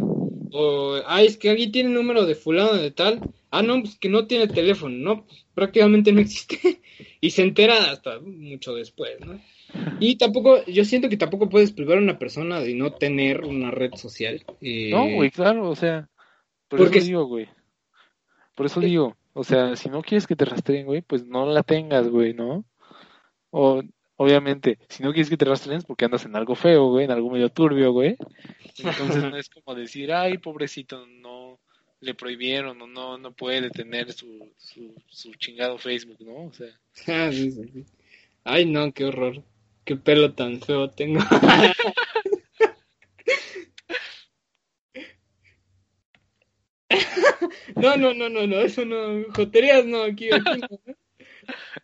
[0.52, 3.20] O, ah, es que alguien tiene número de fulano de tal,
[3.50, 5.24] ah, no, pues que no tiene teléfono, ¿no?
[5.26, 6.58] Pues, prácticamente no existe,
[7.20, 9.40] y se entera hasta mucho después, ¿no?
[10.00, 13.70] Y tampoco, yo siento que tampoco puedes privar a una persona de no tener una
[13.70, 14.44] red social.
[14.60, 16.08] eh, No, güey, claro, o sea,
[16.68, 17.48] por porque- eso digo, güey.
[18.54, 21.62] Por eso digo, o sea, si no quieres que te rastreen, güey, pues no la
[21.62, 22.64] tengas, güey, ¿no?
[23.50, 23.82] O,
[24.16, 27.12] obviamente, si no quieres que te rastreen es porque andas en algo feo, güey, en
[27.12, 28.16] algo medio turbio, güey.
[28.78, 31.06] Entonces no es como decir, ay, pobrecito,
[32.00, 36.46] le prohibieron o no, no puede tener su, su, su chingado Facebook, ¿no?
[36.46, 36.68] O sea,
[37.06, 37.30] Ah.
[38.44, 39.42] Ay, no, qué horror.
[39.84, 41.20] Qué pelo tan feo tengo.
[47.76, 49.24] No, no, no, no, no, eso no.
[49.32, 50.94] Joterías no, aquí, aquí no.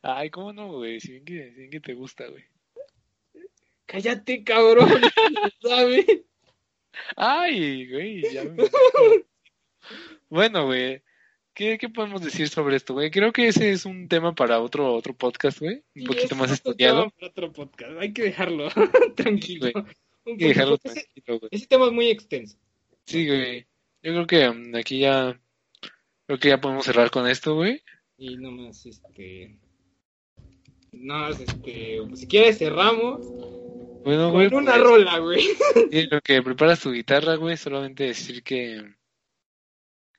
[0.02, 0.98] ay, ¿cómo no, güey?
[1.00, 2.44] Si bien que, si bien que te gusta, güey.
[3.86, 4.88] Cállate, cabrón.
[5.62, 6.06] ¿Sabes?
[7.16, 8.64] Ay, güey, ya me...
[10.28, 11.02] Bueno, güey,
[11.54, 13.10] ¿qué, ¿qué podemos decir sobre esto, güey?
[13.10, 16.50] Creo que ese es un tema para otro, otro podcast, güey, un Sí, poquito más
[16.50, 17.00] estudiado.
[17.02, 17.92] tema para otro podcast.
[18.00, 18.68] Hay que dejarlo
[19.16, 19.70] tranquilo.
[20.26, 21.48] Hay que dejarlo ese, tranquilo, güey.
[21.52, 22.56] ese tema es muy extenso.
[23.06, 23.66] Sí, güey.
[24.02, 25.38] Yo creo que mm, aquí ya,
[26.26, 27.82] creo que ya podemos cerrar con esto, güey.
[28.16, 29.58] Y nomás, este.
[30.92, 31.98] No, este.
[32.14, 33.20] Si quieres, cerramos.
[34.04, 35.40] Bueno, güey, Con una pues, rola, güey.
[35.90, 38.82] sí, lo que preparas tu guitarra, güey, solamente decir que,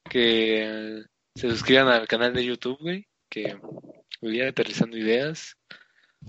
[0.10, 1.04] que
[1.36, 3.58] se suscriban al canal de YouTube, güey, que
[4.22, 5.58] hoy día aterrizando ideas,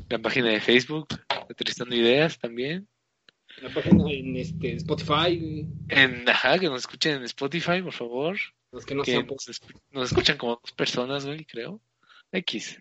[0.09, 2.89] la página de Facebook, aterrizando ideas también.
[3.63, 5.67] La página en este, Spotify, güey.
[5.89, 8.37] En, ajá, que nos escuchen en Spotify, por favor.
[8.73, 11.81] Los que no que sean nos, escu- nos escuchan como dos personas, güey, creo.
[12.33, 12.79] X.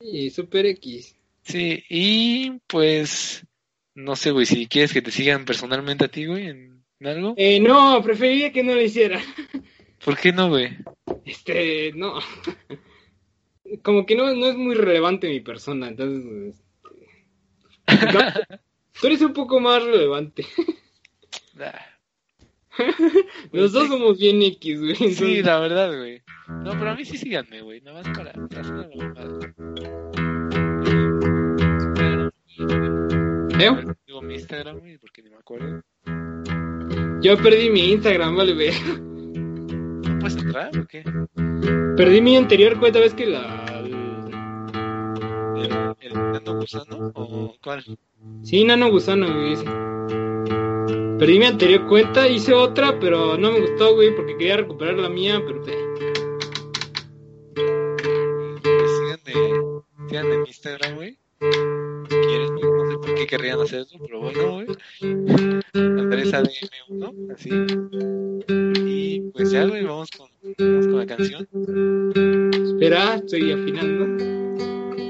[0.00, 1.16] Y Super X.
[1.42, 3.46] Sí, y pues,
[3.94, 7.34] no sé, güey, si quieres que te sigan personalmente a ti, güey, en, en algo.
[7.38, 9.20] Eh, no, preferiría que no lo hiciera.
[10.04, 10.76] ¿Por qué no, güey?
[11.24, 12.18] Este, no.
[13.82, 16.62] Como que no, no es muy relevante mi persona, entonces.
[17.86, 18.12] Este...
[18.12, 18.20] No,
[19.00, 20.46] tú eres un poco más relevante.
[23.52, 24.96] Los dos somos bien X, güey.
[24.96, 26.22] Sí, entonces- la verdad, güey.
[26.48, 27.80] No, pero a mí sí síganme, güey.
[27.80, 28.32] Nada más para.
[33.58, 33.84] ¿Eh?
[34.06, 35.80] Digo mi Instagram, güey, porque ni me acuerdo.
[37.22, 38.72] Yo perdí mi Instagram, vale, ve.
[40.24, 41.04] ¿No puedes entrar o qué?
[41.98, 43.82] Perdí mi anterior cuenta, ves que la.
[45.54, 47.84] ¿El, el Nintendo Gusano o cuál?
[48.42, 49.52] Sí, Nano Gusano, güey.
[49.52, 49.64] ese.
[51.18, 55.10] Perdí mi anterior cuenta, hice otra, pero no me gustó, güey, porque quería recuperar la
[55.10, 55.60] mía, pero.
[58.62, 59.32] Pues síganme,
[60.08, 61.18] síganme en mi Instagram, güey.
[61.38, 62.50] Quieres.
[62.50, 64.66] No sé por qué querrían hacer eso, pero bueno, güey.
[65.74, 67.50] Andrés ADM1, así.
[69.16, 70.28] Y pues ya, güey, vamos con,
[70.58, 71.48] vamos con la canción.
[72.52, 74.06] Espera, estoy afinando.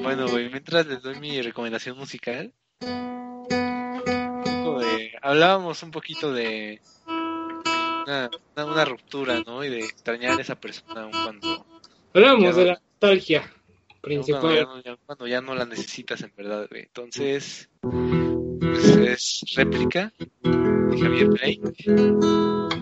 [0.03, 2.53] Bueno, güey, mientras les doy mi recomendación musical.
[2.81, 9.65] de- hablábamos un poquito de una, una, una ruptura, ¿no?
[9.65, 11.67] Y de extrañar a esa persona aun cuando,
[12.13, 12.53] Hablamos Ya.
[12.53, 14.55] de la nostalgia cuando, principal.
[14.55, 16.83] ya no, ya- cuando ya no la necesitas en verdad, güey.
[16.83, 20.13] Entonces, pues es réplica
[20.43, 21.61] de Javier Blake.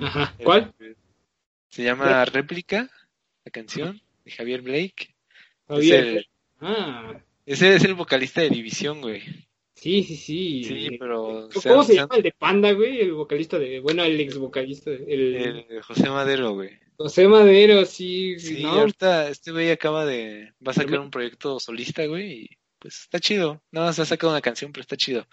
[0.02, 0.34] Ajá.
[0.42, 0.74] ¿Cuál?
[1.72, 2.88] Se llama Réplica,
[3.44, 5.14] la canción de Javier Blake.
[5.66, 6.06] Javier.
[6.06, 6.28] Es el-
[6.60, 9.22] Ah, ese es el vocalista de División, güey.
[9.74, 10.62] sí, sí, sí.
[10.64, 11.48] Sí, pero...
[11.64, 13.00] ¿Cómo se llama el de Panda, güey?
[13.00, 13.80] El vocalista de.
[13.80, 14.90] Bueno, el ex vocalista.
[14.92, 15.34] El,
[15.68, 16.78] El José Madero, güey.
[16.96, 18.38] José Madero, sí.
[18.38, 20.52] Sí, no, ahorita este güey acaba de...
[20.64, 23.60] Va a sacar un proyecto solista, güey, y pues está chido.
[23.72, 25.26] Nada más ha sacado una canción, pero está chido.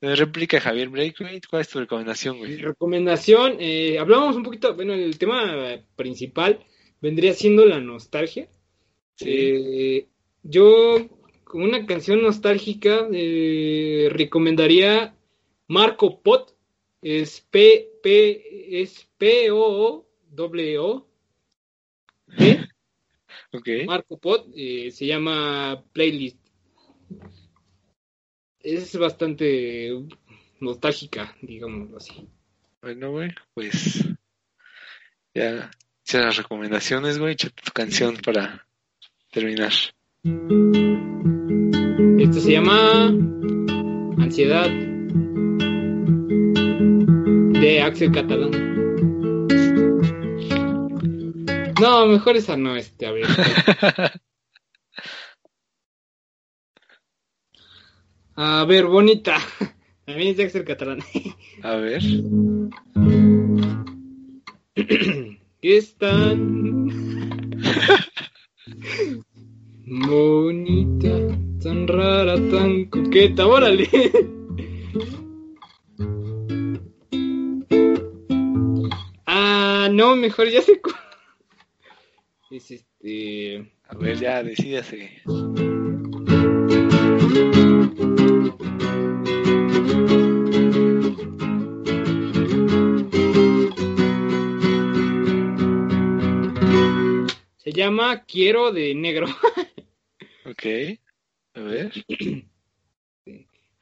[0.00, 1.12] De réplica Javier güey.
[1.12, 2.56] ¿Cuál es tu recomendación, Mi güey?
[2.56, 6.64] recomendación, eh, hablábamos un poquito, bueno, el tema principal
[7.00, 8.48] vendría siendo la nostalgia.
[9.16, 9.26] Sí.
[9.28, 10.08] Eh,
[10.44, 11.08] yo,
[11.44, 15.16] como una canción nostálgica, eh, recomendaría
[15.66, 16.54] Marco Pot,
[17.02, 21.08] es P, P, es P, O, O, W, O,
[22.36, 22.60] P,
[23.52, 23.68] Ok.
[23.86, 26.38] Marco Pot, eh, se llama Playlist.
[28.60, 29.90] Es bastante
[30.60, 32.28] nostálgica, digámoslo así.
[32.82, 34.04] Bueno, güey, pues...
[35.34, 35.70] Ya...
[36.04, 37.34] Hiciste las recomendaciones, güey.
[37.34, 38.66] Échate tu canción para
[39.30, 39.72] terminar.
[42.18, 43.08] Esto se llama
[44.18, 44.70] Ansiedad
[47.60, 48.50] de Axel Catalán.
[51.78, 53.26] No, mejor esa no, este, a ver.
[58.40, 59.36] A ver, bonita.
[60.06, 61.00] También es de Axel Catalán.
[61.62, 62.00] A ver.
[65.60, 66.78] Es tan
[69.86, 71.08] bonita,
[71.60, 73.44] tan rara, tan coqueta.
[73.44, 73.88] Órale.
[79.26, 80.80] Ah, no, mejor ya sé.
[82.52, 83.68] Es este.
[83.88, 85.22] A ver, ya, decídase.
[97.56, 99.26] Se llama Quiero de Negro.
[100.44, 100.64] Ok.
[101.54, 101.92] A ver.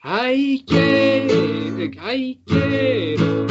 [0.00, 3.46] Ay, quiero, ay, quiero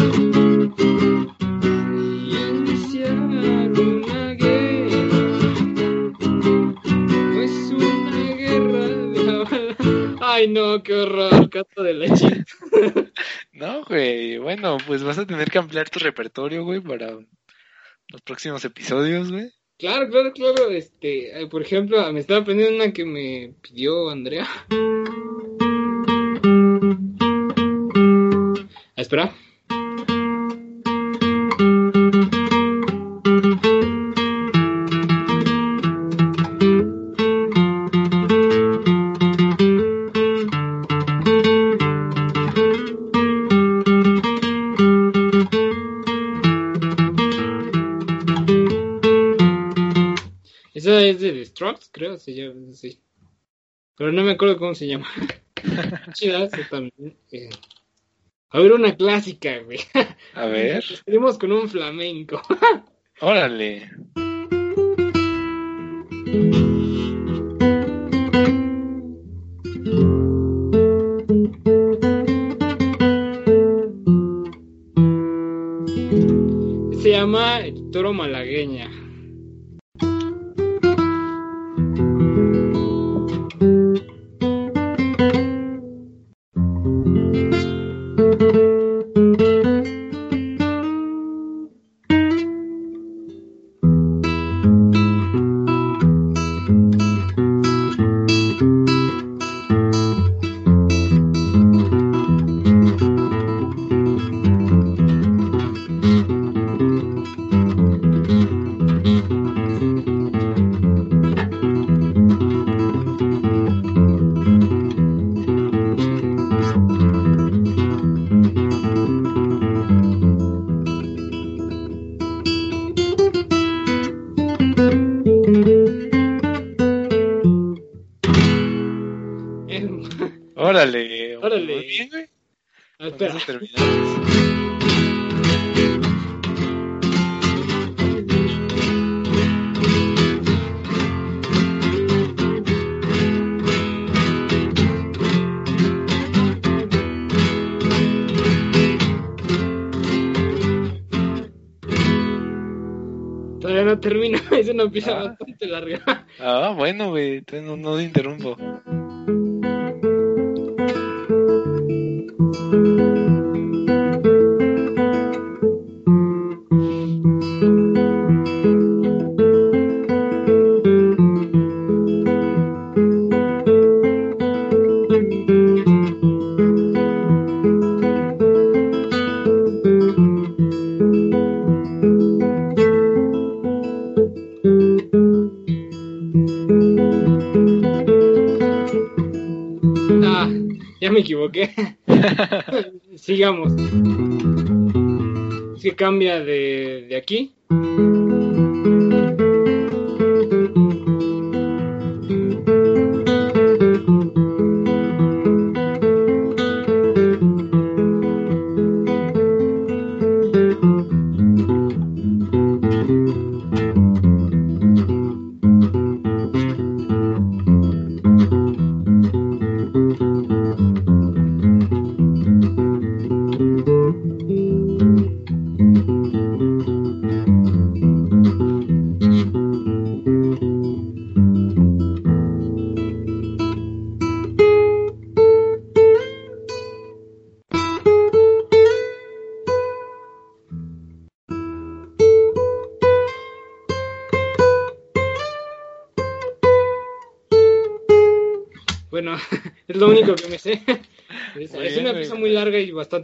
[10.36, 12.46] Ay, no, qué horror, canto de chica.
[13.54, 14.38] No, güey.
[14.38, 19.50] Bueno, pues vas a tener que ampliar tu repertorio, güey, para los próximos episodios, güey.
[19.80, 20.72] Claro, claro, claro.
[20.72, 24.46] Este, eh, por ejemplo, me estaba aprendiendo una que me pidió Andrea.
[28.98, 29.34] Ah, espera.
[51.96, 53.00] Creo, se llama así.
[53.98, 55.08] Pero no me acuerdo cómo se llama.
[56.70, 57.18] También.
[57.32, 57.50] eh.
[58.50, 59.80] A ver, una clásica, güey.
[60.34, 60.84] A ver.
[61.06, 62.42] Seguimos con un flamenco.
[63.22, 63.90] Órale.
[77.02, 78.90] Se llama El Toro Malagueña.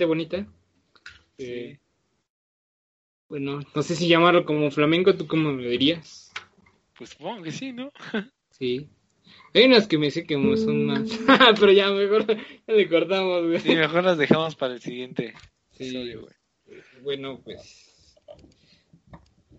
[0.02, 0.45] Bastante bonita.
[1.38, 1.80] Eh,
[3.30, 6.32] bueno, no sé si llamarlo como flamenco, ¿tú cómo me dirías?
[6.98, 7.91] Pues supongo que sí, ¿no?
[8.52, 8.88] Sí.
[9.53, 11.10] Hay unas que me sé que son más.
[11.60, 13.60] Pero ya mejor ya le cortamos, güey.
[13.60, 15.34] Sí, mejor las dejamos para el siguiente
[15.72, 15.91] Sí.
[16.14, 16.34] güey.
[17.03, 18.18] Bueno, pues.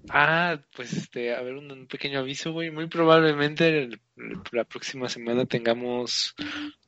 [0.08, 2.70] Ah, pues este, a ver, un, un pequeño aviso, güey.
[2.70, 6.34] Muy probablemente el- el- la próxima semana tengamos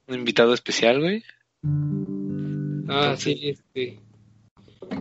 [0.07, 1.23] un invitado especial, güey.
[2.89, 4.01] Ah, sí, este.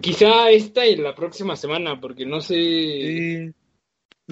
[0.02, 2.56] Quizá esta y la próxima semana, porque no sé.
[2.56, 3.52] Sí.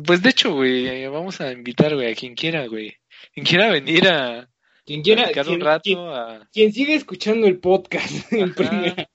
[0.05, 2.95] Pues de hecho, güey, vamos a invitar, güey, a quien quiera, güey.
[3.33, 4.49] Quien quiera venir a
[4.85, 5.29] Quien quiera.
[5.31, 6.49] Quien, un rato, quien- a...
[6.53, 9.09] quien siga escuchando el podcast en primera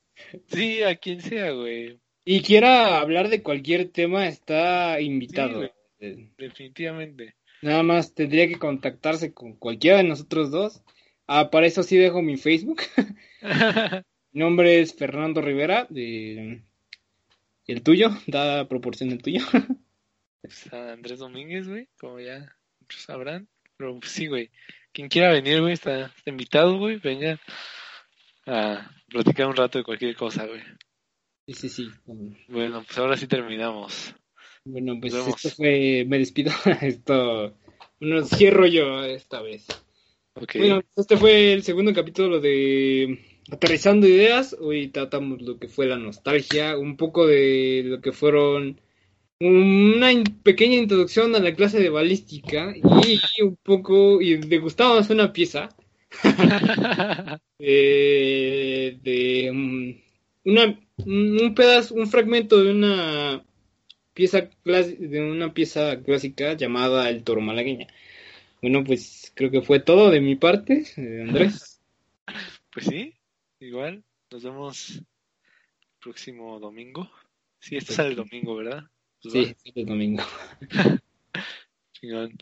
[0.49, 1.99] Sí, a quien sea, güey.
[2.25, 5.63] y quiera hablar de cualquier tema, está invitado.
[5.63, 7.35] Sí, Eh, Definitivamente.
[7.63, 10.83] Nada más tendría que contactarse con cualquiera de nosotros dos.
[11.27, 12.83] Ah, para eso sí dejo mi Facebook.
[14.37, 15.87] Mi nombre es Fernando Rivera.
[15.89, 16.61] de-
[17.67, 19.41] El tuyo, da proporción del tuyo.
[20.43, 23.49] Pues, a Andrés Domínguez, güey, como ya muchos sabrán.
[23.79, 24.51] Pero pues, sí, güey.
[24.93, 26.99] Quien quiera venir, güey, está, está invitado, güey.
[26.99, 27.41] Venga
[28.47, 30.61] a platicar un rato de cualquier cosa, güey.
[31.49, 31.89] Sí, sí, sí.
[32.49, 34.15] Bueno, pues ahora sí terminamos.
[34.67, 36.05] Bueno, pues esto fue.
[36.07, 36.53] Me despido.
[36.83, 37.57] Esto.
[37.99, 39.67] Bueno, cierro yo esta vez.
[40.35, 40.57] Ok.
[40.59, 44.56] Bueno, este fue el segundo capítulo de Aterrizando Ideas.
[44.59, 48.81] Hoy tratamos lo que fue la nostalgia, un poco de lo que fueron
[49.40, 52.82] una in- pequeña introducción a la clase de balística y
[53.43, 55.68] un poco, y degustamos una pieza
[57.59, 59.94] de, de um,
[60.44, 63.44] una, un pedazo, un fragmento de una
[64.14, 67.86] pieza de una pieza clásica llamada El Toro Malagueña.
[68.62, 71.73] Bueno, pues creo que fue todo de mi parte, eh, Andrés.
[72.73, 73.16] Pues sí,
[73.61, 74.05] igual.
[74.31, 75.07] Nos vemos el
[76.01, 77.11] próximo domingo.
[77.59, 78.85] Sí, este sale el domingo, ¿verdad?
[79.23, 80.23] Pues Sí, sí, el domingo.
[81.93, 82.37] chingón.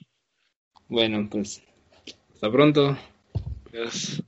[0.89, 1.63] Bueno, pues
[2.35, 2.97] hasta pronto.
[3.73, 4.23] Adiós.